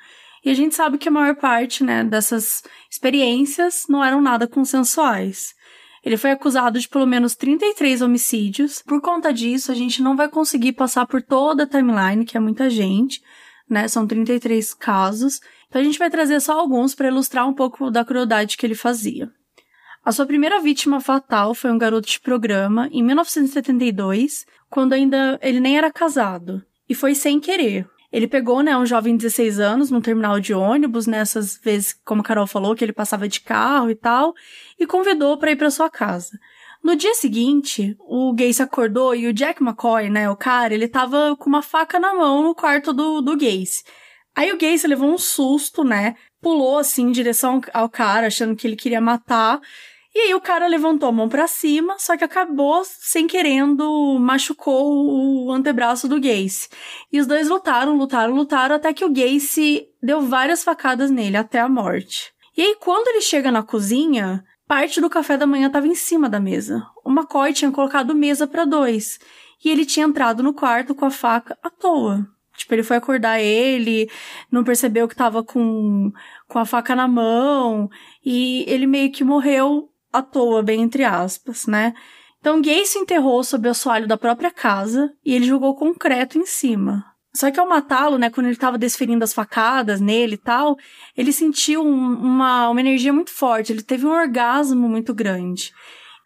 E 0.45 0.49
a 0.49 0.53
gente 0.53 0.75
sabe 0.75 0.97
que 0.97 1.07
a 1.07 1.11
maior 1.11 1.35
parte, 1.35 1.83
né, 1.83 2.03
dessas 2.03 2.63
experiências 2.91 3.85
não 3.87 4.03
eram 4.03 4.21
nada 4.21 4.47
consensuais. 4.47 5.55
Ele 6.03 6.17
foi 6.17 6.31
acusado 6.31 6.79
de 6.79 6.87
pelo 6.89 7.07
menos 7.07 7.33
33 7.33 8.01
homicídios. 8.01 8.81
Por 8.81 9.01
conta 9.01 9.31
disso, 9.31 9.71
a 9.71 9.75
gente 9.75 10.01
não 10.01 10.17
vai 10.17 10.27
conseguir 10.27 10.73
passar 10.73 11.05
por 11.07 11.21
toda 11.21 11.63
a 11.63 11.67
timeline, 11.67 12.25
que 12.25 12.35
é 12.35 12.41
muita 12.41 12.69
gente, 12.69 13.21
né? 13.69 13.87
São 13.87 14.05
33 14.05 14.73
casos. 14.73 15.39
Então 15.69 15.81
a 15.81 15.83
gente 15.83 15.97
vai 15.97 16.09
trazer 16.09 16.41
só 16.41 16.59
alguns 16.59 16.93
para 16.93 17.07
ilustrar 17.07 17.47
um 17.47 17.53
pouco 17.53 17.89
da 17.89 18.03
crueldade 18.03 18.57
que 18.57 18.65
ele 18.65 18.75
fazia. 18.75 19.31
A 20.05 20.11
sua 20.11 20.25
primeira 20.25 20.59
vítima 20.59 20.99
fatal 20.99 21.55
foi 21.55 21.71
um 21.71 21.77
garoto 21.77 22.09
de 22.09 22.19
programa 22.19 22.89
em 22.91 23.01
1972, 23.01 24.45
quando 24.69 24.91
ainda 24.91 25.39
ele 25.41 25.61
nem 25.61 25.77
era 25.77 25.89
casado. 25.89 26.61
E 26.89 26.93
foi 26.93 27.15
sem 27.15 27.39
querer. 27.39 27.87
Ele 28.11 28.27
pegou, 28.27 28.61
né, 28.61 28.77
um 28.77 28.85
jovem 28.85 29.15
de 29.15 29.23
16 29.23 29.61
anos 29.61 29.89
num 29.89 30.01
terminal 30.01 30.41
de 30.41 30.53
ônibus, 30.53 31.07
nessas 31.07 31.57
vezes, 31.57 31.95
como 32.03 32.19
a 32.19 32.23
Carol 32.23 32.45
falou, 32.45 32.75
que 32.75 32.83
ele 32.83 32.91
passava 32.91 33.29
de 33.29 33.39
carro 33.39 33.89
e 33.89 33.95
tal, 33.95 34.33
e 34.77 34.85
convidou 34.85 35.37
para 35.37 35.51
ir 35.51 35.55
para 35.55 35.71
sua 35.71 35.89
casa. 35.89 36.37
No 36.83 36.97
dia 36.97 37.15
seguinte, 37.15 37.95
o 38.01 38.33
Gacy 38.33 38.61
acordou 38.61 39.15
e 39.15 39.25
o 39.25 39.33
Jack 39.33 39.63
McCoy, 39.63 40.09
né, 40.09 40.29
o 40.29 40.35
cara, 40.35 40.73
ele 40.73 40.89
tava 40.89 41.33
com 41.37 41.47
uma 41.47 41.61
faca 41.61 41.97
na 41.97 42.13
mão 42.13 42.43
no 42.43 42.53
quarto 42.53 42.91
do, 42.91 43.21
do 43.21 43.37
Gacy. 43.37 43.83
Aí 44.35 44.51
o 44.51 44.57
Gacy 44.57 44.85
levou 44.85 45.09
um 45.09 45.17
susto, 45.17 45.83
né, 45.85 46.15
pulou 46.41 46.77
assim 46.77 47.07
em 47.07 47.11
direção 47.11 47.61
ao 47.73 47.87
cara, 47.87 48.27
achando 48.27 48.53
que 48.53 48.67
ele 48.67 48.75
queria 48.75 48.99
matar, 48.99 49.61
e 50.15 50.19
aí 50.19 50.35
o 50.35 50.41
cara 50.41 50.67
levantou 50.67 51.09
a 51.09 51.11
mão 51.11 51.27
para 51.27 51.47
cima, 51.47 51.95
só 51.97 52.15
que 52.15 52.23
acabou 52.23 52.83
sem 52.85 53.25
querendo, 53.25 54.17
machucou 54.19 55.47
o 55.47 55.51
antebraço 55.51 56.07
do 56.07 56.21
Gacy. 56.21 56.69
E 57.11 57.19
os 57.19 57.25
dois 57.25 57.49
lutaram, 57.49 57.97
lutaram, 57.97 58.35
lutaram, 58.35 58.75
até 58.75 58.93
que 58.93 59.03
o 59.03 59.11
Gacy 59.11 59.87
deu 60.01 60.21
várias 60.21 60.63
facadas 60.63 61.09
nele 61.09 61.35
até 61.35 61.59
a 61.59 61.67
morte. 61.67 62.31
E 62.55 62.61
aí, 62.61 62.75
quando 62.79 63.07
ele 63.07 63.21
chega 63.21 63.51
na 63.51 63.63
cozinha, 63.63 64.43
parte 64.67 65.01
do 65.01 65.09
café 65.09 65.35
da 65.35 65.47
manhã 65.47 65.65
estava 65.65 65.87
em 65.87 65.95
cima 65.95 66.29
da 66.29 66.39
mesa. 66.39 66.85
O 67.03 67.09
McCoy 67.09 67.51
tinha 67.51 67.71
colocado 67.71 68.13
mesa 68.13 68.45
para 68.45 68.65
dois. 68.65 69.19
E 69.65 69.69
ele 69.69 69.83
tinha 69.85 70.05
entrado 70.05 70.43
no 70.43 70.53
quarto 70.53 70.93
com 70.93 71.05
a 71.05 71.09
faca 71.09 71.57
à 71.63 71.71
toa. 71.71 72.27
Tipo, 72.55 72.75
ele 72.75 72.83
foi 72.83 72.97
acordar 72.97 73.39
ele, 73.39 74.07
não 74.51 74.63
percebeu 74.63 75.07
que 75.07 75.15
tava 75.15 75.43
com, 75.43 76.11
com 76.47 76.59
a 76.59 76.65
faca 76.65 76.95
na 76.95 77.07
mão, 77.07 77.89
e 78.23 78.63
ele 78.67 78.85
meio 78.85 79.11
que 79.11 79.23
morreu 79.23 79.89
à 80.13 80.21
toa, 80.21 80.63
bem 80.63 80.81
entre 80.81 81.03
aspas, 81.03 81.67
né? 81.67 81.93
Então 82.39 82.61
Gay 82.61 82.85
se 82.85 82.99
enterrou 82.99 83.43
sob 83.43 83.67
o 83.67 83.71
assoalho 83.71 84.07
da 84.07 84.17
própria 84.17 84.51
casa 84.51 85.11
e 85.25 85.33
ele 85.33 85.45
jogou 85.45 85.75
concreto 85.75 86.37
em 86.37 86.45
cima. 86.45 87.03
Só 87.35 87.49
que 87.49 87.59
ao 87.59 87.67
matá-lo, 87.67 88.17
né, 88.17 88.29
quando 88.29 88.45
ele 88.45 88.53
estava 88.53 88.77
desferindo 88.77 89.23
as 89.23 89.33
facadas 89.33 89.99
nele 89.99 90.35
e 90.35 90.37
tal, 90.37 90.77
ele 91.17 91.33
sentiu 91.33 91.83
um, 91.83 92.13
uma, 92.13 92.69
uma 92.69 92.79
energia 92.79 93.11
muito 93.11 93.31
forte, 93.31 93.73
ele 93.73 93.81
teve 93.81 94.05
um 94.05 94.11
orgasmo 94.11 94.87
muito 94.87 95.13
grande. 95.15 95.73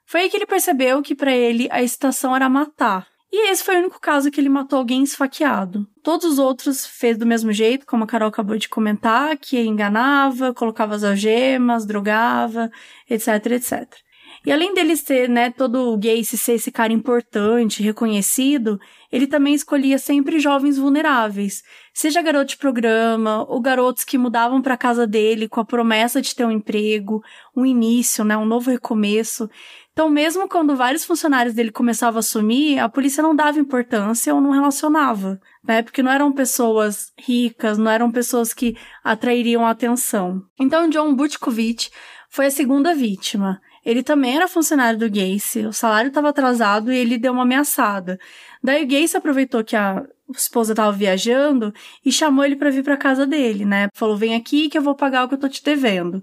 Foi 0.06 0.22
aí 0.22 0.30
que 0.30 0.36
ele 0.36 0.46
percebeu 0.46 1.02
que 1.02 1.16
para 1.16 1.32
ele 1.32 1.68
a 1.72 1.82
excitação 1.82 2.36
era 2.36 2.50
matar. 2.50 3.08
E 3.32 3.52
esse 3.52 3.64
foi 3.64 3.76
o 3.76 3.80
único 3.80 4.00
caso 4.00 4.32
que 4.32 4.40
ele 4.40 4.50
matou 4.50 4.80
alguém 4.80 5.04
esfaqueado. 5.04 5.86
Todos 6.02 6.34
os 6.34 6.40
outros 6.40 6.86
fez 6.86 7.18
do 7.18 7.26
mesmo 7.26 7.52
jeito, 7.52 7.86
como 7.86 8.06
a 8.06 8.08
Carol 8.08 8.30
acabou 8.30 8.58
de 8.58 8.70
comentar, 8.70 9.38
que 9.38 9.60
enganava, 9.60 10.54
colocava 10.54 10.96
as 10.96 11.04
algemas, 11.04 11.86
drogava, 11.86 12.72
etc, 13.10 13.28
etc. 13.52 14.07
E 14.46 14.52
além 14.52 14.74
dele 14.74 14.96
ser, 14.96 15.28
né, 15.28 15.52
todo 15.52 15.98
gay 15.98 16.24
se 16.24 16.38
ser 16.38 16.54
esse 16.54 16.72
cara 16.72 16.94
importante, 16.94 17.84
reconhecido, 17.84 18.80
ele 19.12 19.28
também 19.28 19.54
escolhia 19.54 19.98
sempre 19.98 20.40
jovens 20.40 20.78
vulneráveis, 20.78 21.64
seja 21.94 22.22
garoto 22.22 22.52
de 22.52 22.58
programa 22.58 23.46
ou 23.50 23.60
garotos 23.60 24.04
que 24.04 24.18
mudavam 24.18 24.62
para 24.62 24.78
casa 24.78 25.08
dele 25.08 25.48
com 25.48 25.60
a 25.60 25.66
promessa 25.66 26.22
de 26.22 26.36
ter 26.36 26.46
um 26.46 26.52
emprego, 26.52 27.22
um 27.56 27.66
início, 27.66 28.24
né, 28.24 28.38
um 28.38 28.46
novo 28.46 28.72
recomeço. 28.72 29.50
Então, 29.98 30.12
mesmo 30.12 30.48
quando 30.48 30.76
vários 30.76 31.04
funcionários 31.04 31.56
dele 31.56 31.72
começavam 31.72 32.20
a 32.20 32.22
sumir, 32.22 32.78
a 32.78 32.88
polícia 32.88 33.24
não 33.24 33.36
dava 33.36 33.58
importância 33.58 34.32
ou 34.32 34.40
não 34.40 34.52
relacionava, 34.52 35.40
né? 35.68 35.82
Porque 35.82 36.04
não 36.04 36.12
eram 36.12 36.32
pessoas 36.32 37.12
ricas, 37.18 37.80
não 37.80 37.90
eram 37.90 38.12
pessoas 38.12 38.54
que 38.54 38.78
atrairiam 39.04 39.66
atenção. 39.66 40.44
Então, 40.60 40.88
John 40.88 41.16
Butkovich 41.16 41.90
foi 42.30 42.46
a 42.46 42.52
segunda 42.52 42.94
vítima. 42.94 43.60
Ele 43.88 44.04
também 44.04 44.36
era 44.36 44.50
funcionário 44.50 45.00
do 45.00 45.10
Gacy, 45.10 45.66
o 45.66 45.72
salário 45.72 46.10
estava 46.10 46.28
atrasado 46.28 46.92
e 46.92 46.98
ele 46.98 47.18
deu 47.18 47.32
uma 47.32 47.44
ameaçada. 47.44 48.20
Daí 48.62 48.84
o 48.84 48.88
Gacy 48.88 49.16
aproveitou 49.16 49.64
que 49.64 49.78
a 49.78 50.06
esposa 50.36 50.74
estava 50.74 50.92
viajando 50.92 51.74
e 52.06 52.12
chamou 52.12 52.44
ele 52.44 52.58
para 52.58 52.70
vir 52.70 52.84
para 52.84 52.98
casa 52.98 53.26
dele, 53.26 53.64
né? 53.64 53.88
Falou: 53.96 54.18
"Vem 54.18 54.36
aqui 54.36 54.68
que 54.70 54.78
eu 54.78 54.82
vou 54.82 54.94
pagar 54.94 55.24
o 55.24 55.30
que 55.30 55.36
eu 55.36 55.40
tô 55.40 55.48
te 55.48 55.64
devendo". 55.64 56.22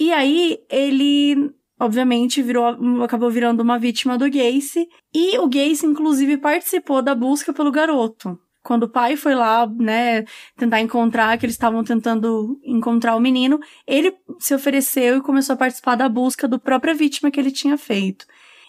E 0.00 0.10
aí 0.10 0.58
ele 0.70 1.52
obviamente 1.78 2.42
virou, 2.42 2.64
acabou 3.04 3.30
virando 3.30 3.62
uma 3.62 3.78
vítima 3.78 4.16
do 4.16 4.30
Gacy, 4.30 4.88
e 5.14 5.38
o 5.38 5.48
Gacy 5.48 5.84
inclusive 5.84 6.38
participou 6.38 7.02
da 7.02 7.14
busca 7.14 7.52
pelo 7.52 7.70
garoto. 7.70 8.38
Quando 8.66 8.82
o 8.82 8.88
pai 8.88 9.16
foi 9.16 9.32
lá, 9.32 9.64
né, 9.64 10.24
tentar 10.56 10.80
encontrar, 10.80 11.38
que 11.38 11.46
eles 11.46 11.54
estavam 11.54 11.84
tentando 11.84 12.60
encontrar 12.64 13.14
o 13.14 13.20
menino, 13.20 13.60
ele 13.86 14.12
se 14.40 14.52
ofereceu 14.56 15.18
e 15.18 15.20
começou 15.20 15.54
a 15.54 15.56
participar 15.56 15.94
da 15.94 16.08
busca 16.08 16.48
do 16.48 16.58
própria 16.58 16.92
vítima 16.92 17.30
que 17.30 17.38
ele 17.38 17.52
tinha 17.52 17.78
feito. 17.78 18.26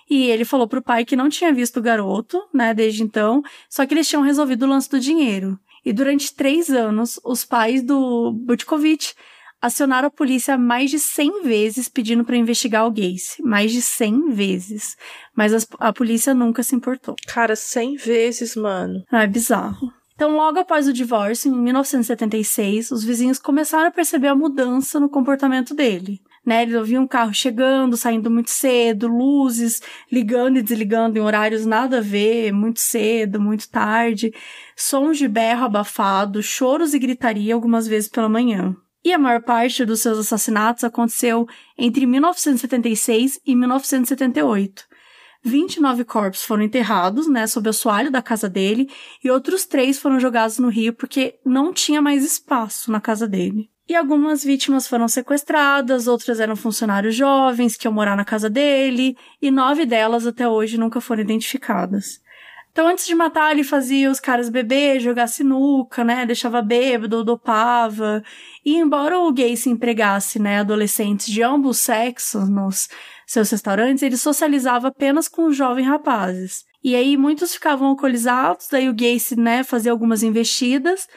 E 0.08 0.30
ele 0.30 0.46
falou 0.46 0.68
pro 0.68 0.84
pai 0.84 1.04
que 1.04 1.16
não 1.16 1.30
tinha 1.30 1.52
visto 1.52 1.78
o 1.78 1.82
garoto, 1.82 2.40
né, 2.54 2.76
desde 2.76 3.02
então, 3.02 3.42
só 3.68 3.88
que 3.88 3.94
eles 3.96 4.08
tinham 4.08 4.22
resolvido 4.22 4.68
o 4.68 4.70
lance 4.70 4.88
do 4.88 5.00
dinheiro. 5.00 5.60
E 5.84 5.92
durante 5.92 6.32
três 6.32 6.70
anos, 6.70 7.20
os 7.26 7.44
pais 7.44 7.82
do 7.82 8.32
Butkovich 8.34 9.16
acionaram 9.62 10.08
a 10.08 10.12
polícia 10.12 10.58
mais 10.58 10.90
de 10.90 11.00
100 11.00 11.44
vezes 11.44 11.90
pedindo 11.90 12.24
para 12.24 12.38
investigar 12.38 12.86
o 12.86 12.92
Gacy. 12.92 13.42
Mais 13.44 13.72
de 13.72 13.82
100 13.82 14.30
vezes. 14.30 14.96
Mas 15.36 15.54
as, 15.54 15.68
a 15.80 15.92
polícia 15.92 16.34
nunca 16.34 16.64
se 16.64 16.76
importou. 16.76 17.16
Cara, 17.28 17.56
100 17.56 17.96
vezes, 17.96 18.56
mano. 18.56 19.04
Ah, 19.12 19.24
é 19.24 19.28
bizarro. 19.28 19.92
Então, 20.16 20.36
logo 20.36 20.58
após 20.58 20.88
o 20.88 20.94
divórcio, 20.94 21.54
em 21.54 21.56
1976, 21.62 22.90
os 22.90 23.04
vizinhos 23.04 23.38
começaram 23.38 23.88
a 23.88 23.92
perceber 23.92 24.30
a 24.30 24.36
mudança 24.36 25.00
no 25.00 25.10
comportamento 25.10 25.76
dele. 25.76 26.20
Né, 26.44 26.64
eles 26.64 26.76
ouviam 26.76 27.04
um 27.04 27.08
carro 27.08 27.34
chegando, 27.34 27.98
saindo 27.98 28.32
muito 28.32 28.50
cedo, 28.50 29.06
luzes 29.06 29.82
ligando 30.10 30.58
e 30.58 30.62
desligando 30.62 31.18
em 31.18 31.22
horários 31.22 31.66
nada 31.66 31.98
a 31.98 32.02
ver, 32.02 32.54
muito 32.54 32.80
cedo, 32.80 33.38
muito 33.38 33.70
tarde, 33.70 34.34
sons 34.74 35.18
de 35.18 35.28
berro 35.28 35.66
abafado, 35.66 36.42
choros 36.42 36.94
e 36.94 37.00
gritaria 37.00 37.54
algumas 37.54 37.86
vezes 37.86 38.08
pela 38.08 38.30
manhã 38.30 38.74
e 39.08 39.14
a 39.14 39.18
maior 39.18 39.42
parte 39.42 39.86
dos 39.86 40.02
seus 40.02 40.20
assassinatos 40.20 40.84
aconteceu 40.84 41.48
entre 41.78 42.06
1976 42.06 43.40
e 43.46 43.56
1978. 43.56 44.84
29 45.42 46.04
corpos 46.04 46.44
foram 46.44 46.64
enterrados, 46.64 47.26
né, 47.26 47.48
sob 47.48 47.68
o 47.68 47.70
assoalho 47.70 48.12
da 48.12 48.22
casa 48.22 48.50
dele, 48.50 48.90
e 49.24 49.32
outros 49.32 49.66
três 49.66 49.98
foram 49.98 50.20
jogados 50.20 50.60
no 50.60 50.68
rio 50.68 50.92
porque 50.92 51.40
não 51.46 51.72
tinha 51.72 52.02
mais 52.02 52.26
espaço 52.26 52.92
na 52.92 53.00
casa 53.00 53.26
dele. 53.26 53.70
E 53.88 53.96
algumas 53.96 54.44
vítimas 54.44 54.90
foram 54.90 55.08
sequestradas, 55.08 56.06
outras 56.06 56.42
eram 56.42 56.58
funcionários 56.58 57.16
jovens 57.16 57.78
que 57.78 57.88
iam 57.88 57.94
morar 57.94 58.18
na 58.18 58.26
casa 58.26 58.50
dele, 58.50 59.16
e 59.42 59.50
nove 59.50 59.86
delas 59.86 60.28
até 60.28 60.50
hoje 60.50 60.78
nunca 60.78 61.00
foram 61.00 61.22
identificadas. 61.22 62.20
Então, 62.78 62.88
antes 62.88 63.08
de 63.08 63.16
matar, 63.16 63.52
ele 63.52 63.64
fazia 63.64 64.12
os 64.12 64.20
caras 64.20 64.50
beber, 64.50 65.00
jogar 65.00 65.26
sinuca, 65.26 66.04
né? 66.04 66.28
Deixava 66.28 66.62
bêbado, 66.62 67.24
dopava. 67.24 68.22
E 68.64 68.76
embora 68.76 69.18
o 69.18 69.34
gay 69.34 69.58
se 69.58 69.68
empregasse, 69.68 70.38
né, 70.38 70.60
adolescentes 70.60 71.26
de 71.26 71.42
ambos 71.42 71.80
sexos 71.80 72.48
nos 72.48 72.88
seus 73.26 73.50
restaurantes, 73.50 74.04
ele 74.04 74.16
socializava 74.16 74.90
apenas 74.90 75.28
com 75.28 75.48
os 75.48 75.58
jovens 75.58 75.88
rapazes. 75.88 76.66
E 76.84 76.96
aí 76.96 77.18
muitos 77.18 77.52
ficavam 77.52 77.88
alcoolizados, 77.88 78.68
daí 78.72 78.88
o 78.88 78.94
gay 78.94 79.20
se, 79.20 79.36
né, 79.36 79.64
fazia 79.64 79.92
algumas 79.92 80.22
investidas 80.22 81.08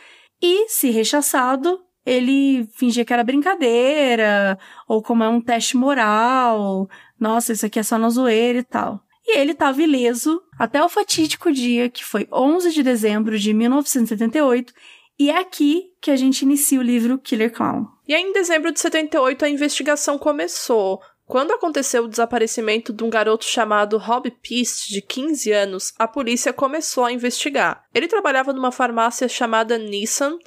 e, 0.43 0.67
se 0.67 0.89
rechaçado, 0.89 1.79
ele 2.07 2.67
fingia 2.75 3.05
que 3.05 3.13
era 3.13 3.23
brincadeira, 3.23 4.59
ou 4.89 5.03
como 5.03 5.23
é 5.23 5.29
um 5.29 5.43
teste 5.43 5.77
moral, 5.77 6.89
nossa, 7.21 7.53
isso 7.53 7.67
aqui 7.67 7.79
é 7.79 7.83
só 7.83 7.99
na 7.99 8.09
zoeira 8.09 8.61
e 8.61 8.65
tal 8.65 9.05
e 9.33 9.39
ele 9.39 9.53
estava 9.53 9.83
ileso 9.83 10.43
até 10.59 10.83
o 10.83 10.89
fatídico 10.89 11.53
dia 11.53 11.89
que 11.89 12.05
foi 12.05 12.27
11 12.33 12.73
de 12.73 12.83
dezembro 12.83 13.39
de 13.39 13.55
1978, 13.55 14.73
e 15.19 15.31
é 15.31 15.39
aqui 15.39 15.93
que 16.01 16.11
a 16.11 16.17
gente 16.17 16.43
inicia 16.43 16.81
o 16.81 16.83
livro 16.83 17.19
Killer 17.19 17.53
Clown. 17.53 17.87
E 18.09 18.15
aí, 18.15 18.23
em 18.23 18.33
dezembro 18.33 18.73
de 18.73 18.81
78, 18.81 19.45
a 19.45 19.49
investigação 19.49 20.19
começou. 20.19 21.01
Quando 21.27 21.53
aconteceu 21.53 22.05
o 22.05 22.09
desaparecimento 22.09 22.93
de 22.93 23.05
um 23.05 23.11
garoto 23.11 23.45
chamado 23.45 23.99
Rob 23.99 24.31
Piste, 24.43 24.93
de 24.93 25.01
15 25.01 25.53
anos, 25.53 25.93
a 25.99 26.09
polícia 26.09 26.53
começou 26.53 27.05
a 27.05 27.13
investigar. 27.13 27.85
Ele 27.95 28.09
trabalhava 28.09 28.53
numa 28.53 28.73
farmácia 28.73 29.29
chamada 29.29 29.79
Nissan, 29.79 30.39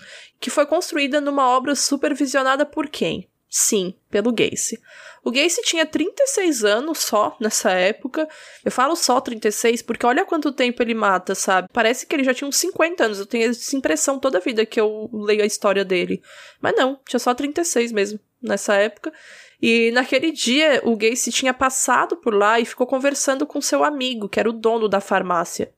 que 0.41 0.49
foi 0.49 0.65
construída 0.65 1.21
numa 1.21 1.47
obra 1.47 1.73
supervisionada 1.75 2.65
por 2.65 2.89
quem? 2.89 3.29
Sim, 3.47 3.93
pelo 4.09 4.33
Gacy. 4.33 4.81
O 5.23 5.31
Gacy 5.31 5.61
tinha 5.61 5.85
36 5.85 6.65
anos 6.65 6.99
só 6.99 7.35
nessa 7.39 7.71
época. 7.71 8.27
Eu 8.63 8.71
falo 8.71 8.95
só 8.95 9.21
36 9.21 9.81
porque 9.81 10.05
olha 10.05 10.25
quanto 10.25 10.51
tempo 10.51 10.83
ele 10.83 10.93
mata, 10.93 11.33
sabe? 11.33 11.69
Parece 11.71 12.05
que 12.05 12.13
ele 12.13 12.25
já 12.25 12.33
tinha 12.33 12.47
uns 12.47 12.57
50 12.57 13.05
anos. 13.05 13.19
Eu 13.19 13.25
tenho 13.25 13.49
essa 13.49 13.75
impressão 13.75 14.19
toda 14.19 14.37
a 14.37 14.41
vida 14.41 14.65
que 14.65 14.79
eu 14.79 15.09
leio 15.13 15.41
a 15.41 15.45
história 15.45 15.85
dele. 15.85 16.21
Mas 16.61 16.75
não, 16.75 16.99
tinha 17.07 17.19
só 17.19 17.33
36 17.33 17.93
mesmo 17.93 18.19
nessa 18.41 18.75
época. 18.75 19.13
E 19.61 19.91
naquele 19.91 20.29
dia, 20.29 20.81
o 20.83 20.97
Gacy 20.97 21.31
tinha 21.31 21.53
passado 21.53 22.17
por 22.17 22.33
lá 22.33 22.59
e 22.59 22.65
ficou 22.65 22.85
conversando 22.85 23.45
com 23.45 23.61
seu 23.61 23.81
amigo, 23.81 24.27
que 24.27 24.41
era 24.41 24.49
o 24.49 24.53
dono 24.53 24.89
da 24.89 24.99
farmácia. 24.99 25.71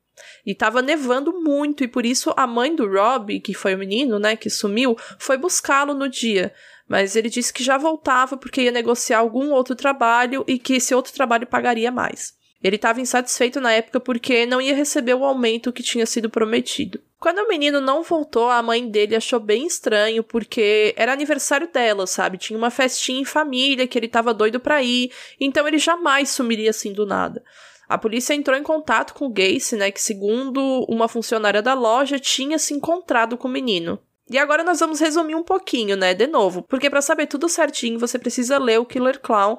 E 0.44 0.56
tava 0.56 0.82
nevando 0.82 1.32
muito, 1.34 1.84
e 1.84 1.88
por 1.88 2.04
isso 2.04 2.34
a 2.36 2.48
mãe 2.48 2.76
do 2.76 2.88
Rob, 2.88 3.40
que 3.42 3.54
foi 3.54 3.76
o 3.76 3.78
menino, 3.78 4.18
né, 4.18 4.36
que 4.36 4.50
sumiu, 4.50 4.98
foi 5.20 5.38
buscá-lo 5.38 5.94
no 5.94 6.10
dia 6.10 6.52
mas 6.88 7.16
ele 7.16 7.30
disse 7.30 7.54
que 7.54 7.64
já 7.64 7.78
voltava 7.78 8.38
porque 8.38 8.62
ia 8.62 8.72
negociar 8.72 9.20
algum 9.20 9.52
outro 9.52 9.76
trabalho 9.76 10.44
e 10.48 10.60
que 10.60 10.76
esse 10.76 10.94
outro 10.94 11.14
trabalho 11.14 11.48
pagaria 11.48 11.92
mais. 11.92 12.34
Ele 12.64 12.78
estava 12.78 13.00
insatisfeito 13.00 13.62
na 13.62 13.72
época 13.72 14.00
porque 14.00 14.46
não 14.46 14.60
ia 14.60 14.74
receber 14.74 15.14
o 15.14 15.24
aumento 15.24 15.72
que 15.72 15.84
tinha 15.84 16.06
sido 16.06 16.30
prometido. 16.30 17.00
Quando 17.20 17.40
o 17.40 17.48
menino 17.48 17.80
não 17.80 18.02
voltou, 18.02 18.50
a 18.50 18.62
mãe 18.64 18.90
dele 18.90 19.16
achou 19.16 19.40
bem 19.40 19.68
estranho 19.68 20.24
porque 20.24 20.94
era 20.98 21.14
aniversário 21.14 21.68
dela, 21.72 22.08
sabe? 22.08 22.38
Tinha 22.38 22.58
uma 22.58 22.72
festinha 22.72 23.22
em 23.22 23.26
família 23.26 23.88
que 23.88 23.98
ele 23.98 24.08
estava 24.08 24.34
doido 24.34 24.60
para 24.60 24.82
ir, 24.82 25.12
então 25.40 25.68
ele 25.68 25.78
jamais 25.78 26.30
sumiria 26.30 26.72
assim 26.72 26.92
do 26.92 27.06
nada. 27.06 27.44
A 27.88 27.98
polícia 27.98 28.34
entrou 28.34 28.58
em 28.58 28.64
contato 28.64 29.14
com 29.14 29.28
o 29.28 29.32
Gacy, 29.32 29.76
né, 29.76 29.92
que 29.92 30.02
segundo 30.02 30.86
uma 30.90 31.08
funcionária 31.08 31.62
da 31.62 31.76
loja 31.76 32.20
tinha 32.20 32.58
se 32.58 32.74
encontrado 32.74 33.38
com 33.38 33.48
o 33.48 33.52
menino. 33.52 34.00
E 34.30 34.38
agora 34.38 34.64
nós 34.64 34.80
vamos 34.80 35.00
resumir 35.00 35.36
um 35.36 35.44
pouquinho, 35.44 35.96
né, 35.96 36.14
de 36.14 36.26
novo, 36.26 36.64
porque 36.64 36.90
para 36.90 37.02
saber 37.02 37.28
tudo 37.28 37.48
certinho 37.48 38.00
você 38.00 38.18
precisa 38.18 38.58
ler 38.58 38.80
o 38.80 38.86
Killer 38.86 39.20
Clown, 39.20 39.58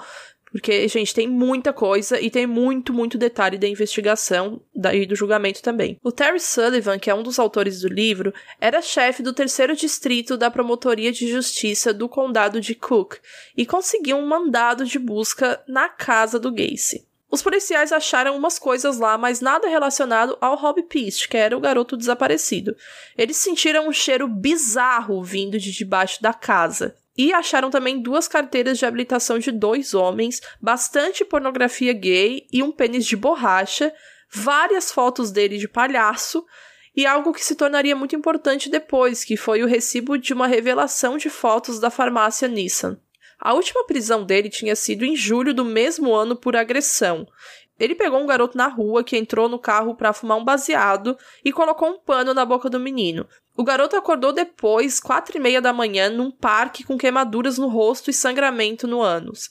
Porque, 0.51 0.87
gente, 0.89 1.12
tem 1.12 1.29
muita 1.29 1.73
coisa 1.73 2.21
e 2.21 2.31
tem 2.31 2.47
muito, 2.47 2.93
muito 2.93 3.19
detalhe 3.19 3.59
da 3.59 3.69
investigação 3.69 4.62
e 4.95 5.05
do 5.05 5.14
julgamento 5.14 5.61
também. 5.61 5.99
O 6.03 6.12
Terry 6.12 6.41
Sullivan, 6.41 6.99
que 6.99 7.11
é 7.11 7.14
um 7.14 7.23
dos 7.23 7.39
autores 7.39 7.81
do 7.81 7.89
livro, 7.89 8.33
era 8.61 8.81
chefe 8.81 9.23
do 9.23 9.35
terceiro 9.35 9.77
distrito 9.77 10.37
da 10.37 10.51
Promotoria 10.51 11.12
de 11.12 11.29
Justiça 11.29 11.93
do 11.93 12.09
Condado 12.09 12.61
de 12.61 12.75
Cook 12.75 13.17
e 13.57 13.67
conseguiu 13.67 14.17
um 14.17 14.27
mandado 14.27 14.85
de 14.87 14.99
busca 14.99 15.62
na 15.69 15.89
casa 15.89 16.39
do 16.39 16.51
Gacy. 16.51 17.07
Os 17.31 17.43
policiais 17.43 17.91
acharam 17.91 18.37
umas 18.37 18.59
coisas 18.59 18.99
lá, 18.99 19.18
mas 19.18 19.41
nada 19.41 19.68
relacionado 19.68 20.39
ao 20.41 20.57
Rob 20.57 20.83
Peast, 20.85 21.29
que 21.29 21.37
era 21.37 21.57
o 21.57 21.61
garoto 21.61 21.97
desaparecido. 21.97 22.74
Eles 23.18 23.37
sentiram 23.37 23.89
um 23.89 23.93
cheiro 23.93 24.29
bizarro 24.29 25.22
vindo 25.22 25.59
de 25.59 25.72
debaixo 25.72 26.22
da 26.22 26.33
casa. 26.33 26.97
E 27.18 27.33
acharam 27.33 27.70
também 27.70 28.01
duas 28.01 28.29
carteiras 28.29 28.79
de 28.79 28.87
habilitação 28.87 29.39
de 29.39 29.51
dois 29.51 29.95
homens, 29.95 30.41
bastante 30.61 31.24
pornografia 31.24 31.93
gay 31.93 32.47
e 32.53 32.62
um 32.62 32.70
pênis 32.70 33.07
de 33.07 33.16
borracha, 33.16 33.93
várias 34.31 34.93
fotos 34.93 35.31
dele 35.31 35.57
de 35.57 35.66
palhaço 35.66 36.45
e 36.95 37.05
algo 37.07 37.33
que 37.33 37.45
se 37.45 37.55
tornaria 37.55 37.97
muito 37.97 38.14
importante 38.14 38.70
depois, 38.70 39.24
que 39.24 39.37
foi 39.37 39.62
o 39.62 39.66
recibo 39.66 40.16
de 40.16 40.33
uma 40.33 40.47
revelação 40.47 41.18
de 41.18 41.29
fotos 41.29 41.79
da 41.79 41.91
farmácia 41.91 42.49
Nissan. 42.49 42.99
A 43.39 43.53
última 43.55 43.84
prisão 43.84 44.24
dele 44.24 44.49
tinha 44.49 44.74
sido 44.74 45.05
em 45.05 45.14
julho 45.14 45.53
do 45.53 45.64
mesmo 45.64 46.14
ano 46.14 46.37
por 46.37 46.57
agressão. 46.57 47.26
Ele 47.78 47.95
pegou 47.95 48.18
um 48.18 48.26
garoto 48.26 48.57
na 48.57 48.68
rua 48.68 49.05
que 49.05 49.16
entrou 49.16 49.49
no 49.49 49.59
carro 49.59 49.95
para 49.95 50.12
fumar 50.12 50.39
um 50.39 50.45
baseado 50.45 51.16
e 51.45 51.53
colocou 51.53 51.91
um 51.91 51.99
pano 51.99 52.32
na 52.32 52.45
boca 52.45 52.70
do 52.70 52.80
menino. 52.80 53.26
O 53.55 53.64
garoto 53.64 53.97
acordou 53.97 54.32
depois, 54.32 54.99
quatro 55.01 55.37
e 55.37 55.41
meia 55.41 55.61
da 55.61 55.72
manhã, 55.72 56.09
num 56.09 56.30
parque 56.30 56.84
com 56.84 56.97
queimaduras 56.97 57.59
no 57.59 57.68
rosto 57.68 58.11
e 58.11 58.14
sangramento 58.14 58.87
no 58.87 59.03
ânus. 59.03 59.51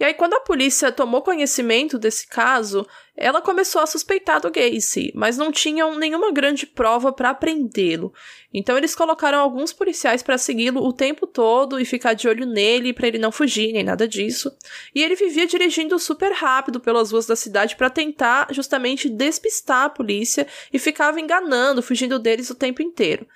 E 0.00 0.04
aí, 0.04 0.14
quando 0.14 0.32
a 0.32 0.40
polícia 0.40 0.90
tomou 0.90 1.20
conhecimento 1.20 1.98
desse 1.98 2.26
caso, 2.26 2.86
ela 3.14 3.42
começou 3.42 3.82
a 3.82 3.86
suspeitar 3.86 4.40
do 4.40 4.50
Gacy, 4.50 5.12
mas 5.14 5.36
não 5.36 5.52
tinham 5.52 5.98
nenhuma 5.98 6.32
grande 6.32 6.66
prova 6.66 7.12
para 7.12 7.34
prendê-lo. 7.34 8.10
Então, 8.50 8.78
eles 8.78 8.94
colocaram 8.94 9.38
alguns 9.38 9.74
policiais 9.74 10.22
para 10.22 10.38
segui-lo 10.38 10.82
o 10.82 10.90
tempo 10.90 11.26
todo 11.26 11.78
e 11.78 11.84
ficar 11.84 12.14
de 12.14 12.26
olho 12.26 12.46
nele 12.46 12.94
para 12.94 13.08
ele 13.08 13.18
não 13.18 13.30
fugir, 13.30 13.74
nem 13.74 13.84
nada 13.84 14.08
disso. 14.08 14.50
E 14.94 15.02
ele 15.02 15.14
vivia 15.14 15.46
dirigindo 15.46 15.98
super 15.98 16.32
rápido 16.32 16.80
pelas 16.80 17.12
ruas 17.12 17.26
da 17.26 17.36
cidade 17.36 17.76
para 17.76 17.90
tentar 17.90 18.48
justamente 18.52 19.06
despistar 19.06 19.84
a 19.84 19.90
polícia 19.90 20.46
e 20.72 20.78
ficava 20.78 21.20
enganando, 21.20 21.82
fugindo 21.82 22.18
deles 22.18 22.48
o 22.48 22.54
tempo 22.54 22.80
inteiro. 22.80 23.26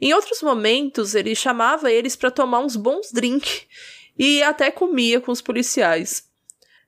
Em 0.00 0.14
outros 0.14 0.40
momentos, 0.40 1.14
ele 1.14 1.34
chamava 1.34 1.92
eles 1.92 2.16
para 2.16 2.30
tomar 2.30 2.60
uns 2.60 2.76
bons 2.76 3.12
drinks 3.12 3.66
e 4.18 4.42
até 4.42 4.70
comia 4.70 5.20
com 5.20 5.32
os 5.32 5.40
policiais. 5.40 6.24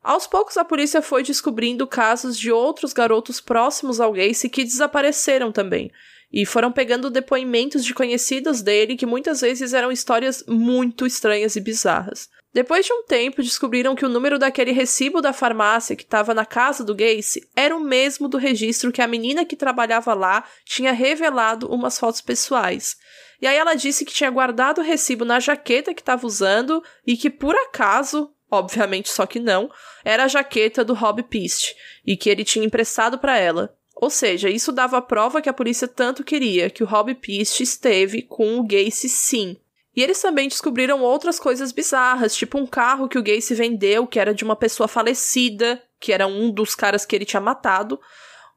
Aos 0.03 0.27
poucos, 0.27 0.57
a 0.57 0.65
polícia 0.65 1.03
foi 1.03 1.25
descobrindo 1.25 1.87
casos 1.87 2.39
de 2.39 2.53
outros 2.53 2.93
garotos 2.93 3.41
próximos 3.41 4.01
ao 4.01 4.13
Gacy 4.13 4.49
que 4.49 4.63
desapareceram 4.63 5.51
também. 5.51 5.91
E 6.33 6.47
foram 6.47 6.71
pegando 6.71 7.11
depoimentos 7.11 7.85
de 7.85 7.93
conhecidos 7.93 8.63
dele 8.63 8.97
que 8.97 9.07
muitas 9.07 9.41
vezes 9.41 9.73
eram 9.73 9.91
histórias 9.91 10.45
muito 10.47 11.07
estranhas 11.07 11.57
e 11.57 11.61
bizarras. 11.61 12.29
Depois 12.57 12.87
de 12.87 12.93
um 12.93 13.03
tempo, 13.03 13.43
descobriram 13.43 13.95
que 13.95 14.07
o 14.07 14.09
número 14.09 14.39
daquele 14.39 14.73
recibo 14.73 15.21
da 15.21 15.33
farmácia 15.33 15.95
que 15.95 16.05
estava 16.05 16.33
na 16.33 16.47
casa 16.47 16.83
do 16.83 16.95
Gacy 16.95 17.47
era 17.55 17.77
o 17.77 17.81
mesmo 17.81 18.29
do 18.29 18.39
registro 18.39 18.91
que 18.91 19.03
a 19.03 19.07
menina 19.07 19.45
que 19.45 19.55
trabalhava 19.55 20.15
lá 20.15 20.43
tinha 20.65 20.93
revelado 20.93 21.69
umas 21.69 21.99
fotos 21.99 22.21
pessoais. 22.21 22.97
E 23.41 23.47
aí 23.47 23.57
ela 23.57 23.75
disse 23.75 24.05
que 24.05 24.13
tinha 24.13 24.31
guardado 24.31 24.81
o 24.81 24.85
recibo 24.85 25.25
na 25.25 25.41
jaqueta 25.41 25.95
que 25.95 26.01
estava 26.01 26.27
usando 26.27 26.83
e 27.07 27.17
que 27.17 27.31
por 27.31 27.55
acaso, 27.55 28.33
obviamente 28.51 29.09
só 29.09 29.27
que 29.27 29.39
não, 29.39 29.71
era 30.05 30.25
a 30.25 30.29
jaqueta 30.29 30.85
do 30.85 30.95
Rob 30.95 31.23
Pist 31.25 31.75
e 32.07 32.17
que 32.17 32.31
ele 32.31 32.45
tinha 32.45 32.65
emprestado 32.65 33.19
para 33.19 33.39
ela. 33.39 33.77
Ou 33.95 34.11
seja, 34.11 34.51
isso 34.51 34.73
dava 34.73 34.99
a 34.99 35.03
prova 35.03 35.41
que 35.41 35.49
a 35.49 35.55
polícia 35.55 35.89
tanto 35.89 36.23
queria, 36.23 36.69
que 36.69 36.83
o 36.83 36.87
Rob 36.87 37.15
Pist 37.15 37.63
esteve 37.63 38.23
com 38.23 38.59
o 38.59 38.63
Gacy 38.63 39.09
sim. 39.09 39.57
E 39.97 40.03
eles 40.03 40.21
também 40.21 40.47
descobriram 40.47 41.01
outras 41.01 41.41
coisas 41.41 41.73
bizarras, 41.73 42.37
tipo 42.37 42.59
um 42.59 42.67
carro 42.67 43.09
que 43.09 43.19
o 43.19 43.23
Gacy 43.23 43.55
vendeu, 43.55 44.07
que 44.07 44.21
era 44.21 44.35
de 44.35 44.45
uma 44.45 44.55
pessoa 44.55 44.87
falecida, 44.87 45.83
que 45.99 46.13
era 46.13 46.27
um 46.27 46.51
dos 46.51 46.75
caras 46.75 47.07
que 47.07 47.17
ele 47.17 47.25
tinha 47.25 47.41
matado, 47.41 47.99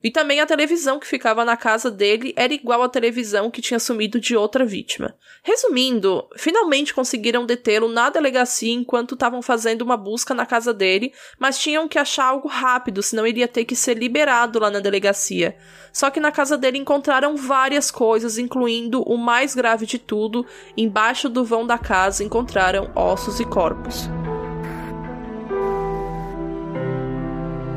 e 0.01 0.09
também 0.09 0.39
a 0.39 0.45
televisão 0.45 0.97
que 0.97 1.07
ficava 1.07 1.43
na 1.43 1.57
casa 1.57 1.91
dele 1.91 2.33
era 2.37 2.53
igual 2.53 2.81
à 2.81 2.89
televisão 2.89 3.51
que 3.51 3.61
tinha 3.61 3.79
sumido 3.79 4.19
de 4.19 4.35
outra 4.35 4.65
vítima. 4.65 5.13
Resumindo, 5.43 6.25
finalmente 6.37 6.93
conseguiram 6.93 7.45
detê-lo 7.45 7.89
na 7.89 8.09
delegacia 8.09 8.73
enquanto 8.73 9.13
estavam 9.13 9.41
fazendo 9.41 9.81
uma 9.81 9.97
busca 9.97 10.33
na 10.33 10.45
casa 10.45 10.73
dele, 10.73 11.11
mas 11.37 11.59
tinham 11.59 11.87
que 11.87 11.99
achar 11.99 12.25
algo 12.25 12.47
rápido, 12.47 13.03
senão 13.03 13.27
ele 13.27 13.41
ia 13.41 13.47
ter 13.47 13.65
que 13.65 13.75
ser 13.75 13.97
liberado 13.97 14.59
lá 14.59 14.71
na 14.71 14.79
delegacia. 14.79 15.57
Só 15.91 16.09
que 16.09 16.19
na 16.19 16.31
casa 16.31 16.57
dele 16.57 16.77
encontraram 16.77 17.35
várias 17.35 17.91
coisas, 17.91 18.37
incluindo 18.37 19.01
o 19.01 19.17
mais 19.17 19.53
grave 19.53 19.85
de 19.85 19.99
tudo: 19.99 20.45
embaixo 20.77 21.27
do 21.27 21.43
vão 21.43 21.67
da 21.67 21.77
casa 21.77 22.23
encontraram 22.23 22.89
ossos 22.95 23.39
e 23.39 23.45
corpos. 23.45 24.09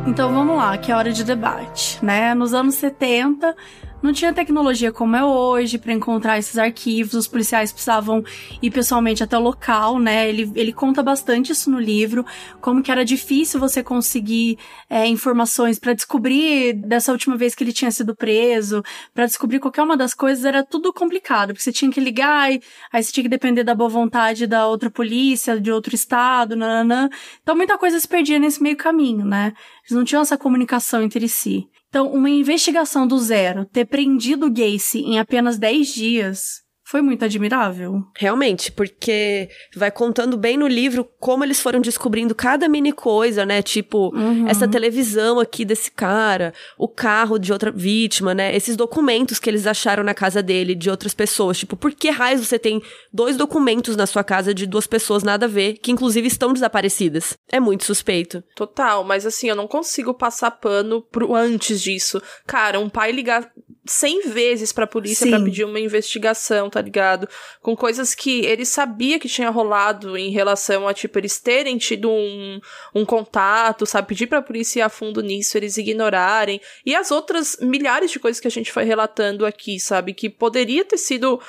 Então 0.07 0.33
vamos 0.33 0.57
lá, 0.57 0.77
que 0.77 0.91
é 0.91 0.97
hora 0.97 1.13
de 1.13 1.23
debate, 1.23 2.05
né? 2.05 2.35
Nos 2.35 2.53
anos 2.53 2.75
70, 2.75 3.55
não 4.03 4.13
tinha 4.13 4.33
tecnologia 4.33 4.91
como 4.91 5.15
é 5.15 5.25
hoje 5.25 5.79
para 5.79 5.93
encontrar 5.93 6.39
esses 6.39 6.59
arquivos, 6.59 7.15
os 7.15 7.29
policiais 7.29 7.71
precisavam 7.73 8.25
ir 8.61 8.71
pessoalmente 8.71 9.23
até 9.23 9.39
o 9.39 9.41
local, 9.41 9.99
né? 9.99 10.29
Ele, 10.29 10.51
ele 10.55 10.73
conta 10.73 11.03
bastante 11.03 11.53
isso 11.53 11.71
no 11.71 11.79
livro, 11.79 12.27
como 12.61 12.83
que 12.83 12.91
era 12.91 13.05
difícil 13.05 13.61
você 13.61 13.83
conseguir 13.83 14.59
é, 14.91 15.07
informações 15.07 15.79
para 15.79 15.93
descobrir 15.93 16.73
dessa 16.73 17.13
última 17.13 17.37
vez 17.37 17.55
que 17.55 17.63
ele 17.63 17.73
tinha 17.73 17.91
sido 17.91 18.15
preso, 18.15 18.83
para 19.15 19.27
descobrir 19.27 19.61
qualquer 19.61 19.83
uma 19.83 19.97
das 19.97 20.15
coisas, 20.15 20.45
era 20.45 20.65
tudo 20.65 20.93
complicado, 20.93 21.49
porque 21.49 21.63
você 21.63 21.73
tinha 21.73 21.91
que 21.91 22.01
ligar, 22.01 22.53
e, 22.53 22.61
aí 22.93 23.03
você 23.03 23.13
tinha 23.13 23.25
que 23.25 23.31
depender 23.31 23.63
da 23.63 23.75
boa 23.75 23.89
vontade 23.89 24.47
da 24.47 24.67
outra 24.67 24.91
polícia, 24.91 25.61
de 25.61 25.71
outro 25.71 25.95
estado, 25.95 26.57
nananã. 26.57 27.09
Então 27.43 27.55
muita 27.57 27.79
coisa 27.79 27.99
se 28.01 28.09
perdia 28.09 28.39
nesse 28.39 28.63
meio 28.63 28.77
caminho, 28.77 29.25
né? 29.25 29.53
Eles 29.83 29.97
não 29.97 30.05
tinham 30.05 30.23
essa 30.23 30.37
comunicação 30.37 31.03
entre 31.03 31.29
si. 31.29 31.69
Então, 31.93 32.11
uma 32.11 32.31
investigação 32.31 33.07
do 33.07 33.19
zero, 33.19 33.67
ter 33.67 33.85
prendido 33.85 34.51
Gacy 34.51 35.01
em 35.01 35.19
apenas 35.19 35.59
10 35.59 35.89
dias, 35.89 36.63
foi 36.93 37.01
muito 37.01 37.25
admirável. 37.25 38.05
Realmente, 38.15 38.71
porque 38.71 39.49
vai 39.75 39.91
contando 39.91 40.37
bem 40.37 40.59
no 40.59 40.69
livro 40.69 41.09
como 41.19 41.43
eles 41.43 41.59
foram 41.59 41.81
descobrindo 41.81 42.35
cada 42.35 42.69
mini 42.69 42.93
coisa, 42.93 43.47
né? 43.47 43.63
Tipo, 43.63 44.15
uhum. 44.15 44.47
essa 44.47 44.69
televisão 44.69 45.41
aqui 45.41 45.65
desse 45.65 45.91
cara, 45.91 46.53
o 46.77 46.87
carro 46.87 47.39
de 47.39 47.51
outra 47.51 47.71
vítima, 47.71 48.35
né? 48.35 48.55
Esses 48.55 48.77
documentos 48.77 49.39
que 49.39 49.49
eles 49.49 49.67
acharam 49.67 50.05
na 50.05 50.13
casa 50.13 50.43
dele 50.43 50.75
de 50.75 50.91
outras 50.91 51.15
pessoas. 51.15 51.59
Tipo, 51.61 51.79
por 51.79 51.93
que 51.93 52.11
raios 52.11 52.47
você 52.47 52.59
tem 52.59 52.83
dois 53.11 53.39
documentos 53.39 53.97
na 53.97 54.05
sua 54.05 54.23
casa 54.23 54.53
de 54.53 54.67
duas 54.67 54.87
pessoas 54.87 55.23
nada 55.23 55.47
a 55.47 55.49
ver, 55.49 55.79
que 55.79 55.93
inclusive 55.93 56.29
estão 56.29 56.53
desaparecidas? 56.53 57.39
É 57.51 57.59
muito 57.59 57.85
suspeito. 57.85 58.45
Total, 58.55 59.03
mas 59.03 59.25
assim, 59.25 59.49
eu 59.49 59.57
não 59.57 59.67
consigo 59.67 60.13
passar 60.13 60.51
pano 60.51 61.01
pro 61.01 61.35
antes 61.35 61.81
disso. 61.81 62.21
Cara, 62.47 62.79
um 62.79 62.91
pai 62.91 63.13
ligar 63.13 63.51
100 63.85 64.29
vezes 64.29 64.73
pra 64.73 64.87
polícia 64.87 65.29
para 65.29 65.43
pedir 65.43 65.65
uma 65.65 65.81
investigação, 65.81 66.71
tá 66.71 66.81
ligado? 66.81 67.29
Com 67.61 67.77
coisas 67.77 68.15
que 68.15 68.45
ele 68.45 68.65
sabia 68.65 69.19
que 69.19 69.29
tinha 69.29 69.51
rolado 69.51 70.17
em 70.17 70.31
relação 70.31 70.87
a, 70.87 70.95
tipo, 70.95 71.19
eles 71.19 71.41
terem 71.41 71.77
tido 71.79 72.09
um, 72.09 72.61
um 72.95 73.05
contato, 73.05 73.85
sabe? 73.85 74.09
Pedir 74.09 74.29
pra 74.29 74.41
polícia 74.41 74.81
ir 74.81 74.83
a 74.83 74.89
fundo 74.89 75.21
nisso, 75.21 75.57
eles 75.57 75.77
ignorarem. 75.77 76.61
E 76.87 76.95
as 76.95 77.11
outras 77.11 77.57
milhares 77.61 78.11
de 78.11 78.21
coisas 78.21 78.41
que 78.41 78.49
a 78.49 78.51
gente 78.51 78.71
foi 78.71 78.85
relatando 78.85 79.45
aqui, 79.45 79.81
sabe? 79.81 80.15
Que 80.15 80.31
poderia 80.31 80.85
ter 80.85 80.99
sido 80.99 81.41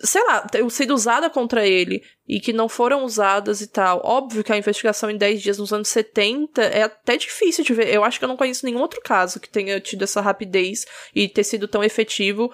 sei 0.00 0.22
lá, 0.24 0.40
ter 0.42 0.68
sido 0.70 0.94
usada 0.94 1.28
contra 1.28 1.66
ele 1.66 2.02
e 2.28 2.40
que 2.40 2.52
não 2.52 2.68
foram 2.68 3.04
usadas 3.04 3.60
e 3.60 3.66
tal. 3.66 4.00
Óbvio 4.04 4.44
que 4.44 4.52
a 4.52 4.56
investigação 4.56 5.10
em 5.10 5.16
10 5.16 5.42
dias 5.42 5.58
nos 5.58 5.72
anos 5.72 5.88
70 5.88 6.62
é 6.62 6.82
até 6.82 7.16
difícil 7.16 7.64
de 7.64 7.74
ver. 7.74 7.92
Eu 7.92 8.04
acho 8.04 8.18
que 8.18 8.24
eu 8.24 8.28
não 8.28 8.36
conheço 8.36 8.64
nenhum 8.64 8.80
outro 8.80 9.00
caso 9.02 9.40
que 9.40 9.48
tenha 9.48 9.80
tido 9.80 10.02
essa 10.02 10.20
rapidez 10.20 10.86
e 11.14 11.28
ter 11.28 11.44
sido 11.44 11.66
tão 11.66 11.82
efetivo 11.82 12.50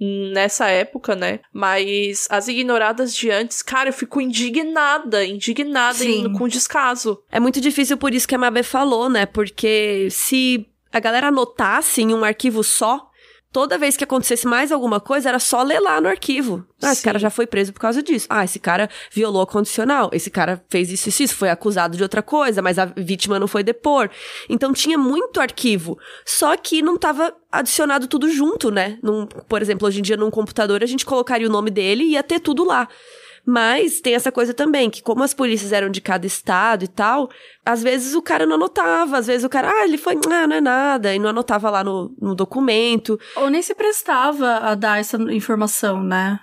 nessa 0.00 0.68
época, 0.68 1.14
né? 1.14 1.40
Mas 1.52 2.26
as 2.30 2.48
ignoradas 2.48 3.14
de 3.14 3.30
antes, 3.30 3.62
cara, 3.62 3.90
eu 3.90 3.92
fico 3.92 4.20
indignada, 4.20 5.24
indignada 5.24 6.02
indo 6.04 6.32
com 6.32 6.48
descaso. 6.48 7.22
É 7.30 7.38
muito 7.38 7.60
difícil 7.60 7.98
por 7.98 8.14
isso 8.14 8.26
que 8.26 8.34
a 8.34 8.38
Mabê 8.38 8.62
falou, 8.62 9.10
né? 9.10 9.26
Porque 9.26 10.08
se 10.10 10.66
a 10.90 10.98
galera 10.98 11.28
anotasse 11.28 12.00
em 12.00 12.14
um 12.14 12.24
arquivo 12.24 12.64
só, 12.64 13.09
toda 13.52 13.78
vez 13.78 13.96
que 13.96 14.04
acontecesse 14.04 14.46
mais 14.46 14.70
alguma 14.70 15.00
coisa, 15.00 15.28
era 15.28 15.38
só 15.38 15.62
ler 15.62 15.80
lá 15.80 16.00
no 16.00 16.08
arquivo. 16.08 16.64
Ah, 16.82 16.86
Sim. 16.86 16.92
esse 16.92 17.02
cara 17.02 17.18
já 17.18 17.30
foi 17.30 17.46
preso 17.46 17.72
por 17.72 17.80
causa 17.80 18.02
disso. 18.02 18.26
Ah, 18.30 18.44
esse 18.44 18.58
cara 18.58 18.88
violou 19.10 19.42
a 19.42 19.46
condicional. 19.46 20.10
Esse 20.12 20.30
cara 20.30 20.64
fez 20.68 20.90
isso 20.90 21.08
e 21.08 21.24
isso, 21.24 21.34
foi 21.34 21.50
acusado 21.50 21.96
de 21.96 22.02
outra 22.02 22.22
coisa, 22.22 22.62
mas 22.62 22.78
a 22.78 22.86
vítima 22.86 23.38
não 23.38 23.48
foi 23.48 23.62
depor. 23.62 24.08
Então 24.48 24.72
tinha 24.72 24.96
muito 24.96 25.40
arquivo. 25.40 25.98
Só 26.24 26.56
que 26.56 26.82
não 26.82 26.94
estava 26.94 27.34
adicionado 27.50 28.06
tudo 28.06 28.30
junto, 28.30 28.70
né? 28.70 28.98
Num, 29.02 29.26
por 29.26 29.60
exemplo, 29.60 29.86
hoje 29.86 29.98
em 29.98 30.02
dia 30.02 30.16
num 30.16 30.30
computador 30.30 30.82
a 30.82 30.86
gente 30.86 31.04
colocaria 31.04 31.46
o 31.46 31.50
nome 31.50 31.70
dele 31.70 32.04
e 32.04 32.12
ia 32.12 32.22
ter 32.22 32.40
tudo 32.40 32.64
lá. 32.64 32.88
Mas 33.44 34.00
tem 34.00 34.14
essa 34.14 34.30
coisa 34.30 34.52
também, 34.52 34.90
que 34.90 35.02
como 35.02 35.22
as 35.22 35.34
polícias 35.34 35.72
eram 35.72 35.90
de 35.90 36.00
cada 36.00 36.26
estado 36.26 36.84
e 36.84 36.88
tal, 36.88 37.30
às 37.64 37.82
vezes 37.82 38.14
o 38.14 38.22
cara 38.22 38.46
não 38.46 38.56
anotava, 38.56 39.18
às 39.18 39.26
vezes 39.26 39.44
o 39.44 39.48
cara, 39.48 39.70
ah, 39.70 39.84
ele 39.84 39.98
foi, 39.98 40.14
ah, 40.30 40.46
não 40.46 40.56
é 40.56 40.60
nada, 40.60 41.14
e 41.14 41.18
não 41.18 41.30
anotava 41.30 41.70
lá 41.70 41.82
no, 41.82 42.14
no 42.20 42.34
documento. 42.34 43.18
Ou 43.36 43.50
nem 43.50 43.62
se 43.62 43.74
prestava 43.74 44.58
a 44.58 44.74
dar 44.74 45.00
essa 45.00 45.16
informação, 45.32 46.02
né? 46.02 46.38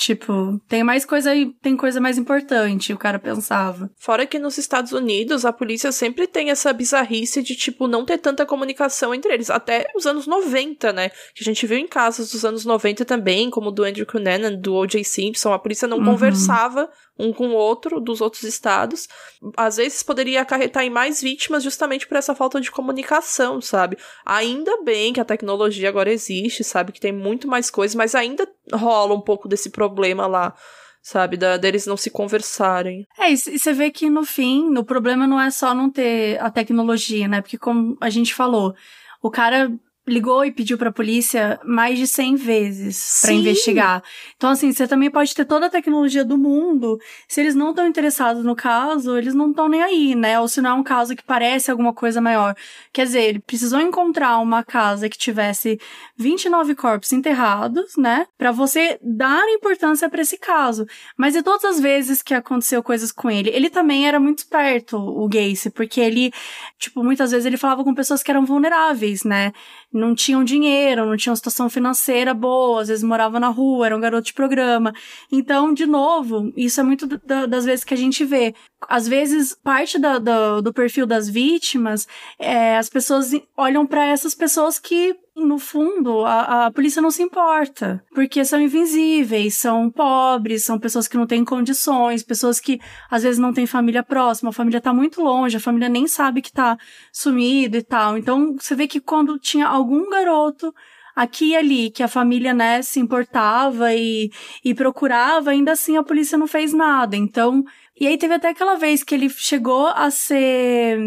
Tipo, 0.00 0.58
tem 0.66 0.82
mais 0.82 1.04
coisa 1.04 1.30
aí, 1.30 1.52
tem 1.60 1.76
coisa 1.76 2.00
mais 2.00 2.16
importante, 2.16 2.90
o 2.90 2.96
cara 2.96 3.18
pensava. 3.18 3.90
Fora 3.98 4.24
que 4.24 4.38
nos 4.38 4.56
Estados 4.56 4.92
Unidos 4.92 5.44
a 5.44 5.52
polícia 5.52 5.92
sempre 5.92 6.26
tem 6.26 6.48
essa 6.48 6.72
bizarrice 6.72 7.42
de, 7.42 7.54
tipo, 7.54 7.86
não 7.86 8.06
ter 8.06 8.16
tanta 8.16 8.46
comunicação 8.46 9.14
entre 9.14 9.34
eles. 9.34 9.50
Até 9.50 9.92
os 9.94 10.06
anos 10.06 10.26
90, 10.26 10.90
né? 10.94 11.10
Que 11.34 11.42
a 11.42 11.44
gente 11.44 11.66
viu 11.66 11.76
em 11.76 11.86
casos 11.86 12.32
dos 12.32 12.46
anos 12.46 12.64
90 12.64 13.04
também, 13.04 13.50
como 13.50 13.70
do 13.70 13.84
Andrew 13.84 14.06
Cunanan, 14.06 14.54
do 14.54 14.74
O.J. 14.74 15.04
Simpson, 15.04 15.52
a 15.52 15.58
polícia 15.58 15.86
não 15.86 15.98
uhum. 15.98 16.06
conversava 16.06 16.88
um 17.20 17.32
com 17.32 17.48
o 17.48 17.54
outro 17.54 18.00
dos 18.00 18.20
outros 18.20 18.42
estados, 18.44 19.08
às 19.56 19.76
vezes 19.76 20.02
poderia 20.02 20.40
acarretar 20.40 20.84
em 20.84 20.90
mais 20.90 21.20
vítimas 21.20 21.62
justamente 21.62 22.06
por 22.06 22.16
essa 22.16 22.34
falta 22.34 22.60
de 22.60 22.70
comunicação, 22.70 23.60
sabe? 23.60 23.96
Ainda 24.24 24.82
bem 24.82 25.12
que 25.12 25.20
a 25.20 25.24
tecnologia 25.24 25.88
agora 25.88 26.12
existe, 26.12 26.64
sabe? 26.64 26.92
Que 26.92 27.00
tem 27.00 27.12
muito 27.12 27.46
mais 27.46 27.70
coisas, 27.70 27.94
mas 27.94 28.14
ainda 28.14 28.48
rola 28.72 29.14
um 29.14 29.20
pouco 29.20 29.48
desse 29.48 29.70
problema 29.70 30.26
lá 30.26 30.54
sabe? 31.02 31.36
Da, 31.36 31.56
deles 31.56 31.86
não 31.86 31.96
se 31.96 32.10
conversarem. 32.10 33.06
É, 33.18 33.32
e 33.32 33.36
você 33.36 33.72
vê 33.72 33.90
que 33.90 34.10
no 34.10 34.24
fim, 34.24 34.76
o 34.76 34.84
problema 34.84 35.26
não 35.26 35.40
é 35.40 35.50
só 35.50 35.74
não 35.74 35.90
ter 35.90 36.38
a 36.40 36.50
tecnologia, 36.50 37.26
né? 37.26 37.40
Porque 37.40 37.56
como 37.56 37.96
a 38.00 38.10
gente 38.10 38.34
falou, 38.34 38.74
o 39.22 39.30
cara 39.30 39.72
ligou 40.08 40.44
e 40.44 40.50
pediu 40.50 40.78
pra 40.78 40.90
polícia 40.90 41.60
mais 41.64 41.98
de 41.98 42.06
100 42.06 42.36
vezes 42.36 43.20
para 43.22 43.32
investigar. 43.32 44.02
Então, 44.36 44.50
assim, 44.50 44.72
você 44.72 44.88
também 44.88 45.10
pode 45.10 45.34
ter 45.34 45.44
toda 45.44 45.66
a 45.66 45.70
tecnologia 45.70 46.24
do 46.24 46.38
mundo. 46.38 46.98
Se 47.28 47.40
eles 47.40 47.54
não 47.54 47.70
estão 47.70 47.86
interessados 47.86 48.44
no 48.44 48.56
caso, 48.56 49.16
eles 49.16 49.34
não 49.34 49.50
estão 49.50 49.68
nem 49.68 49.82
aí, 49.82 50.14
né? 50.14 50.40
Ou 50.40 50.48
se 50.48 50.60
não 50.60 50.70
é 50.70 50.74
um 50.74 50.82
caso 50.82 51.14
que 51.14 51.22
parece 51.22 51.70
alguma 51.70 51.92
coisa 51.92 52.20
maior. 52.20 52.54
Quer 52.92 53.06
dizer, 53.06 53.22
ele 53.22 53.38
precisou 53.40 53.80
encontrar 53.80 54.38
uma 54.38 54.64
casa 54.64 55.08
que 55.08 55.18
tivesse 55.18 55.78
29 56.16 56.74
corpos 56.74 57.12
enterrados, 57.12 57.96
né? 57.96 58.26
Para 58.38 58.52
você 58.52 58.98
dar 59.02 59.46
importância 59.48 60.08
para 60.08 60.22
esse 60.22 60.38
caso. 60.38 60.86
Mas 61.16 61.36
e 61.36 61.42
todas 61.42 61.64
as 61.64 61.80
vezes 61.80 62.22
que 62.22 62.34
aconteceu 62.34 62.82
coisas 62.82 63.12
com 63.12 63.30
ele, 63.30 63.50
ele 63.50 63.70
também 63.70 64.08
era 64.08 64.18
muito 64.18 64.38
esperto, 64.38 64.96
o 64.96 65.28
Gacy, 65.28 65.70
porque 65.70 66.00
ele, 66.00 66.32
tipo, 66.78 67.04
muitas 67.04 67.30
vezes 67.30 67.46
ele 67.46 67.56
falava 67.56 67.84
com 67.84 67.94
pessoas 67.94 68.22
que 68.22 68.30
eram 68.30 68.44
vulneráveis, 68.44 69.24
né? 69.24 69.52
Não 69.92 70.14
tinham 70.14 70.44
dinheiro, 70.44 71.06
não 71.06 71.16
tinham 71.16 71.34
situação 71.34 71.68
financeira 71.68 72.32
boa, 72.32 72.82
às 72.82 72.88
vezes 72.88 73.02
moravam 73.02 73.40
na 73.40 73.48
rua, 73.48 73.86
eram 73.86 74.00
garoto 74.00 74.26
de 74.26 74.32
programa. 74.32 74.92
Então, 75.30 75.74
de 75.74 75.86
novo, 75.86 76.52
isso 76.56 76.80
é 76.80 76.84
muito 76.84 77.06
das 77.06 77.64
vezes 77.64 77.84
que 77.84 77.94
a 77.94 77.96
gente 77.96 78.24
vê. 78.24 78.54
Às 78.88 79.08
vezes, 79.08 79.54
parte 79.54 79.98
da, 79.98 80.18
do, 80.18 80.62
do 80.62 80.72
perfil 80.72 81.06
das 81.06 81.28
vítimas, 81.28 82.06
é, 82.38 82.76
as 82.76 82.88
pessoas 82.88 83.32
olham 83.56 83.86
para 83.86 84.06
essas 84.06 84.34
pessoas 84.34 84.78
que 84.78 85.16
no 85.44 85.58
fundo, 85.58 86.24
a, 86.24 86.66
a, 86.66 86.70
polícia 86.70 87.02
não 87.02 87.10
se 87.10 87.22
importa, 87.22 88.04
porque 88.14 88.44
são 88.44 88.60
invisíveis, 88.60 89.54
são 89.54 89.90
pobres, 89.90 90.64
são 90.64 90.78
pessoas 90.78 91.08
que 91.08 91.16
não 91.16 91.26
têm 91.26 91.44
condições, 91.44 92.22
pessoas 92.22 92.60
que 92.60 92.80
às 93.10 93.22
vezes 93.22 93.38
não 93.38 93.52
têm 93.52 93.66
família 93.66 94.02
próxima, 94.02 94.50
a 94.50 94.52
família 94.52 94.80
tá 94.80 94.92
muito 94.92 95.22
longe, 95.22 95.56
a 95.56 95.60
família 95.60 95.88
nem 95.88 96.06
sabe 96.06 96.42
que 96.42 96.52
tá 96.52 96.78
sumido 97.12 97.76
e 97.76 97.82
tal. 97.82 98.16
Então, 98.16 98.56
você 98.58 98.74
vê 98.74 98.86
que 98.86 99.00
quando 99.00 99.38
tinha 99.38 99.66
algum 99.66 100.08
garoto 100.08 100.74
aqui 101.14 101.50
e 101.50 101.56
ali 101.56 101.90
que 101.90 102.02
a 102.02 102.08
família, 102.08 102.54
né, 102.54 102.82
se 102.82 103.00
importava 103.00 103.92
e, 103.94 104.30
e 104.64 104.74
procurava, 104.74 105.50
ainda 105.50 105.72
assim 105.72 105.96
a 105.96 106.02
polícia 106.02 106.38
não 106.38 106.46
fez 106.46 106.72
nada. 106.72 107.16
Então, 107.16 107.64
e 107.98 108.06
aí 108.06 108.16
teve 108.16 108.34
até 108.34 108.48
aquela 108.48 108.76
vez 108.76 109.04
que 109.04 109.14
ele 109.14 109.28
chegou 109.28 109.88
a 109.88 110.10
ser 110.10 110.98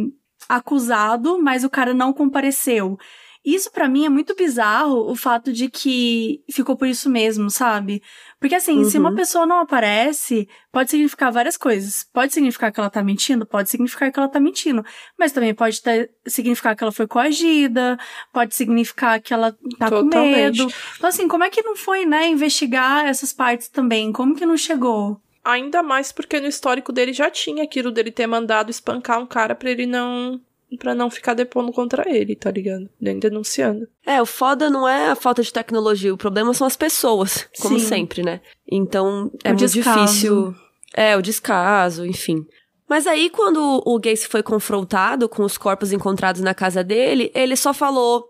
acusado, 0.48 1.42
mas 1.42 1.64
o 1.64 1.70
cara 1.70 1.94
não 1.94 2.14
compareceu. 2.14 2.98
Isso 3.46 3.70
para 3.72 3.90
mim 3.90 4.06
é 4.06 4.10
muito 4.10 4.34
bizarro, 4.36 5.12
o 5.12 5.16
fato 5.16 5.52
de 5.52 5.70
que 5.70 6.42
ficou 6.50 6.78
por 6.78 6.88
isso 6.88 7.10
mesmo, 7.10 7.50
sabe? 7.50 8.02
Porque 8.40 8.56
assim, 8.56 8.78
uhum. 8.78 8.90
se 8.90 8.98
uma 8.98 9.10
uhum. 9.10 9.16
pessoa 9.16 9.46
não 9.46 9.60
aparece, 9.60 10.48
pode 10.72 10.90
significar 10.90 11.30
várias 11.30 11.58
coisas. 11.58 12.06
Pode 12.14 12.34
significar 12.34 12.72
que 12.72 12.80
ela 12.80 12.90
tá 12.90 13.04
mentindo, 13.04 13.46
pode 13.46 13.70
significar 13.70 14.12
que 14.12 14.18
ela 14.18 14.30
tá 14.30 14.40
mentindo, 14.40 14.86
mas 15.20 15.34
também 15.34 15.54
pode 15.54 15.82
ter, 15.82 16.10
significar 16.26 16.74
que 16.74 16.84
ela 16.84 16.92
foi 16.92 17.06
coagida, 17.06 17.98
pode 18.32 18.56
significar 18.56 19.20
que 19.20 19.34
ela 19.34 19.52
tá 19.78 19.90
Totalmente. 19.90 20.14
com 20.14 20.20
medo. 20.20 20.74
Então 20.98 21.10
assim, 21.10 21.28
como 21.28 21.44
é 21.44 21.50
que 21.50 21.62
não 21.62 21.76
foi, 21.76 22.06
né, 22.06 22.30
investigar 22.30 23.06
essas 23.06 23.34
partes 23.34 23.68
também? 23.68 24.14
Como 24.14 24.36
que 24.36 24.46
não 24.46 24.56
chegou? 24.56 25.20
Ainda 25.44 25.84
mais 25.84 26.14
porque 26.14 26.40
no 26.40 26.48
histórico 26.48 26.94
dele 26.94 27.12
já 27.12 27.30
tinha 27.30 27.64
aquilo 27.64 27.92
dele 27.92 28.12
ter 28.12 28.26
mandado 28.26 28.72
espancar 28.72 29.20
um 29.20 29.26
cara 29.26 29.54
para 29.54 29.70
ele 29.70 29.86
não 29.86 30.40
para 30.78 30.96
não 30.96 31.10
ficar 31.10 31.34
depondo 31.34 31.72
contra 31.72 32.10
ele, 32.10 32.36
tá 32.36 32.52
ligado? 32.52 32.90
Nem 33.00 33.20
denunciando. 33.20 33.88
É, 34.06 34.22
o 34.22 34.26
foda 34.26 34.70
não 34.70 34.88
é 34.88 35.10
a 35.10 35.16
falta 35.16 35.42
de 35.42 35.52
tecnologia, 35.52 36.14
o 36.14 36.18
problema 36.18 36.54
são 36.54 36.68
as 36.68 36.76
pessoas, 36.76 37.48
como 37.60 37.80
Sim. 37.80 37.86
sempre, 37.86 38.24
né? 38.24 38.42
Então 38.70 39.32
é 39.44 39.50
o 39.50 39.52
muito 39.52 39.66
descaso. 39.66 40.00
difícil. 40.00 40.56
É, 40.96 41.18
o 41.18 41.22
descaso, 41.22 42.06
enfim. 42.06 42.46
Mas 42.88 43.08
aí, 43.08 43.30
quando 43.30 43.82
o 43.86 44.00
Gacy 44.00 44.28
foi 44.28 44.44
confrontado 44.44 45.28
com 45.28 45.44
os 45.44 45.58
corpos 45.58 45.92
encontrados 45.92 46.42
na 46.42 46.54
casa 46.54 46.84
dele, 46.84 47.32
ele 47.34 47.56
só 47.56 47.74
falou: 47.74 48.26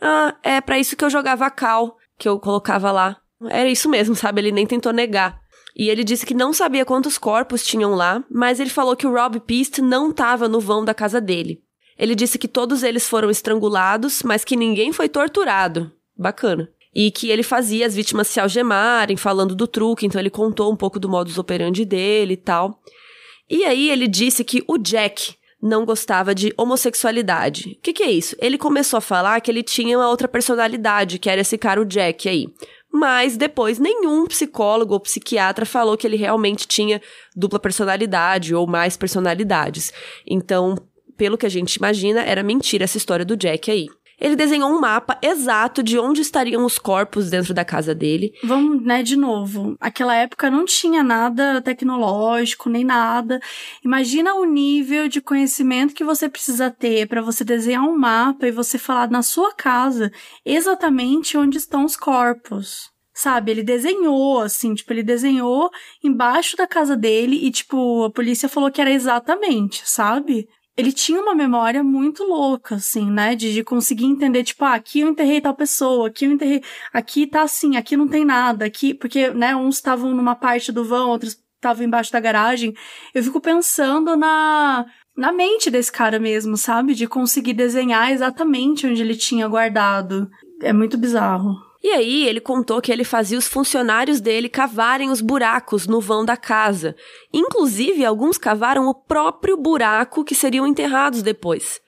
Ah, 0.00 0.34
é 0.42 0.60
para 0.60 0.78
isso 0.78 0.96
que 0.96 1.04
eu 1.04 1.10
jogava 1.10 1.50
cal, 1.50 1.96
que 2.18 2.28
eu 2.28 2.38
colocava 2.38 2.90
lá. 2.90 3.18
Era 3.50 3.68
isso 3.68 3.88
mesmo, 3.88 4.14
sabe? 4.16 4.40
Ele 4.40 4.52
nem 4.52 4.66
tentou 4.66 4.92
negar. 4.92 5.38
E 5.76 5.88
ele 5.90 6.02
disse 6.02 6.26
que 6.26 6.34
não 6.34 6.52
sabia 6.52 6.84
quantos 6.84 7.18
corpos 7.18 7.64
tinham 7.64 7.94
lá, 7.94 8.24
mas 8.30 8.58
ele 8.58 8.70
falou 8.70 8.96
que 8.96 9.06
o 9.06 9.12
Rob 9.12 9.38
Peast 9.40 9.78
não 9.80 10.10
estava 10.10 10.48
no 10.48 10.58
vão 10.58 10.84
da 10.84 10.92
casa 10.92 11.20
dele. 11.20 11.62
Ele 11.98 12.14
disse 12.14 12.38
que 12.38 12.46
todos 12.46 12.82
eles 12.82 13.08
foram 13.08 13.28
estrangulados, 13.28 14.22
mas 14.22 14.44
que 14.44 14.56
ninguém 14.56 14.92
foi 14.92 15.08
torturado. 15.08 15.90
Bacana. 16.16 16.70
E 16.94 17.10
que 17.10 17.30
ele 17.30 17.42
fazia 17.42 17.86
as 17.86 17.94
vítimas 17.94 18.28
se 18.28 18.40
algemarem, 18.40 19.16
falando 19.16 19.54
do 19.54 19.66
truque, 19.66 20.06
então 20.06 20.20
ele 20.20 20.30
contou 20.30 20.72
um 20.72 20.76
pouco 20.76 20.98
do 20.98 21.08
modus 21.08 21.38
operandi 21.38 21.84
dele 21.84 22.34
e 22.34 22.36
tal. 22.36 22.80
E 23.50 23.64
aí 23.64 23.90
ele 23.90 24.06
disse 24.06 24.44
que 24.44 24.62
o 24.66 24.78
Jack 24.78 25.34
não 25.60 25.84
gostava 25.84 26.34
de 26.34 26.52
homossexualidade. 26.56 27.76
O 27.78 27.82
que, 27.82 27.92
que 27.92 28.02
é 28.02 28.10
isso? 28.10 28.36
Ele 28.40 28.56
começou 28.56 28.98
a 28.98 29.00
falar 29.00 29.40
que 29.40 29.50
ele 29.50 29.62
tinha 29.62 29.98
uma 29.98 30.08
outra 30.08 30.28
personalidade, 30.28 31.18
que 31.18 31.28
era 31.28 31.40
esse 31.40 31.58
cara, 31.58 31.80
o 31.80 31.84
Jack 31.84 32.28
aí. 32.28 32.46
Mas 32.92 33.36
depois 33.36 33.78
nenhum 33.78 34.26
psicólogo 34.26 34.94
ou 34.94 35.00
psiquiatra 35.00 35.66
falou 35.66 35.96
que 35.96 36.06
ele 36.06 36.16
realmente 36.16 36.66
tinha 36.66 37.02
dupla 37.36 37.58
personalidade 37.58 38.54
ou 38.54 38.66
mais 38.66 38.96
personalidades. 38.96 39.92
Então, 40.26 40.76
pelo 41.18 41.36
que 41.36 41.44
a 41.44 41.50
gente 41.50 41.74
imagina, 41.74 42.22
era 42.22 42.42
mentira 42.42 42.84
essa 42.84 42.96
história 42.96 43.24
do 43.24 43.36
Jack 43.36 43.70
aí. 43.70 43.88
Ele 44.20 44.34
desenhou 44.34 44.70
um 44.70 44.80
mapa 44.80 45.16
exato 45.22 45.80
de 45.80 45.96
onde 45.96 46.20
estariam 46.22 46.64
os 46.64 46.76
corpos 46.76 47.30
dentro 47.30 47.54
da 47.54 47.64
casa 47.64 47.94
dele. 47.94 48.32
Vamos, 48.42 48.82
né, 48.82 49.00
de 49.02 49.16
novo. 49.16 49.76
Aquela 49.78 50.14
época 50.14 50.50
não 50.50 50.64
tinha 50.64 51.04
nada 51.04 51.62
tecnológico, 51.62 52.68
nem 52.68 52.84
nada. 52.84 53.38
Imagina 53.84 54.34
o 54.34 54.44
nível 54.44 55.08
de 55.08 55.20
conhecimento 55.20 55.94
que 55.94 56.02
você 56.02 56.28
precisa 56.28 56.68
ter 56.68 57.06
para 57.06 57.22
você 57.22 57.44
desenhar 57.44 57.84
um 57.84 57.96
mapa 57.96 58.48
e 58.48 58.52
você 58.52 58.76
falar 58.76 59.08
na 59.08 59.22
sua 59.22 59.54
casa 59.54 60.10
exatamente 60.44 61.36
onde 61.36 61.58
estão 61.58 61.84
os 61.84 61.96
corpos 61.96 62.90
sabe? 63.18 63.50
Ele 63.50 63.64
desenhou, 63.64 64.40
assim, 64.40 64.74
tipo, 64.74 64.92
ele 64.92 65.02
desenhou 65.02 65.68
embaixo 66.04 66.56
da 66.56 66.68
casa 66.68 66.96
dele 66.96 67.34
e, 67.44 67.50
tipo, 67.50 68.04
a 68.04 68.10
polícia 68.12 68.48
falou 68.48 68.70
que 68.70 68.80
era 68.80 68.92
exatamente, 68.92 69.82
sabe? 69.84 70.46
Ele 70.78 70.92
tinha 70.92 71.20
uma 71.20 71.34
memória 71.34 71.82
muito 71.82 72.22
louca, 72.22 72.76
assim, 72.76 73.10
né? 73.10 73.34
De, 73.34 73.52
de, 73.52 73.64
conseguir 73.64 74.04
entender, 74.04 74.44
tipo, 74.44 74.64
ah, 74.64 74.74
aqui 74.74 75.00
eu 75.00 75.08
enterrei 75.08 75.40
tal 75.40 75.52
pessoa, 75.52 76.06
aqui 76.06 76.24
eu 76.24 76.30
enterrei, 76.30 76.62
aqui 76.92 77.26
tá 77.26 77.42
assim, 77.42 77.76
aqui 77.76 77.96
não 77.96 78.06
tem 78.06 78.24
nada, 78.24 78.64
aqui, 78.64 78.94
porque, 78.94 79.30
né, 79.30 79.56
uns 79.56 79.74
estavam 79.76 80.14
numa 80.14 80.36
parte 80.36 80.70
do 80.70 80.84
vão, 80.84 81.10
outros 81.10 81.36
estavam 81.56 81.84
embaixo 81.84 82.12
da 82.12 82.20
garagem. 82.20 82.74
Eu 83.12 83.24
fico 83.24 83.40
pensando 83.40 84.16
na, 84.16 84.86
na 85.16 85.32
mente 85.32 85.68
desse 85.68 85.90
cara 85.90 86.20
mesmo, 86.20 86.56
sabe? 86.56 86.94
De 86.94 87.08
conseguir 87.08 87.54
desenhar 87.54 88.12
exatamente 88.12 88.86
onde 88.86 89.02
ele 89.02 89.16
tinha 89.16 89.48
guardado. 89.48 90.30
É 90.62 90.72
muito 90.72 90.96
bizarro. 90.96 91.67
E 91.82 91.90
aí 91.90 92.26
ele 92.26 92.40
contou 92.40 92.80
que 92.80 92.90
ele 92.90 93.04
fazia 93.04 93.38
os 93.38 93.46
funcionários 93.46 94.20
dele 94.20 94.48
cavarem 94.48 95.10
os 95.10 95.20
buracos 95.20 95.86
no 95.86 96.00
vão 96.00 96.24
da 96.24 96.36
casa. 96.36 96.96
Inclusive, 97.32 98.04
alguns 98.04 98.36
cavaram 98.36 98.88
o 98.88 98.94
próprio 98.94 99.56
buraco 99.56 100.24
que 100.24 100.34
seriam 100.34 100.66
enterrados 100.66 101.22
depois. 101.22 101.80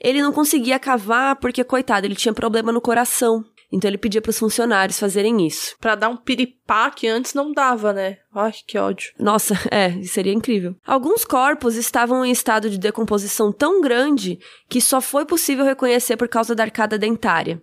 Ele 0.00 0.20
não 0.20 0.32
conseguia 0.32 0.78
cavar 0.78 1.36
porque, 1.36 1.62
coitado, 1.62 2.06
ele 2.06 2.16
tinha 2.16 2.34
problema 2.34 2.72
no 2.72 2.80
coração. 2.80 3.44
Então 3.72 3.90
ele 3.90 3.98
pedia 3.98 4.22
para 4.22 4.30
os 4.30 4.38
funcionários 4.38 4.98
fazerem 4.98 5.44
isso. 5.46 5.76
Para 5.80 5.96
dar 5.96 6.08
um 6.08 6.16
piripá 6.16 6.90
que 6.90 7.08
antes 7.08 7.34
não 7.34 7.52
dava, 7.52 7.92
né? 7.92 8.18
Ai, 8.34 8.52
que 8.66 8.78
ódio. 8.78 9.12
Nossa, 9.18 9.54
é, 9.70 10.02
seria 10.02 10.32
incrível. 10.32 10.76
Alguns 10.86 11.24
corpos 11.24 11.74
estavam 11.74 12.24
em 12.24 12.30
estado 12.30 12.70
de 12.70 12.78
decomposição 12.78 13.52
tão 13.52 13.80
grande 13.80 14.38
que 14.68 14.80
só 14.80 15.00
foi 15.00 15.24
possível 15.24 15.64
reconhecer 15.64 16.16
por 16.16 16.28
causa 16.28 16.54
da 16.54 16.62
arcada 16.62 16.98
dentária. 16.98 17.60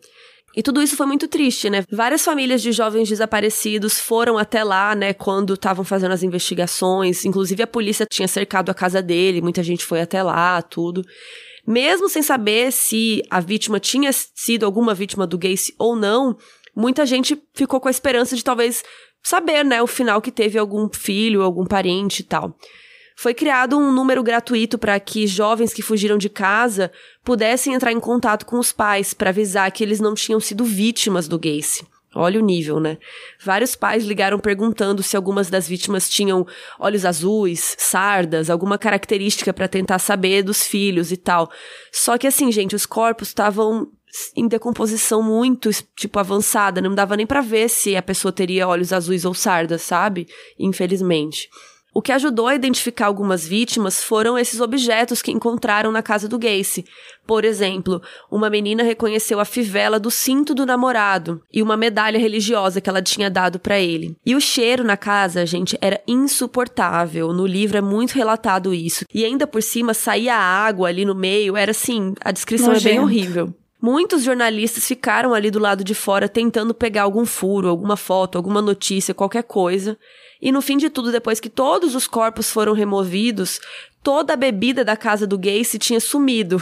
E 0.56 0.62
tudo 0.62 0.82
isso 0.82 0.96
foi 0.96 1.08
muito 1.08 1.28
triste, 1.28 1.70
né? 1.70 1.84
Várias 1.92 2.24
famílias 2.24 2.62
de 2.62 2.72
jovens 2.72 3.10
desaparecidos 3.10 4.00
foram 4.00 4.38
até 4.38 4.64
lá, 4.64 4.94
né, 4.94 5.12
quando 5.12 5.56
estavam 5.56 5.84
fazendo 5.84 6.12
as 6.12 6.22
investigações. 6.22 7.26
Inclusive 7.26 7.64
a 7.64 7.68
polícia 7.68 8.06
tinha 8.06 8.28
cercado 8.28 8.70
a 8.70 8.74
casa 8.74 9.02
dele, 9.02 9.42
muita 9.42 9.64
gente 9.64 9.84
foi 9.84 10.02
até 10.02 10.22
lá, 10.22 10.62
tudo. 10.62 11.02
Mesmo 11.66 12.08
sem 12.08 12.22
saber 12.22 12.72
se 12.72 13.24
a 13.32 13.40
vítima 13.40 13.80
tinha 13.80 14.12
sido 14.14 14.66
alguma 14.66 14.94
vítima 14.94 15.26
do 15.26 15.38
Gacy 15.38 15.74
ou 15.80 15.96
não, 15.96 16.38
muita 16.76 17.06
gente 17.06 17.42
ficou 17.56 17.80
com 17.80 17.88
a 17.88 17.92
esperança 17.92 18.36
de 18.36 18.44
talvez 18.44 18.84
saber, 19.24 19.64
né, 19.64 19.82
o 19.82 19.88
final 19.88 20.22
que 20.22 20.32
teve 20.32 20.60
algum 20.60 20.88
filho, 20.94 21.42
algum 21.42 21.66
parente 21.66 22.20
e 22.20 22.26
tal. 22.26 22.56
Foi 23.16 23.34
criado 23.34 23.78
um 23.78 23.92
número 23.92 24.24
gratuito 24.24 24.78
para 24.78 25.00
que 25.00 25.28
jovens 25.28 25.74
que 25.74 25.82
fugiram 25.82 26.18
de 26.18 26.30
casa 26.30 26.92
pudessem 27.24 27.74
entrar 27.74 27.92
em 27.92 28.00
contato 28.00 28.46
com 28.46 28.60
os 28.60 28.72
pais 28.72 29.14
para 29.14 29.30
avisar 29.30 29.72
que 29.72 29.84
eles 29.84 30.00
não 30.00 30.14
tinham 30.14 30.40
sido 30.40 30.64
vítimas 30.64 31.28
do 31.28 31.40
Gacy. 31.40 31.86
Olha 32.16 32.40
o 32.40 32.46
nível, 32.46 32.80
né? 32.80 32.98
Vários 33.44 33.76
pais 33.76 34.06
ligaram 34.06 34.38
perguntando 34.38 35.02
se 35.02 35.18
algumas 35.18 35.50
das 35.50 35.68
vítimas 35.68 36.08
tinham 36.08 36.46
olhos 36.80 37.06
azuis, 37.06 37.76
sardas, 37.80 38.52
alguma 38.52 38.78
característica 38.78 39.52
para 39.52 39.68
tentar 39.68 39.98
saber 39.98 40.44
dos 40.44 40.64
filhos 40.64 41.12
e 41.12 41.18
tal. 41.18 41.50
Só 41.92 42.18
que 42.18 42.28
assim, 42.28 42.52
gente, 42.52 42.76
os 42.76 42.86
corpos 42.86 43.30
estavam 43.30 43.88
em 44.36 44.48
decomposição 44.48 45.24
muito, 45.24 45.72
tipo, 45.96 46.20
avançada, 46.20 46.80
não 46.80 46.94
dava 46.94 47.18
nem 47.18 47.26
para 47.26 47.42
ver 47.42 47.68
se 47.68 47.96
a 47.96 48.02
pessoa 48.02 48.32
teria 48.32 48.68
olhos 48.68 48.94
azuis 48.94 49.26
ou 49.26 49.34
sardas, 49.34 49.82
sabe? 49.82 50.28
Infelizmente. 50.60 51.50
O 51.94 52.02
que 52.02 52.12
ajudou 52.12 52.48
a 52.48 52.56
identificar 52.56 53.06
algumas 53.06 53.48
vítimas 53.48 54.04
foram 54.04 54.38
esses 54.38 54.60
objetos 54.60 55.22
que 55.22 55.32
encontraram 55.32 55.92
na 55.92 56.02
casa 56.02 56.28
do 56.28 56.40
Gacy. 56.40 56.86
Por 57.26 57.46
exemplo, 57.46 58.02
uma 58.32 58.50
menina 58.50 58.82
reconheceu 58.82 59.40
a 59.40 59.46
fivela 59.46 60.00
do 60.00 60.10
cinto 60.10 60.56
do 60.56 60.66
namorado 60.66 61.42
e 61.54 61.62
uma 61.62 61.78
medalha 61.78 62.18
religiosa 62.18 62.82
que 62.82 62.90
ela 62.90 63.02
tinha 63.02 63.30
dado 63.30 63.60
para 63.60 63.80
ele. 63.80 64.16
E 64.26 64.36
o 64.36 64.42
cheiro 64.42 64.84
na 64.84 64.98
casa, 64.98 65.46
gente, 65.46 65.78
era 65.80 66.02
insuportável. 66.08 67.32
No 67.32 67.46
livro 67.46 67.78
é 67.78 67.82
muito 67.82 68.14
relatado 68.14 68.74
isso. 68.74 69.06
E 69.14 69.24
ainda 69.24 69.46
por 69.46 69.62
cima 69.62 69.94
saía 69.94 70.36
água 70.36 70.90
ali 70.90 71.06
no 71.06 71.14
meio, 71.14 71.56
era 71.56 71.72
assim, 71.72 72.16
a 72.22 72.32
descrição 72.32 72.70
Nojento. 72.70 72.88
é 72.88 72.92
bem 72.92 73.00
horrível. 73.00 73.54
Muitos 73.80 74.24
jornalistas 74.24 74.88
ficaram 74.88 75.34
ali 75.34 75.52
do 75.52 75.60
lado 75.60 75.84
de 75.84 75.94
fora 75.94 76.30
tentando 76.30 76.74
pegar 76.74 77.04
algum 77.04 77.26
furo, 77.26 77.68
alguma 77.68 77.98
foto, 77.98 78.38
alguma 78.38 78.62
notícia, 78.62 79.14
qualquer 79.14 79.44
coisa. 79.44 79.98
E 80.44 80.52
no 80.52 80.62
fim 80.62 80.76
de 80.76 80.90
tudo, 80.90 81.10
depois 81.10 81.40
que 81.40 81.50
todos 81.50 81.96
os 81.96 82.06
corpos 82.06 82.52
foram 82.52 82.74
removidos, 82.74 83.62
toda 84.04 84.34
a 84.34 84.36
bebida 84.36 84.84
da 84.84 84.98
casa 84.98 85.26
do 85.26 85.38
Gacy 85.38 85.80
tinha 85.80 86.02
sumido. 86.02 86.62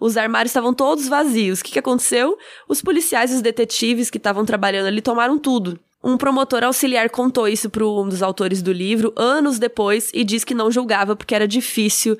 Os 0.00 0.16
armários 0.16 0.52
estavam 0.52 0.72
todos 0.72 1.06
vazios. 1.06 1.60
O 1.60 1.64
que, 1.64 1.72
que 1.72 1.78
aconteceu? 1.78 2.38
Os 2.66 2.80
policiais 2.80 3.30
e 3.30 3.34
os 3.34 3.42
detetives 3.42 4.08
que 4.08 4.16
estavam 4.16 4.46
trabalhando 4.46 4.86
ali 4.86 5.02
tomaram 5.02 5.38
tudo. 5.38 5.78
Um 6.02 6.16
promotor 6.16 6.64
auxiliar 6.64 7.10
contou 7.10 7.46
isso 7.46 7.68
para 7.68 7.86
um 7.86 8.08
dos 8.08 8.22
autores 8.22 8.62
do 8.62 8.72
livro 8.72 9.12
anos 9.14 9.58
depois 9.58 10.10
e 10.14 10.24
disse 10.24 10.46
que 10.46 10.54
não 10.54 10.70
julgava 10.70 11.14
porque 11.14 11.34
era 11.34 11.46
difícil 11.46 12.16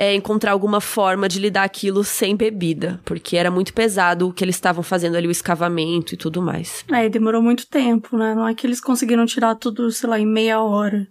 é, 0.00 0.14
encontrar 0.14 0.52
alguma 0.52 0.80
forma 0.80 1.28
de 1.28 1.38
lidar 1.38 1.62
aquilo 1.62 2.02
sem 2.02 2.34
bebida, 2.34 2.98
porque 3.04 3.36
era 3.36 3.50
muito 3.50 3.74
pesado 3.74 4.26
o 4.26 4.32
que 4.32 4.42
eles 4.42 4.56
estavam 4.56 4.82
fazendo 4.82 5.14
ali, 5.14 5.28
o 5.28 5.30
escavamento 5.30 6.14
e 6.14 6.16
tudo 6.16 6.40
mais. 6.40 6.86
É, 6.90 7.06
demorou 7.10 7.42
muito 7.42 7.66
tempo, 7.66 8.16
né? 8.16 8.34
Não 8.34 8.48
é 8.48 8.54
que 8.54 8.66
eles 8.66 8.80
conseguiram 8.80 9.26
tirar 9.26 9.54
tudo, 9.56 9.90
sei 9.90 10.08
lá, 10.08 10.18
em 10.18 10.24
meia 10.24 10.58
hora. 10.62 11.06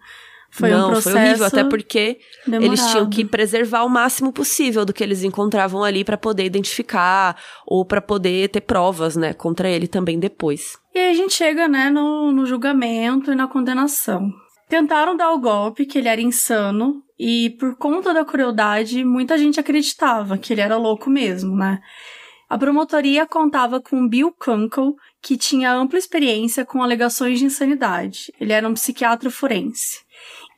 Foi 0.50 0.72
Não, 0.72 0.88
um 0.88 0.92
processo 0.94 1.16
foi 1.16 1.24
horrível, 1.24 1.46
até 1.46 1.64
porque 1.64 2.18
demorado. 2.48 2.66
eles 2.66 2.88
tinham 2.88 3.08
que 3.08 3.24
preservar 3.24 3.84
o 3.84 3.90
máximo 3.90 4.34
possível 4.34 4.84
do 4.84 4.92
que 4.92 5.04
eles 5.04 5.22
encontravam 5.22 5.84
ali 5.84 6.04
para 6.04 6.18
poder 6.18 6.46
identificar 6.46 7.40
ou 7.68 7.86
para 7.86 8.02
poder 8.02 8.50
ter 8.50 8.62
provas, 8.62 9.16
né, 9.16 9.34
contra 9.34 9.70
ele 9.70 9.88
também 9.88 10.18
depois. 10.18 10.80
E 10.96 10.98
aí 10.98 11.12
a 11.12 11.14
gente 11.14 11.36
chega, 11.36 11.68
né, 11.68 11.92
no, 11.92 12.32
no 12.32 12.44
julgamento 12.48 13.32
e 13.32 13.36
na 13.36 13.48
condenação. 13.48 14.32
Tentaram 14.70 15.18
dar 15.18 15.32
o 15.32 15.40
golpe, 15.40 15.84
que 15.84 15.98
ele 15.98 16.08
era 16.08 16.22
insano, 16.22 17.04
e 17.18 17.50
por 17.60 17.76
conta 17.76 18.14
da 18.14 18.24
crueldade, 18.24 19.04
muita 19.04 19.36
gente 19.36 19.60
acreditava 19.60 20.38
que 20.38 20.54
ele 20.54 20.62
era 20.62 20.78
louco 20.78 21.10
mesmo, 21.10 21.56
né? 21.56 21.82
A 22.48 22.56
promotoria 22.56 23.26
contava 23.26 23.82
com 23.82 24.08
Bill 24.08 24.32
Kunkel, 24.32 24.96
que 25.22 25.36
tinha 25.38 25.74
ampla 25.74 25.98
experiência 25.98 26.64
com 26.64 26.84
alegações 26.84 27.40
de 27.40 27.46
insanidade. 27.46 28.32
Ele 28.40 28.54
era 28.54 28.70
um 28.70 28.76
psiquiatra 28.76 29.32
forense. 29.32 30.02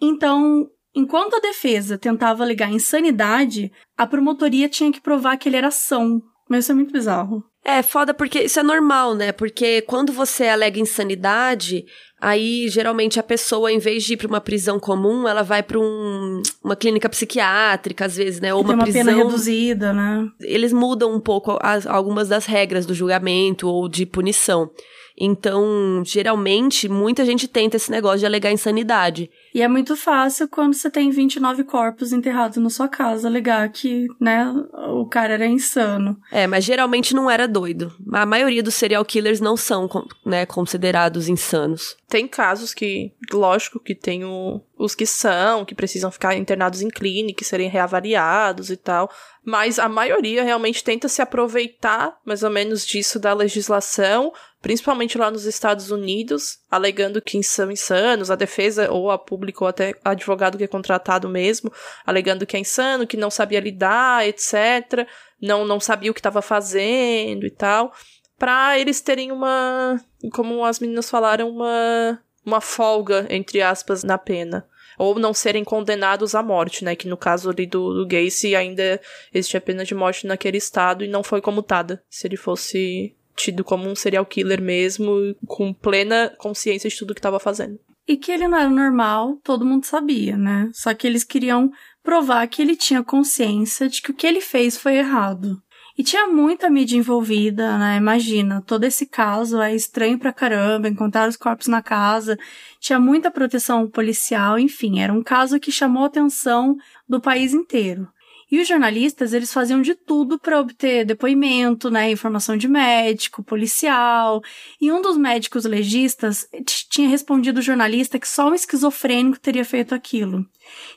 Então, 0.02 0.70
enquanto 0.94 1.36
a 1.36 1.40
defesa 1.40 1.98
tentava 1.98 2.44
alegar 2.44 2.70
insanidade, 2.70 3.72
a 3.98 4.06
promotoria 4.06 4.68
tinha 4.68 4.92
que 4.92 5.02
provar 5.02 5.38
que 5.38 5.48
ele 5.48 5.58
era 5.58 5.72
são. 5.72 6.22
Mas 6.52 6.66
isso 6.66 6.74
é 6.74 6.76
muito 6.76 6.92
bizarro. 6.92 7.42
É 7.64 7.82
foda 7.82 8.14
porque 8.14 8.42
isso 8.42 8.60
é 8.60 8.64
normal, 8.64 9.16
né? 9.16 9.32
Porque 9.32 9.82
quando 9.84 10.12
você 10.12 10.50
alega 10.50 10.82
insanidade, 10.82 11.86
Aí, 12.24 12.70
geralmente, 12.70 13.20
a 13.20 13.24
pessoa, 13.24 13.72
em 13.72 13.80
vez 13.80 14.04
de 14.04 14.14
ir 14.14 14.18
para 14.18 14.28
uma 14.28 14.40
prisão 14.40 14.80
comum, 14.80 15.28
ela 15.28 15.42
vai 15.42 15.64
para 15.64 15.80
um, 15.80 16.44
uma 16.64 16.76
clínica 16.76 17.10
psiquiátrica, 17.10 18.06
às 18.06 18.16
vezes, 18.16 18.40
né? 18.40 18.54
Ou 18.54 18.62
uma, 18.62 18.76
uma 18.76 18.84
prisão. 18.84 19.06
pena 19.06 19.18
reduzida, 19.18 19.92
né? 19.92 20.28
Eles 20.40 20.72
mudam 20.72 21.12
um 21.16 21.20
pouco 21.20 21.58
as, 21.60 21.88
algumas 21.88 22.30
das 22.30 22.46
regras 22.46 22.86
do 22.86 22.94
julgamento 22.94 23.68
ou 23.68 23.90
de 23.90 24.06
punição. 24.06 24.70
Então, 25.18 26.04
geralmente, 26.06 26.88
muita 26.88 27.26
gente 27.26 27.48
tenta 27.48 27.78
esse 27.78 27.92
negócio 27.92 28.20
de 28.20 28.26
alegar 28.26 28.52
insanidade. 28.52 29.30
E 29.54 29.62
é 29.62 29.68
muito 29.68 29.96
fácil 29.96 30.48
quando 30.48 30.74
você 30.74 30.90
tem 30.90 31.10
29 31.10 31.64
corpos 31.64 32.12
enterrados 32.12 32.58
na 32.58 32.70
sua 32.70 32.88
casa 32.88 33.28
alegar 33.28 33.70
que, 33.70 34.08
né, 34.20 34.52
o 34.90 35.06
cara 35.06 35.34
era 35.34 35.46
insano. 35.46 36.18
É, 36.32 36.48
mas 36.48 36.64
geralmente 36.64 37.14
não 37.14 37.30
era 37.30 37.48
doido. 37.48 37.94
A 38.14 38.26
maioria 38.26 38.64
dos 38.64 38.76
serial 38.76 39.04
killers 39.04 39.40
não 39.40 39.58
são, 39.58 39.90
né, 40.26 40.46
considerados 40.46 41.28
insanos. 41.28 41.98
Tem 42.08 42.28
casos 42.28 42.74
que, 42.74 43.14
lógico, 43.32 43.80
que 43.80 43.96
tem 43.96 44.26
o, 44.26 44.62
os 44.78 44.96
que 44.96 45.06
são, 45.06 45.64
que 45.64 45.76
precisam 45.76 46.12
ficar 46.12 46.36
internados 46.36 46.82
em 46.82 46.90
clínica, 46.90 47.46
serem 47.46 47.70
reavaliados 47.70 48.70
e 48.70 48.76
tal. 48.76 49.10
Mas 49.44 49.80
a 49.80 49.88
maioria 49.88 50.44
realmente 50.44 50.84
tenta 50.84 51.08
se 51.08 51.22
aproveitar, 51.22 52.18
mais 52.26 52.44
ou 52.44 52.50
menos, 52.50 52.86
disso 52.86 53.20
da 53.20 53.34
legislação 53.34 54.34
principalmente 54.62 55.18
lá 55.18 55.32
nos 55.32 55.46
Estados 55.46 55.90
Unidos, 55.90 56.60
alegando 56.70 57.22
que 57.22 57.42
são 57.44 57.72
insanos, 57.72 58.30
a 58.30 58.36
defesa 58.36 58.92
ou 58.92 59.10
a 59.10 59.18
público 59.18 59.64
ou 59.64 59.68
até 59.68 59.94
advogado 60.06 60.58
que 60.58 60.64
é 60.64 60.68
contratado 60.68 61.28
mesmo, 61.28 61.72
alegando 62.06 62.46
que 62.46 62.56
é 62.56 62.60
insano, 62.60 63.08
que 63.08 63.18
não 63.18 63.32
sabia 63.32 63.60
lidar, 63.60 64.28
etc, 64.28 65.08
não 65.42 65.66
não 65.66 65.80
sabia 65.80 66.12
o 66.12 66.14
que 66.14 66.20
estava 66.20 66.42
fazendo 66.42 67.46
e 67.46 67.52
tal, 67.52 67.92
para 68.38 68.78
eles 68.78 69.02
terem 69.02 69.32
uma, 69.32 70.00
como 70.34 70.64
as 70.64 70.80
meninas 70.80 71.10
falaram, 71.10 71.50
uma 71.50 72.20
uma 72.44 72.60
folga 72.60 73.28
entre 73.30 73.62
aspas 73.62 74.04
na 74.04 74.18
pena 74.18 74.68
ou 74.98 75.18
não 75.18 75.34
serem 75.34 75.64
condenados 75.64 76.36
à 76.36 76.44
morte, 76.44 76.84
né? 76.84 76.96
Que 76.96 77.08
no 77.08 77.18
caso 77.18 77.50
ali 77.50 77.66
do, 77.66 77.94
do 77.94 78.08
Gacy 78.08 78.56
ainda 78.56 79.02
existia 79.34 79.60
pena 79.60 79.84
de 79.84 79.96
morte 79.96 80.28
naquele 80.28 80.58
estado 80.58 81.04
e 81.04 81.08
não 81.08 81.24
foi 81.24 81.42
comutada. 81.42 82.04
Se 82.08 82.28
ele 82.28 82.38
fosse 82.38 83.16
tido 83.42 83.64
como 83.64 83.90
um 83.90 83.96
serial 83.96 84.26
killer 84.26 84.62
mesmo, 84.62 85.36
com 85.48 85.74
plena 85.74 86.32
consciência 86.38 86.90
de 86.90 86.98
tudo 86.98 87.14
que 87.14 87.20
estava 87.20 87.40
fazendo. 87.40 87.80
E 88.08 88.18
que 88.18 88.32
ele 88.32 88.48
não 88.48 88.58
era 88.58 88.70
normal, 88.70 89.38
todo 89.44 89.66
mundo 89.66 89.86
sabia, 89.86 90.38
né? 90.38 90.70
Só 90.74 90.94
que 90.94 91.08
eles 91.08 91.24
queriam 91.24 91.72
provar 92.04 92.48
que 92.48 92.62
ele 92.62 92.76
tinha 92.76 93.04
consciência 93.04 93.88
de 93.88 94.02
que 94.02 94.12
o 94.12 94.14
que 94.14 94.28
ele 94.28 94.42
fez 94.42 94.78
foi 94.78 94.96
errado. 94.96 95.62
E 95.98 96.04
tinha 96.04 96.28
muita 96.28 96.70
mídia 96.70 96.98
envolvida, 96.98 97.78
né? 97.78 97.98
Imagina, 97.98 98.62
todo 98.62 98.86
esse 98.86 99.06
caso 99.06 99.62
é 99.62 99.76
estranho 99.76 100.18
pra 100.18 100.34
caramba, 100.34 100.88
encontrar 100.88 101.28
os 101.28 101.38
corpos 101.38 101.68
na 101.68 101.82
casa, 101.82 102.38
tinha 102.80 103.00
muita 103.00 103.30
proteção 103.30 103.88
policial, 103.88 104.58
enfim, 104.58 105.00
era 105.00 105.14
um 105.14 105.22
caso 105.22 105.60
que 105.60 105.72
chamou 105.72 106.04
a 106.04 106.08
atenção 106.08 106.76
do 107.08 107.22
país 107.22 107.54
inteiro. 107.54 108.08
E 108.52 108.60
os 108.60 108.68
jornalistas, 108.68 109.32
eles 109.32 109.54
faziam 109.54 109.82
de 109.82 109.96
tudo 109.96 110.38
para 110.38 110.60
obter 110.60 111.06
depoimento, 111.06 111.90
né, 111.90 112.12
informação 112.12 112.58
de 112.58 112.68
médico, 112.68 113.42
policial. 113.42 114.42
E 114.80 114.92
um 114.92 115.02
dos 115.02 115.16
médicos 115.16 115.64
legistas 115.64 116.46
tinha 116.90 117.08
respondido 117.08 117.60
o 117.60 117.64
jornalista 117.64 118.20
que 118.20 118.28
só 118.28 118.50
um 118.50 118.54
esquizofrênico 118.54 119.40
teria 119.40 119.64
feito 119.64 119.96
aquilo. 119.96 120.46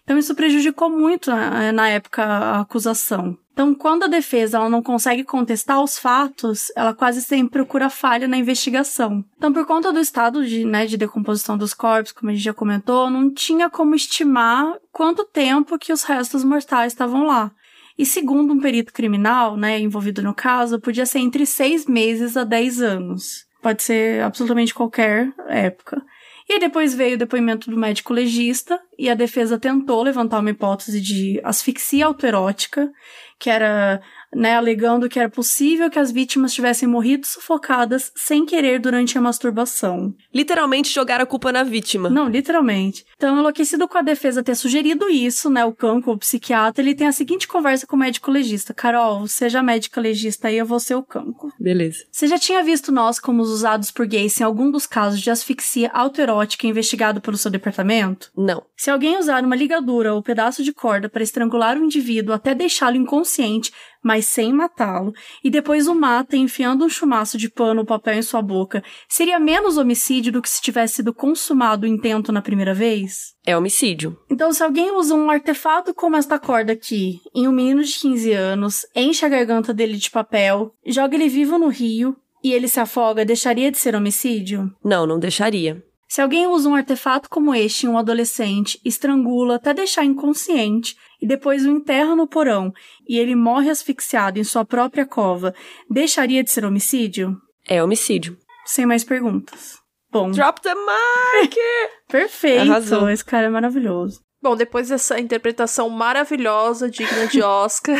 Então 0.02 0.18
isso 0.18 0.34
prejudicou 0.34 0.90
muito 0.90 1.30
né, 1.30 1.72
na 1.72 1.88
época 1.88 2.22
a 2.22 2.60
acusação. 2.60 3.36
Então, 3.54 3.72
quando 3.72 4.02
a 4.02 4.08
defesa 4.08 4.58
ela 4.58 4.68
não 4.68 4.82
consegue 4.82 5.22
contestar 5.22 5.80
os 5.80 5.96
fatos, 5.96 6.72
ela 6.74 6.92
quase 6.92 7.22
sempre 7.22 7.52
procura 7.52 7.88
falha 7.88 8.26
na 8.26 8.36
investigação. 8.36 9.24
Então, 9.36 9.52
por 9.52 9.64
conta 9.64 9.92
do 9.92 10.00
estado 10.00 10.44
de, 10.44 10.64
né, 10.64 10.86
de 10.86 10.96
decomposição 10.96 11.56
dos 11.56 11.72
corpos, 11.72 12.10
como 12.10 12.30
a 12.30 12.34
gente 12.34 12.42
já 12.42 12.52
comentou, 12.52 13.08
não 13.08 13.32
tinha 13.32 13.70
como 13.70 13.94
estimar 13.94 14.74
quanto 14.90 15.24
tempo 15.24 15.78
que 15.78 15.92
os 15.92 16.02
restos 16.02 16.42
mortais 16.42 16.92
estavam 16.92 17.26
lá. 17.26 17.52
E 17.96 18.04
segundo 18.04 18.52
um 18.52 18.60
perito 18.60 18.92
criminal, 18.92 19.56
né, 19.56 19.78
envolvido 19.78 20.20
no 20.20 20.34
caso, 20.34 20.80
podia 20.80 21.06
ser 21.06 21.20
entre 21.20 21.46
seis 21.46 21.86
meses 21.86 22.36
a 22.36 22.42
dez 22.42 22.82
anos. 22.82 23.46
Pode 23.62 23.84
ser 23.84 24.20
absolutamente 24.22 24.74
qualquer 24.74 25.32
época. 25.48 26.02
E 26.48 26.58
depois 26.58 26.94
veio 26.94 27.14
o 27.14 27.18
depoimento 27.18 27.70
do 27.70 27.76
médico 27.76 28.12
legista, 28.12 28.78
e 28.98 29.08
a 29.08 29.14
defesa 29.14 29.58
tentou 29.58 30.02
levantar 30.02 30.40
uma 30.40 30.50
hipótese 30.50 31.00
de 31.00 31.40
asfixia 31.42 32.06
autoerótica, 32.06 32.90
que 33.38 33.48
era 33.48 34.02
né, 34.34 34.56
alegando 34.56 35.08
que 35.08 35.18
era 35.18 35.28
possível 35.28 35.90
que 35.90 35.98
as 35.98 36.10
vítimas 36.10 36.52
tivessem 36.52 36.88
morrido 36.88 37.26
sufocadas 37.26 38.12
sem 38.14 38.44
querer 38.44 38.78
durante 38.78 39.16
a 39.16 39.20
masturbação. 39.20 40.14
Literalmente 40.32 40.92
jogar 40.92 41.20
a 41.20 41.26
culpa 41.26 41.52
na 41.52 41.62
vítima. 41.62 42.10
Não, 42.10 42.28
literalmente. 42.28 43.04
Então, 43.16 43.38
enlouquecido 43.38 43.88
com 43.88 43.98
a 43.98 44.02
defesa 44.02 44.42
ter 44.42 44.54
sugerido 44.54 45.08
isso, 45.08 45.48
né, 45.50 45.64
o 45.64 45.72
Canco, 45.72 46.12
o 46.12 46.18
psiquiatra, 46.18 46.82
ele 46.82 46.94
tem 46.94 47.06
a 47.06 47.12
seguinte 47.12 47.48
conversa 47.48 47.86
com 47.86 47.96
o 47.96 47.98
médico 47.98 48.30
legista. 48.30 48.74
Carol, 48.74 49.26
seja 49.26 49.62
médica 49.62 50.00
legista 50.00 50.48
aí, 50.48 50.58
eu 50.58 50.66
vou 50.66 50.80
ser 50.80 50.94
o 50.94 51.02
Canco. 51.02 51.52
Beleza. 51.58 52.04
Você 52.10 52.26
já 52.26 52.38
tinha 52.38 52.62
visto 52.62 52.92
nós 52.92 53.18
como 53.18 53.42
os 53.42 53.50
usados 53.50 53.90
por 53.90 54.06
gays 54.06 54.40
em 54.40 54.44
algum 54.44 54.70
dos 54.70 54.86
casos 54.86 55.20
de 55.20 55.30
asfixia 55.30 55.90
autoerótica 55.92 56.66
investigado 56.66 57.20
pelo 57.20 57.36
seu 57.36 57.50
departamento? 57.50 58.30
Não. 58.36 58.62
Se 58.76 58.90
alguém 58.90 59.18
usar 59.18 59.44
uma 59.44 59.56
ligadura 59.56 60.14
ou 60.14 60.22
pedaço 60.22 60.62
de 60.62 60.72
corda 60.72 61.08
para 61.08 61.22
estrangular 61.22 61.78
o 61.78 61.84
indivíduo 61.84 62.34
até 62.34 62.54
deixá-lo 62.54 62.96
inconsciente, 62.96 63.72
mas 64.04 64.26
sem 64.26 64.52
matá-lo, 64.52 65.14
e 65.42 65.48
depois 65.48 65.88
o 65.88 65.94
mata 65.94 66.36
enfiando 66.36 66.84
um 66.84 66.88
chumaço 66.88 67.38
de 67.38 67.48
pano 67.48 67.80
ou 67.80 67.86
papel 67.86 68.14
em 68.14 68.22
sua 68.22 68.42
boca, 68.42 68.84
seria 69.08 69.40
menos 69.40 69.78
homicídio 69.78 70.30
do 70.30 70.42
que 70.42 70.48
se 70.48 70.60
tivesse 70.60 70.96
sido 70.96 71.14
consumado 71.14 71.84
o 71.84 71.88
intento 71.88 72.30
na 72.30 72.42
primeira 72.42 72.74
vez? 72.74 73.34
É 73.46 73.56
homicídio. 73.56 74.18
Então, 74.30 74.52
se 74.52 74.62
alguém 74.62 74.94
usa 74.94 75.14
um 75.14 75.30
artefato 75.30 75.94
como 75.94 76.16
esta 76.16 76.38
corda 76.38 76.72
aqui, 76.72 77.20
em 77.34 77.48
um 77.48 77.52
menino 77.52 77.82
de 77.82 77.98
15 77.98 78.32
anos, 78.32 78.86
enche 78.94 79.24
a 79.24 79.28
garganta 79.28 79.72
dele 79.72 79.96
de 79.96 80.10
papel, 80.10 80.74
joga 80.86 81.14
ele 81.14 81.28
vivo 81.28 81.58
no 81.58 81.68
rio 81.68 82.16
e 82.42 82.52
ele 82.52 82.68
se 82.68 82.78
afoga, 82.78 83.24
deixaria 83.24 83.70
de 83.70 83.78
ser 83.78 83.96
homicídio? 83.96 84.70
Não, 84.84 85.06
não 85.06 85.18
deixaria. 85.18 85.82
Se 86.14 86.20
alguém 86.20 86.46
usa 86.46 86.68
um 86.68 86.76
artefato 86.76 87.28
como 87.28 87.52
este 87.52 87.86
em 87.86 87.88
um 87.88 87.98
adolescente, 87.98 88.80
estrangula 88.84 89.56
até 89.56 89.74
deixar 89.74 90.04
inconsciente 90.04 90.96
e 91.20 91.26
depois 91.26 91.66
o 91.66 91.70
enterra 91.72 92.14
no 92.14 92.28
porão 92.28 92.72
e 93.04 93.18
ele 93.18 93.34
morre 93.34 93.68
asfixiado 93.68 94.38
em 94.38 94.44
sua 94.44 94.64
própria 94.64 95.04
cova, 95.04 95.52
deixaria 95.90 96.44
de 96.44 96.52
ser 96.52 96.64
homicídio? 96.64 97.36
É 97.68 97.82
homicídio. 97.82 98.38
Sem 98.64 98.86
mais 98.86 99.02
perguntas. 99.02 99.76
Bom. 100.08 100.30
Drop 100.30 100.62
the 100.62 100.76
mic! 100.76 101.56
Perfeito! 102.06 102.70
Arrasou. 102.70 103.10
Esse 103.10 103.24
cara 103.24 103.46
é 103.48 103.50
maravilhoso. 103.50 104.23
Bom, 104.44 104.54
depois 104.54 104.90
dessa 104.90 105.18
interpretação 105.18 105.88
maravilhosa, 105.88 106.90
digna 106.90 107.26
de 107.28 107.40
Oscar, 107.40 107.96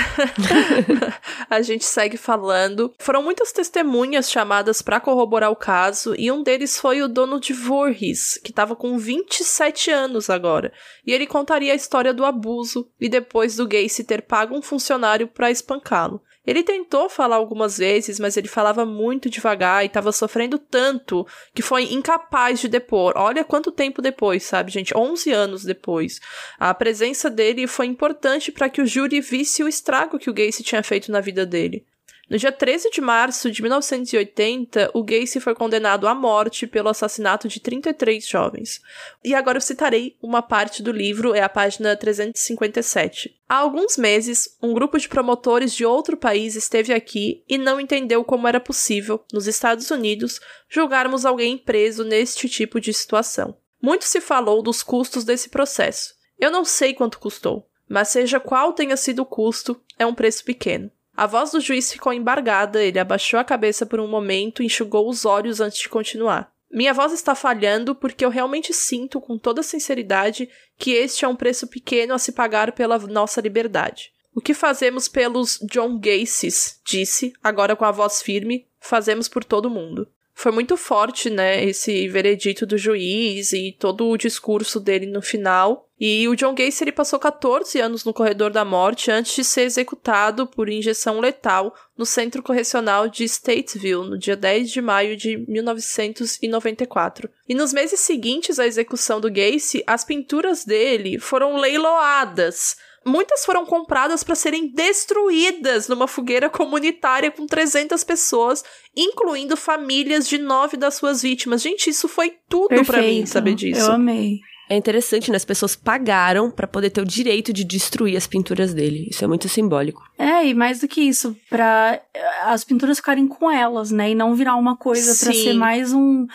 a 1.49 1.63
gente 1.63 1.87
segue 1.87 2.19
falando. 2.19 2.93
Foram 2.99 3.23
muitas 3.23 3.51
testemunhas 3.51 4.31
chamadas 4.31 4.83
para 4.83 5.01
corroborar 5.01 5.51
o 5.51 5.57
caso, 5.57 6.15
e 6.19 6.31
um 6.31 6.43
deles 6.43 6.79
foi 6.79 7.01
o 7.01 7.09
dono 7.09 7.41
de 7.41 7.55
Voorhees, 7.55 8.39
que 8.45 8.51
estava 8.51 8.77
com 8.77 8.99
27 8.99 9.91
anos 9.91 10.29
agora. 10.29 10.71
E 11.07 11.15
ele 11.15 11.27
contaria 11.27 11.73
a 11.73 11.77
história 11.77 12.13
do 12.13 12.27
abuso 12.27 12.91
e 13.01 13.09
depois 13.09 13.57
do 13.57 13.67
Gacy 13.67 14.05
ter 14.05 14.21
pago 14.21 14.55
um 14.55 14.61
funcionário 14.61 15.27
para 15.27 15.51
espancá-lo. 15.51 16.21
Ele 16.47 16.63
tentou 16.63 17.09
falar 17.09 17.37
algumas 17.37 17.79
vezes, 17.79 18.21
mas 18.21 18.37
ele 18.37 18.49
falava 18.49 18.85
muito 18.85 19.31
devagar 19.31 19.83
e 19.83 19.87
estava 19.87 20.13
sofrendo 20.13 20.59
tanto 20.59 21.27
que 21.55 21.63
foi 21.63 21.93
incapaz 21.93 22.61
de 22.61 22.69
depor. 22.69 23.15
Olha 23.17 23.45
quanto 23.45 23.73
tempo 23.73 24.03
depois, 24.03 24.43
sabe, 24.43 24.71
gente? 24.71 24.97
11 24.97 25.31
anos 25.33 25.65
depois. 25.65 26.21
A 26.59 26.75
presença 26.75 27.31
dele 27.31 27.67
foi 27.67 27.87
importante 27.87 28.53
para 28.53 28.69
que 28.69 28.83
o 28.83 28.87
júri 28.87 29.21
visse 29.21 29.63
o 29.63 29.69
estrago 29.69 30.19
que 30.19 30.29
o 30.29 30.35
Gacy 30.35 30.63
tinha 30.63 30.83
feito 30.83 31.11
na 31.11 31.21
vida 31.21 31.47
dele. 31.47 31.87
No 32.29 32.39
dia 32.39 32.51
13 32.51 32.91
de 32.91 33.03
março 33.03 33.51
de 33.51 33.61
1980, 33.61 34.93
o 34.95 35.03
Gacy 35.03 35.41
foi 35.41 35.55
condenado 35.55 36.09
à 36.09 36.15
morte 36.15 36.67
pelo 36.67 36.89
assassinato 36.89 37.47
de 37.49 37.61
33 37.61 38.27
jovens. 38.27 38.81
E 39.23 39.35
agora 39.35 39.59
eu 39.59 39.63
citarei 39.63 40.17
uma 40.23 40.41
parte 40.41 40.83
do 40.83 40.91
livro, 40.91 41.35
é 41.35 41.43
a 41.43 41.51
página 41.51 41.95
357. 41.95 43.39
Há 43.47 43.57
alguns 43.57 43.99
meses, 43.99 44.57
um 44.63 44.73
grupo 44.73 44.99
de 44.99 45.07
promotores 45.07 45.75
de 45.75 45.85
outro 45.85 46.17
país 46.17 46.55
esteve 46.57 46.95
aqui 46.95 47.45
e 47.47 47.59
não 47.59 47.79
entendeu 47.79 48.25
como 48.25 48.49
era 48.49 48.59
possível, 48.59 49.23
nos 49.31 49.47
Estados 49.47 49.91
Unidos, 49.91 50.41
julgarmos 50.67 51.27
alguém 51.27 51.59
preso 51.59 52.05
neste 52.05 52.49
tipo 52.49 52.81
de 52.81 52.95
situação. 52.95 53.55
Muito 53.83 54.07
se 54.07 54.23
falou 54.23 54.63
dos 54.63 54.83
custos 54.83 55.25
desse 55.25 55.51
processo. 55.51 56.15
Eu 56.39 56.51
não 56.51 56.65
sei 56.65 56.95
quanto 56.95 57.19
custou, 57.19 57.69
mas 57.87 58.09
seja 58.09 58.41
qual 58.41 58.73
tenha 58.73 58.97
sido 58.97 59.21
o 59.21 59.27
custo, 59.27 59.79
é 59.99 60.07
um 60.07 60.15
preço 60.15 60.43
pequeno. 60.43 60.91
A 61.17 61.27
voz 61.27 61.53
do 61.53 61.61
juiz 61.61 61.93
ficou 61.93 62.13
embargada, 62.13 62.83
ele 62.83 62.99
abaixou 62.99 63.39
a 63.39 63.45
cabeça 63.45 63.87
por 63.87 64.01
um 64.01 64.09
momento 64.09 64.63
e 64.63 64.67
enxugou 64.67 65.09
os 65.09 65.25
olhos 65.25 65.61
antes 65.61 65.79
de 65.79 65.89
continuar. 65.89 66.53
Minha 66.71 66.93
voz 66.93 67.13
está 67.13 67.37
falhando 67.37 67.95
porque 67.95 68.25
eu 68.25 68.31
realmente 68.31 68.73
sinto 68.73 69.21
com 69.21 69.39
toda 69.39 69.63
sinceridade 69.63 70.49
que 70.77 70.91
este 70.91 71.25
é 71.25 71.29
um 71.29 71.37
preço 71.37 71.69
pequeno 71.69 72.15
a 72.15 72.19
se 72.19 72.33
pagar 72.33 72.73
pela 72.73 72.99
nossa 72.99 73.41
liberdade. 73.41 74.13
O 74.35 74.41
que 74.41 74.53
fazemos 74.53 75.07
pelos 75.07 75.61
John 75.71 76.01
Gacy's, 76.01 76.81
disse, 76.85 77.33
agora 77.41 77.77
com 77.77 77.85
a 77.85 77.93
voz 77.93 78.21
firme, 78.21 78.67
fazemos 78.81 79.29
por 79.29 79.45
todo 79.45 79.71
mundo. 79.71 80.09
Foi 80.35 80.51
muito 80.51 80.77
forte, 80.77 81.31
né, 81.31 81.65
esse 81.65 82.09
veredito 82.09 82.67
do 82.67 82.77
juiz 82.77 83.53
e 83.53 83.75
todo 83.79 84.09
o 84.09 84.17
discurso 84.19 84.81
dele 84.81 85.07
no 85.07 85.23
final. 85.23 85.89
E 85.99 86.27
o 86.29 86.35
John 86.35 86.55
Gacy 86.55 86.83
ele 86.83 86.93
passou 86.93 87.21
14 87.21 87.81
anos 87.81 88.05
no 88.05 88.13
corredor 88.13 88.51
da 88.51 88.65
morte 88.65 89.13
antes 89.13 89.37
de 89.37 89.45
ser 89.45 89.63
executado 89.63 90.45
por 90.45 90.69
injeção 90.69 91.21
letal 91.21 91.73
no 91.97 92.05
Centro 92.05 92.43
Correcional 92.43 93.07
de 93.09 93.27
Statesville 93.29 94.11
no 94.11 94.19
dia 94.19 94.37
10 94.37 94.71
de 94.71 94.83
maio 94.83 95.17
de 95.17 95.37
1994. 95.49 97.31
E 97.49 97.55
nos 97.55 97.73
meses 97.73 98.01
seguintes 98.01 98.59
à 98.59 98.67
execução 98.67 99.21
do 99.21 99.31
Gacy, 99.31 99.85
as 99.87 100.05
pinturas 100.05 100.65
dele 100.65 101.21
foram 101.21 101.57
leiloadas 101.57 102.77
muitas 103.05 103.45
foram 103.45 103.65
compradas 103.65 104.23
para 104.23 104.35
serem 104.35 104.69
destruídas 104.73 105.89
numa 105.89 106.09
fogueira 106.09 106.49
comunitária 106.49 107.31
com 107.31 107.47
300 107.47 108.03
pessoas, 108.05 108.65
incluindo 108.97 109.57
famílias 109.57 110.29
de 110.29 110.39
nove 110.39 110.77
das 110.77 110.95
suas 110.95 111.23
vítimas. 111.23 111.63
Gente, 111.63 111.91
isso 111.91 112.09
foi 112.09 112.35
tudo 112.49 112.85
para 112.85 113.03
mim 113.03 113.27
saber 113.27 113.55
disso. 113.55 113.81
Eu 113.81 113.93
amei. 113.93 114.41
É 114.69 114.77
interessante, 114.77 115.31
né? 115.31 115.37
As 115.37 115.45
pessoas 115.45 115.77
pagaram 115.77 116.51
para 116.51 116.67
poder 116.67 116.89
ter 116.89 117.03
o 117.03 117.05
direito 117.05 117.53
de 117.53 117.65
destruir 117.65 118.17
as 118.17 118.27
pinturas 118.27 118.73
dele. 118.73 119.07
Isso 119.11 119.23
é 119.23 119.27
muito 119.27 119.49
simbólico. 119.49 120.03
É, 120.19 120.47
e 120.47 120.55
mais 120.55 120.81
do 120.81 120.89
que 120.89 121.03
isso, 121.03 121.37
para 121.51 122.01
as 122.45 122.65
pinturas 122.65 122.97
ficarem 122.97 123.29
com 123.29 123.51
elas, 123.51 123.91
né? 123.91 124.11
E 124.11 124.15
não 124.15 124.35
virar 124.35 124.57
uma 124.57 124.77
coisa 124.77 125.15
para 125.23 125.35
ser 125.35 125.53
mais 125.53 125.93
um 125.93 126.27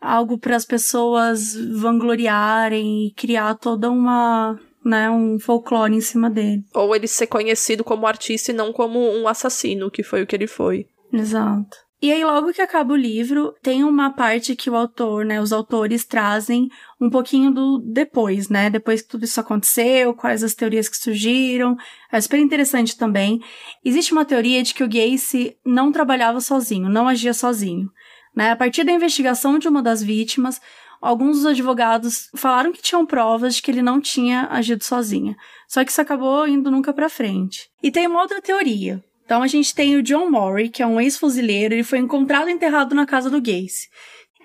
algo 0.00 0.38
para 0.38 0.56
as 0.56 0.64
pessoas 0.64 1.54
vangloriarem 1.54 3.06
e 3.06 3.10
criar 3.12 3.54
toda 3.54 3.90
uma 3.90 4.58
né, 4.86 5.10
um 5.10 5.38
folclore 5.38 5.94
em 5.94 6.00
cima 6.00 6.30
dele. 6.30 6.64
Ou 6.72 6.94
ele 6.94 7.08
ser 7.08 7.26
conhecido 7.26 7.82
como 7.82 8.06
artista 8.06 8.52
e 8.52 8.54
não 8.54 8.72
como 8.72 9.00
um 9.00 9.26
assassino, 9.26 9.90
que 9.90 10.02
foi 10.02 10.22
o 10.22 10.26
que 10.26 10.36
ele 10.36 10.46
foi. 10.46 10.86
Exato. 11.12 11.76
E 12.00 12.12
aí, 12.12 12.22
logo 12.24 12.52
que 12.52 12.60
acaba 12.60 12.92
o 12.92 12.96
livro, 12.96 13.54
tem 13.62 13.82
uma 13.82 14.10
parte 14.10 14.54
que 14.54 14.68
o 14.68 14.76
autor, 14.76 15.24
né, 15.24 15.40
os 15.40 15.50
autores 15.50 16.04
trazem 16.04 16.68
um 17.00 17.08
pouquinho 17.08 17.50
do 17.50 17.78
depois, 17.78 18.50
né, 18.50 18.68
depois 18.68 19.00
que 19.00 19.08
tudo 19.08 19.24
isso 19.24 19.40
aconteceu, 19.40 20.14
quais 20.14 20.44
as 20.44 20.54
teorias 20.54 20.90
que 20.90 20.96
surgiram. 20.96 21.74
É 22.12 22.20
super 22.20 22.38
interessante 22.38 22.96
também. 22.96 23.40
Existe 23.82 24.12
uma 24.12 24.26
teoria 24.26 24.62
de 24.62 24.74
que 24.74 24.84
o 24.84 24.88
Gacy 24.88 25.56
não 25.64 25.90
trabalhava 25.90 26.40
sozinho, 26.40 26.88
não 26.88 27.08
agia 27.08 27.32
sozinho. 27.32 27.90
Né? 28.36 28.50
A 28.50 28.56
partir 28.56 28.84
da 28.84 28.92
investigação 28.92 29.58
de 29.58 29.66
uma 29.66 29.82
das 29.82 30.02
vítimas, 30.02 30.60
alguns 31.00 31.38
dos 31.38 31.46
advogados 31.46 32.28
falaram 32.34 32.72
que 32.72 32.82
tinham 32.82 33.06
provas 33.06 33.56
de 33.56 33.62
que 33.62 33.70
ele 33.70 33.82
não 33.82 34.00
tinha 34.00 34.48
agido 34.50 34.84
sozinha. 34.84 35.36
Só 35.68 35.84
que 35.84 35.90
isso 35.90 36.00
acabou 36.00 36.46
indo 36.46 36.70
nunca 36.70 36.92
para 36.92 37.08
frente. 37.08 37.68
E 37.82 37.90
tem 37.90 38.06
uma 38.06 38.20
outra 38.20 38.40
teoria. 38.40 39.02
Então 39.24 39.42
a 39.42 39.46
gente 39.46 39.74
tem 39.74 39.96
o 39.96 40.02
John 40.02 40.30
Murray, 40.30 40.68
que 40.68 40.82
é 40.82 40.86
um 40.86 41.00
ex-fuzileiro, 41.00 41.74
ele 41.74 41.82
foi 41.82 41.98
encontrado 41.98 42.48
enterrado 42.48 42.94
na 42.94 43.04
casa 43.04 43.28
do 43.28 43.40
Gacy. 43.40 43.88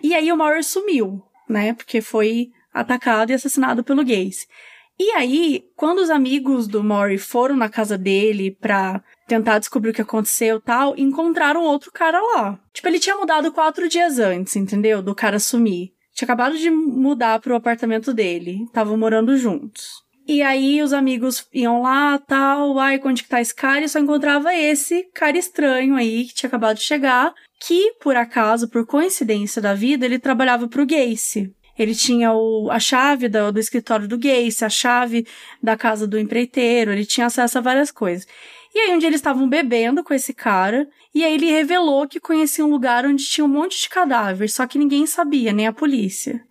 E 0.01 0.15
aí 0.15 0.31
o 0.31 0.37
Murray 0.37 0.63
sumiu, 0.63 1.21
né? 1.47 1.73
Porque 1.73 2.01
foi 2.01 2.49
atacado 2.73 3.31
e 3.31 3.33
assassinado 3.35 3.83
pelo 3.83 4.03
Gacy. 4.03 4.47
E 4.99 5.11
aí, 5.11 5.63
quando 5.75 5.99
os 5.99 6.09
amigos 6.09 6.67
do 6.67 6.83
Murray 6.83 7.17
foram 7.17 7.55
na 7.55 7.69
casa 7.69 7.97
dele 7.97 8.51
pra 8.51 9.01
tentar 9.27 9.57
descobrir 9.57 9.89
o 9.89 9.93
que 9.93 10.01
aconteceu 10.01 10.59
tal, 10.59 10.93
encontraram 10.97 11.63
outro 11.63 11.91
cara 11.91 12.21
lá. 12.21 12.59
Tipo, 12.73 12.87
ele 12.87 12.99
tinha 12.99 13.17
mudado 13.17 13.51
quatro 13.51 13.89
dias 13.89 14.19
antes, 14.19 14.55
entendeu? 14.55 15.01
Do 15.01 15.15
cara 15.15 15.39
sumir. 15.39 15.91
Tinha 16.21 16.27
acabado 16.27 16.55
de 16.55 16.69
mudar 16.69 17.39
pro 17.39 17.55
apartamento 17.55 18.13
dele. 18.13 18.65
Estavam 18.65 18.95
morando 18.95 19.35
juntos. 19.37 20.03
E 20.27 20.43
aí 20.43 20.79
os 20.79 20.93
amigos 20.93 21.47
iam 21.51 21.81
lá, 21.81 22.19
tal, 22.19 22.77
ai, 22.77 23.01
onde 23.03 23.23
que 23.23 23.29
tá 23.29 23.41
esse 23.41 23.55
cara? 23.55 23.83
E 23.83 23.89
só 23.89 23.97
encontrava 23.97 24.53
esse 24.53 25.03
cara 25.15 25.35
estranho 25.35 25.95
aí, 25.95 26.25
que 26.25 26.35
tinha 26.35 26.47
acabado 26.47 26.77
de 26.77 26.83
chegar, 26.83 27.33
que, 27.59 27.93
por 27.99 28.15
acaso, 28.15 28.69
por 28.69 28.85
coincidência 28.85 29.59
da 29.59 29.73
vida, 29.73 30.05
ele 30.05 30.19
trabalhava 30.19 30.67
pro 30.67 30.85
Gacy. 30.85 31.51
Ele 31.75 31.95
tinha 31.95 32.31
o, 32.33 32.69
a 32.69 32.79
chave 32.79 33.27
do, 33.27 33.51
do 33.51 33.59
escritório 33.59 34.07
do 34.07 34.19
Gacy, 34.19 34.63
a 34.63 34.69
chave 34.69 35.25
da 35.61 35.75
casa 35.75 36.05
do 36.05 36.19
empreiteiro, 36.19 36.91
ele 36.91 37.03
tinha 37.03 37.25
acesso 37.25 37.57
a 37.57 37.61
várias 37.61 37.89
coisas. 37.89 38.27
E 38.75 38.79
aí, 38.79 38.93
um 38.93 38.99
dia 38.99 39.09
eles 39.09 39.19
estavam 39.19 39.49
bebendo 39.49 40.03
com 40.03 40.13
esse 40.13 40.35
cara, 40.35 40.87
e 41.13 41.23
aí 41.23 41.33
ele 41.33 41.51
revelou 41.51 42.07
que 42.07 42.19
conhecia 42.19 42.65
um 42.65 42.69
lugar 42.69 43.05
onde 43.05 43.25
tinha 43.25 43.43
um 43.43 43.49
monte 43.49 43.81
de 43.81 43.89
cadáver, 43.89 44.49
só 44.49 44.65
que 44.65 44.79
ninguém 44.79 45.05
sabia, 45.05 45.51
nem 45.51 45.67
a 45.67 45.73
polícia. 45.73 46.45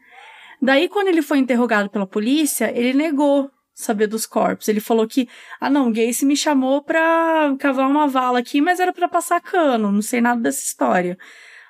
Daí, 0.60 0.88
quando 0.88 1.08
ele 1.08 1.22
foi 1.22 1.38
interrogado 1.38 1.88
pela 1.88 2.06
polícia, 2.06 2.70
ele 2.76 2.92
negou 2.92 3.50
saber 3.74 4.06
dos 4.06 4.26
corpos. 4.26 4.68
Ele 4.68 4.80
falou 4.80 5.08
que, 5.08 5.28
ah 5.58 5.70
não, 5.70 5.90
Gacy 5.90 6.26
me 6.26 6.36
chamou 6.36 6.82
pra 6.82 7.54
cavar 7.58 7.88
uma 7.88 8.06
vala 8.06 8.38
aqui, 8.38 8.60
mas 8.60 8.78
era 8.78 8.92
para 8.92 9.08
passar 9.08 9.40
cano, 9.40 9.90
não 9.90 10.02
sei 10.02 10.20
nada 10.20 10.40
dessa 10.40 10.62
história. 10.62 11.18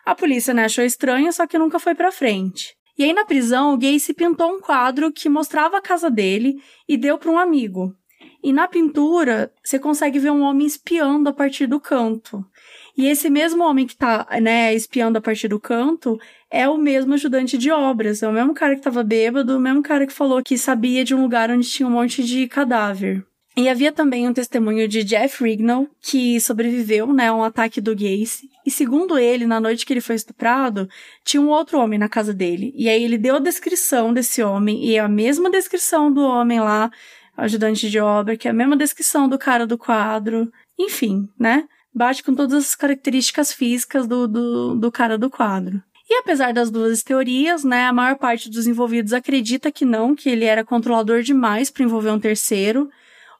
A 0.05 0.15
polícia 0.15 0.53
né, 0.53 0.65
achou 0.65 0.85
estranho, 0.85 1.33
só 1.33 1.47
que 1.47 1.59
nunca 1.59 1.79
foi 1.79 1.95
pra 1.95 2.11
frente. 2.11 2.75
E 2.99 3.05
aí 3.05 3.13
na 3.13 3.25
prisão, 3.25 3.73
o 3.73 3.79
Gacy 3.79 4.13
pintou 4.13 4.51
um 4.53 4.61
quadro 4.61 5.13
que 5.13 5.29
mostrava 5.29 5.79
a 5.79 5.83
casa 5.83 6.11
dele 6.11 6.61
e 6.89 6.97
deu 6.97 7.17
para 7.17 7.31
um 7.31 7.39
amigo. 7.39 7.95
E 8.43 8.53
na 8.53 8.67
pintura, 8.67 9.53
você 9.63 9.79
consegue 9.79 10.19
ver 10.19 10.31
um 10.31 10.43
homem 10.43 10.67
espiando 10.67 11.29
a 11.29 11.33
partir 11.33 11.67
do 11.67 11.79
canto. 11.79 12.45
E 12.97 13.07
esse 13.07 13.31
mesmo 13.31 13.65
homem 13.65 13.87
que 13.87 13.97
tá, 13.97 14.27
né, 14.41 14.75
espiando 14.75 15.19
a 15.19 15.21
partir 15.21 15.49
do 15.49 15.61
canto 15.61 16.21
é 16.51 16.69
o 16.69 16.77
mesmo 16.77 17.15
ajudante 17.15 17.57
de 17.57 17.71
obras. 17.71 18.23
É 18.23 18.29
o 18.29 18.33
mesmo 18.33 18.55
cara 18.55 18.75
que 18.75 18.83
tava 18.83 19.03
bêbado, 19.03 19.57
o 19.57 19.61
mesmo 19.61 19.83
cara 19.83 20.07
que 20.07 20.13
falou 20.13 20.43
que 20.43 20.59
sabia 20.59 21.05
de 21.05 21.15
um 21.15 21.23
lugar 21.23 21.51
onde 21.51 21.69
tinha 21.69 21.87
um 21.87 21.93
monte 21.93 22.23
de 22.23 22.47
cadáver. 22.49 23.25
E 23.57 23.69
havia 23.69 23.91
também 23.91 24.29
um 24.29 24.33
testemunho 24.33 24.87
de 24.87 25.03
Jeff 25.03 25.43
Rignall, 25.43 25.89
que 26.01 26.41
sobreviveu, 26.41 27.13
né, 27.13 27.29
a 27.29 27.35
um 27.35 27.43
ataque 27.43 27.81
do 27.81 27.95
Gacy. 27.95 28.49
E 28.65 28.71
segundo 28.71 29.19
ele, 29.19 29.45
na 29.45 29.61
noite 29.61 29.85
que 29.85 29.93
ele 29.93 30.01
foi 30.01 30.15
estuprado, 30.15 30.89
tinha 31.25 31.41
um 31.41 31.49
outro 31.49 31.79
homem 31.79 31.99
na 31.99 32.09
casa 32.09 32.33
dele. 32.33 32.73
E 32.77 32.89
aí 32.89 33.03
ele 33.03 33.19
deu 33.19 33.37
a 33.37 33.41
descrição 33.41 34.15
desse 34.15 34.43
homem, 34.43 34.85
e 34.85 34.95
é 34.95 35.01
a 35.01 35.09
mesma 35.09 35.51
descrição 35.51 36.13
do 36.13 36.23
homem 36.23 36.61
lá, 36.61 36.91
ajudante 37.37 37.91
de 37.91 37.99
obra, 37.99 38.37
que 38.37 38.47
é 38.47 38.51
a 38.51 38.55
mesma 38.55 38.77
descrição 38.77 39.29
do 39.29 39.39
cara 39.39 39.67
do 39.67 39.77
quadro. 39.77 40.51
Enfim, 40.79 41.29
né? 41.39 41.65
Bate 41.95 42.23
com 42.23 42.35
todas 42.35 42.55
as 42.55 42.75
características 42.75 43.53
físicas 43.53 44.07
do, 44.07 44.29
do, 44.29 44.75
do 44.77 44.93
cara 44.93 45.19
do 45.19 45.29
quadro. 45.29 45.83
E 46.09 46.15
apesar 46.19 46.53
das 46.53 46.71
duas 46.71 47.05
teorias, 47.05 47.63
né, 47.63 47.87
a 47.87 47.93
maior 47.93 48.17
parte 48.17 48.51
dos 48.51 48.67
envolvidos 48.67 49.13
acredita 49.13 49.71
que 49.71 49.85
não, 49.85 50.15
que 50.15 50.29
ele 50.29 50.45
era 50.45 50.65
controlador 50.65 51.23
demais 51.23 51.71
para 51.71 51.85
envolver 51.85 52.11
um 52.11 52.19
terceiro. 52.19 52.91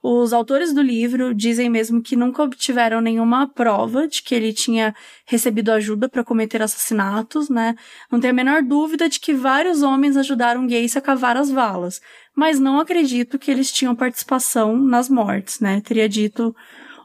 Os 0.03 0.33
autores 0.33 0.73
do 0.73 0.81
livro 0.81 1.35
dizem 1.35 1.69
mesmo 1.69 2.01
que 2.01 2.15
nunca 2.15 2.43
obtiveram 2.43 3.01
nenhuma 3.01 3.47
prova 3.49 4.07
de 4.07 4.23
que 4.23 4.35
ele 4.35 4.53
tinha 4.53 4.95
recebido 5.27 5.71
ajuda 5.71 6.09
para 6.09 6.25
cometer 6.25 6.63
assassinatos, 6.63 7.51
né? 7.51 7.75
Não 8.11 8.21
tem 8.21 8.31
a 8.31 8.33
menor 8.33 8.63
dúvida 8.63 9.09
de 9.09 9.21
que 9.21 9.35
vários 9.35 9.83
homens 9.83 10.17
ajudaram 10.17 10.67
Gacy 10.67 10.97
a 10.97 11.03
cavar 11.03 11.37
as 11.37 11.51
valas, 11.51 12.01
mas 12.37 12.61
não 12.61 12.81
acredito 12.81 13.39
que 13.39 13.51
eles 13.51 13.71
tinham 13.71 13.97
participação 13.97 14.79
nas 14.79 15.09
mortes, 15.09 15.61
né? 15.61 15.83
Teria 15.83 16.09
dito 16.09 16.55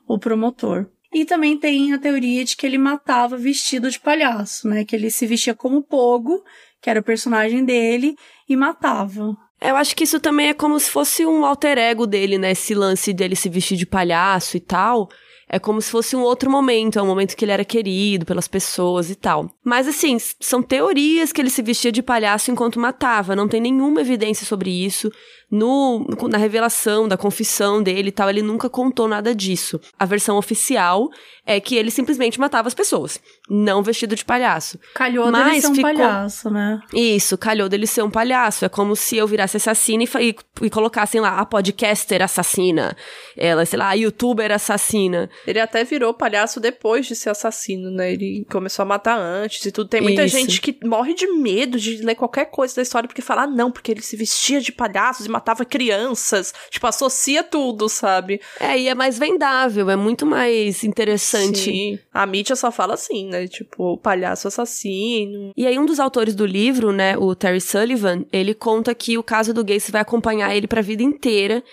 o 0.08 0.20
promotor. 0.20 0.88
E 1.16 1.24
também 1.24 1.58
tem 1.58 1.94
a 1.94 1.98
teoria 1.98 2.44
de 2.44 2.58
que 2.58 2.66
ele 2.66 2.78
matava 2.78 3.38
vestido 3.38 3.90
de 3.90 3.98
palhaço, 3.98 4.68
né? 4.68 4.84
Que 4.84 4.98
ele 4.98 5.10
se 5.10 5.26
vestia 5.26 5.56
como 5.56 5.82
Pogo, 5.82 6.44
que 6.82 6.90
era 6.90 7.00
o 7.00 7.04
personagem 7.04 7.64
dele, 7.64 8.18
e 8.50 8.58
matava. 8.58 9.34
Eu 9.62 9.78
acho 9.78 9.96
que 9.96 10.04
isso 10.04 10.20
também 10.20 10.50
é 10.50 10.54
como 10.54 10.78
se 10.78 10.92
fosse 10.92 11.26
um 11.26 11.46
alter 11.46 11.78
ego 11.78 12.06
dele, 12.06 12.38
né? 12.38 12.52
Esse 12.52 12.76
lance 12.76 13.14
dele 13.14 13.34
se 13.34 13.48
vestir 13.48 13.78
de 13.78 13.86
palhaço 13.86 14.58
e 14.58 14.60
tal. 14.60 15.08
É 15.48 15.58
como 15.58 15.82
se 15.82 15.90
fosse 15.90 16.18
um 16.18 16.22
outro 16.22 16.52
momento, 16.52 17.00
é 17.00 17.02
um 17.02 17.08
momento 17.08 17.34
que 17.38 17.46
ele 17.46 17.52
era 17.54 17.64
querido 17.64 18.26
pelas 18.26 18.50
pessoas 18.50 19.10
e 19.10 19.16
tal. 19.16 19.50
Mas 19.64 19.88
assim, 19.88 20.18
são 20.42 20.62
teorias 20.62 21.32
que 21.32 21.40
ele 21.40 21.50
se 21.50 21.62
vestia 21.62 21.94
de 21.94 22.04
palhaço 22.04 22.52
enquanto 22.52 22.78
matava, 22.78 23.38
não 23.38 23.48
tem 23.48 23.62
nenhuma 23.62 24.02
evidência 24.02 24.46
sobre 24.46 24.70
isso 24.70 25.10
no, 25.56 26.06
na 26.30 26.38
revelação 26.38 27.08
da 27.08 27.18
confissão 27.18 27.82
dele 27.82 28.10
e 28.10 28.12
tal, 28.12 28.30
ele 28.30 28.42
nunca 28.42 28.70
contou 28.70 29.08
nada 29.08 29.34
disso. 29.34 29.80
A 29.98 30.06
versão 30.06 30.38
oficial 30.38 31.10
é 31.46 31.60
que 31.60 31.76
ele 31.76 31.92
simplesmente 31.92 32.40
matava 32.40 32.68
as 32.68 32.74
pessoas, 32.74 33.20
não 33.50 33.84
vestido 33.84 34.16
de 34.16 34.26
palhaço. 34.26 34.80
Calhou 34.96 35.32
Mas 35.32 35.46
dele 35.46 35.62
ser 35.62 35.68
um 35.68 35.76
ficou... 35.76 35.94
palhaço, 35.94 36.50
né? 36.50 36.80
Isso, 36.94 37.38
calhou 37.38 37.70
dele 37.70 37.86
ser 37.86 38.04
um 38.04 38.10
palhaço. 38.10 38.66
É 38.66 38.70
como 38.70 38.96
se 38.96 39.16
eu 39.16 39.28
virasse 39.28 39.58
assassina 39.58 40.04
e, 40.04 40.10
e, 40.22 40.36
e 40.64 40.70
colocassem 40.70 41.22
lá 41.22 41.40
a 41.40 41.46
podcaster 41.46 42.22
assassina, 42.22 42.98
ela, 43.38 43.66
sei 43.66 43.78
lá, 43.78 43.90
a 43.90 43.94
youtuber 43.94 44.52
assassina. 44.52 45.30
Ele 45.46 45.60
até 45.60 45.84
virou 45.84 46.14
palhaço 46.14 46.60
depois 46.60 47.06
de 47.06 47.16
ser 47.16 47.30
assassino, 47.30 47.92
né? 47.92 48.12
Ele 48.14 48.46
começou 48.50 48.84
a 48.84 48.86
matar 48.86 49.20
antes 49.20 49.64
e 49.66 49.72
tudo. 49.72 49.88
Tem 49.88 50.02
muita 50.02 50.26
Isso. 50.26 50.38
gente 50.38 50.60
que 50.60 50.78
morre 50.84 51.14
de 51.14 51.28
medo 51.28 51.80
de 51.80 51.98
ler 51.98 52.16
qualquer 52.16 52.46
coisa 52.46 52.76
da 52.76 52.82
história 52.82 53.08
porque 53.08 53.22
fala, 53.22 53.44
ah, 53.44 53.48
não, 53.48 53.72
porque 53.72 53.92
ele 53.92 54.02
se 54.02 54.18
vestia 54.18 54.60
de 54.60 54.72
palhaços 54.72 55.28
e 55.28 55.30
matava 55.30 55.45
crianças. 55.66 56.54
Tipo, 56.70 56.88
associa 56.88 57.44
tudo, 57.44 57.88
sabe? 57.90 58.42
É, 58.60 58.80
e 58.80 58.88
é 58.88 58.96
mais 58.96 59.20
vendável, 59.20 59.90
é 59.90 59.96
muito 59.96 60.26
mais 60.26 60.84
interessante. 60.84 61.72
Sim. 61.72 62.00
A 62.14 62.26
mídia 62.26 62.56
só 62.56 62.72
fala 62.72 62.94
assim, 62.96 63.28
né? 63.28 63.48
Tipo, 63.48 63.94
o 63.94 63.98
palhaço 63.98 64.48
assassino. 64.48 65.52
E 65.56 65.68
aí, 65.68 65.78
um 65.78 65.86
dos 65.86 66.00
autores 66.00 66.34
do 66.34 66.46
livro, 66.46 66.92
né, 66.92 67.18
o 67.18 67.36
Terry 67.36 67.62
Sullivan, 67.62 68.26
ele 68.32 68.54
conta 68.54 68.96
que 68.96 69.18
o 69.18 69.24
caso 69.24 69.54
do 69.54 69.64
Gacy 69.64 69.92
vai 69.92 70.02
acompanhar 70.02 70.56
ele 70.56 70.68
pra 70.68 70.82
vida 70.82 71.04
inteira. 71.04 71.64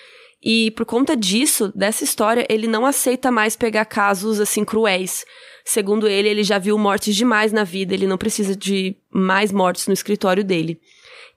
E 0.45 0.73
por 0.73 0.85
conta 0.85 1.17
disso, 1.17 1.73
dessa 1.75 2.03
história, 2.03 2.45
ele 2.51 2.67
não 2.67 2.85
aceita 2.85 3.31
mais 3.31 3.55
pegar 3.55 3.85
casos 3.85 4.41
assim 4.41 4.65
cruéis. 4.65 5.25
Segundo 5.65 6.09
ele, 6.09 6.29
ele 6.29 6.43
já 6.43 6.59
viu 6.59 6.77
mortes 6.77 7.15
demais 7.15 7.53
na 7.53 7.63
vida, 7.63 7.95
ele 7.95 8.09
não 8.09 8.19
precisa 8.19 8.57
de 8.57 8.97
mais 9.09 9.53
mortes 9.53 9.87
no 9.87 9.93
escritório 9.93 10.43
dele. 10.43 10.81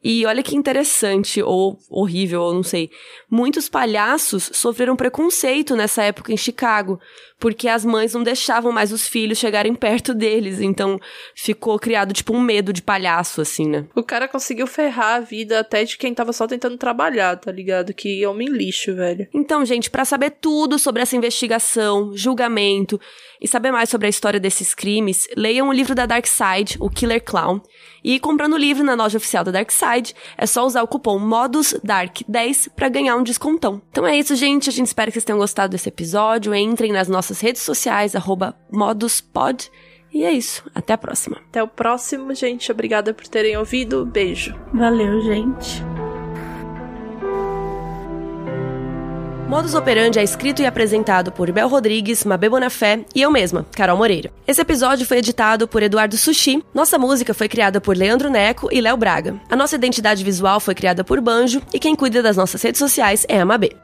E 0.07 0.23
olha 0.23 0.43
que 0.43 0.55
interessante, 0.55 1.41
ou 1.41 1.79
horrível, 1.89 2.39
ou 2.43 2.53
não 2.53 2.61
sei. 2.61 2.91
Muitos 3.27 3.67
palhaços 3.67 4.51
sofreram 4.53 4.95
preconceito 4.95 5.75
nessa 5.75 6.03
época 6.03 6.31
em 6.31 6.37
Chicago, 6.37 6.99
porque 7.39 7.67
as 7.67 7.83
mães 7.83 8.13
não 8.13 8.23
deixavam 8.23 8.71
mais 8.71 8.91
os 8.91 9.07
filhos 9.07 9.37
chegarem 9.37 9.75
perto 9.75 10.13
deles. 10.13 10.61
Então 10.61 10.99
ficou 11.35 11.77
criado 11.77 12.13
tipo 12.13 12.33
um 12.33 12.41
medo 12.41 12.71
de 12.71 12.81
palhaço, 12.81 13.41
assim, 13.41 13.67
né? 13.67 13.85
O 13.95 14.03
cara 14.03 14.27
conseguiu 14.27 14.67
ferrar 14.67 15.15
a 15.15 15.19
vida 15.19 15.59
até 15.59 15.83
de 15.83 15.97
quem 15.97 16.13
tava 16.13 16.33
só 16.33 16.47
tentando 16.47 16.77
trabalhar, 16.77 17.37
tá 17.37 17.51
ligado? 17.51 17.93
Que 17.93 18.25
homem 18.25 18.47
lixo, 18.47 18.95
velho. 18.95 19.27
Então, 19.33 19.65
gente, 19.65 19.89
para 19.89 20.05
saber 20.05 20.31
tudo 20.41 20.79
sobre 20.79 21.01
essa 21.01 21.15
investigação, 21.15 22.15
julgamento 22.15 22.99
e 23.41 23.47
saber 23.47 23.71
mais 23.71 23.89
sobre 23.89 24.07
a 24.07 24.09
história 24.09 24.39
desses 24.39 24.73
crimes, 24.73 25.27
leiam 25.35 25.67
o 25.67 25.73
livro 25.73 25.93
da 25.93 26.05
Dark 26.05 26.25
Side, 26.25 26.77
O 26.79 26.89
Killer 26.89 27.23
Clown. 27.23 27.61
E 28.03 28.19
comprando 28.19 28.53
o 28.53 28.57
livro 28.57 28.83
na 28.83 28.93
loja 28.93 29.17
oficial 29.17 29.43
da 29.43 29.51
Dark 29.51 29.71
Side, 29.71 30.13
é 30.37 30.45
só 30.45 30.63
usar 30.63 30.83
o 30.83 30.87
cupom 30.87 31.19
MODUSDARK10 31.19 32.69
para 32.75 32.87
ganhar 32.87 33.15
um 33.15 33.23
descontão. 33.23 33.81
Então 33.89 34.05
é 34.05 34.15
isso, 34.15 34.35
gente. 34.35 34.69
A 34.69 34.71
gente 34.71 34.85
espera 34.85 35.09
que 35.09 35.13
vocês 35.13 35.25
tenham 35.25 35.39
gostado 35.39 35.71
desse 35.71 35.89
episódio. 35.89 36.53
Entrem 36.53 36.91
nas 36.91 37.07
nossas 37.07 37.24
nossas 37.25 37.41
redes 37.41 37.63
sociais, 37.63 38.13
moduspod. 38.71 39.71
E 40.13 40.23
é 40.23 40.31
isso. 40.31 40.63
Até 40.73 40.93
a 40.93 40.97
próxima. 40.97 41.37
Até 41.49 41.61
o 41.61 41.67
próximo, 41.67 42.33
gente. 42.33 42.71
Obrigada 42.71 43.13
por 43.13 43.27
terem 43.27 43.57
ouvido. 43.57 44.05
Beijo. 44.05 44.55
Valeu, 44.73 45.19
gente. 45.21 45.83
Modus 49.49 49.75
Operandi 49.75 50.19
é 50.19 50.23
escrito 50.23 50.61
e 50.61 50.65
apresentado 50.65 51.31
por 51.31 51.51
Bel 51.51 51.67
Rodrigues, 51.67 52.25
Mabê 52.25 52.49
Bonafé 52.49 53.05
e 53.13 53.21
eu 53.21 53.31
mesma, 53.31 53.65
Carol 53.75 53.97
Moreira. 53.97 54.31
Esse 54.47 54.61
episódio 54.61 55.05
foi 55.05 55.17
editado 55.17 55.67
por 55.67 55.83
Eduardo 55.83 56.17
Sushi. 56.17 56.63
Nossa 56.73 56.97
música 56.97 57.33
foi 57.33 57.47
criada 57.47 57.79
por 57.79 57.95
Leandro 57.95 58.29
Neco 58.29 58.69
e 58.71 58.81
Léo 58.81 58.97
Braga. 58.97 59.39
A 59.49 59.55
nossa 59.55 59.75
identidade 59.75 60.23
visual 60.23 60.59
foi 60.59 60.73
criada 60.73 61.03
por 61.03 61.21
Banjo 61.21 61.61
e 61.73 61.79
quem 61.79 61.95
cuida 61.95 62.23
das 62.23 62.37
nossas 62.37 62.61
redes 62.61 62.79
sociais 62.79 63.25
é 63.29 63.39
a 63.39 63.45
Mabê. 63.45 63.75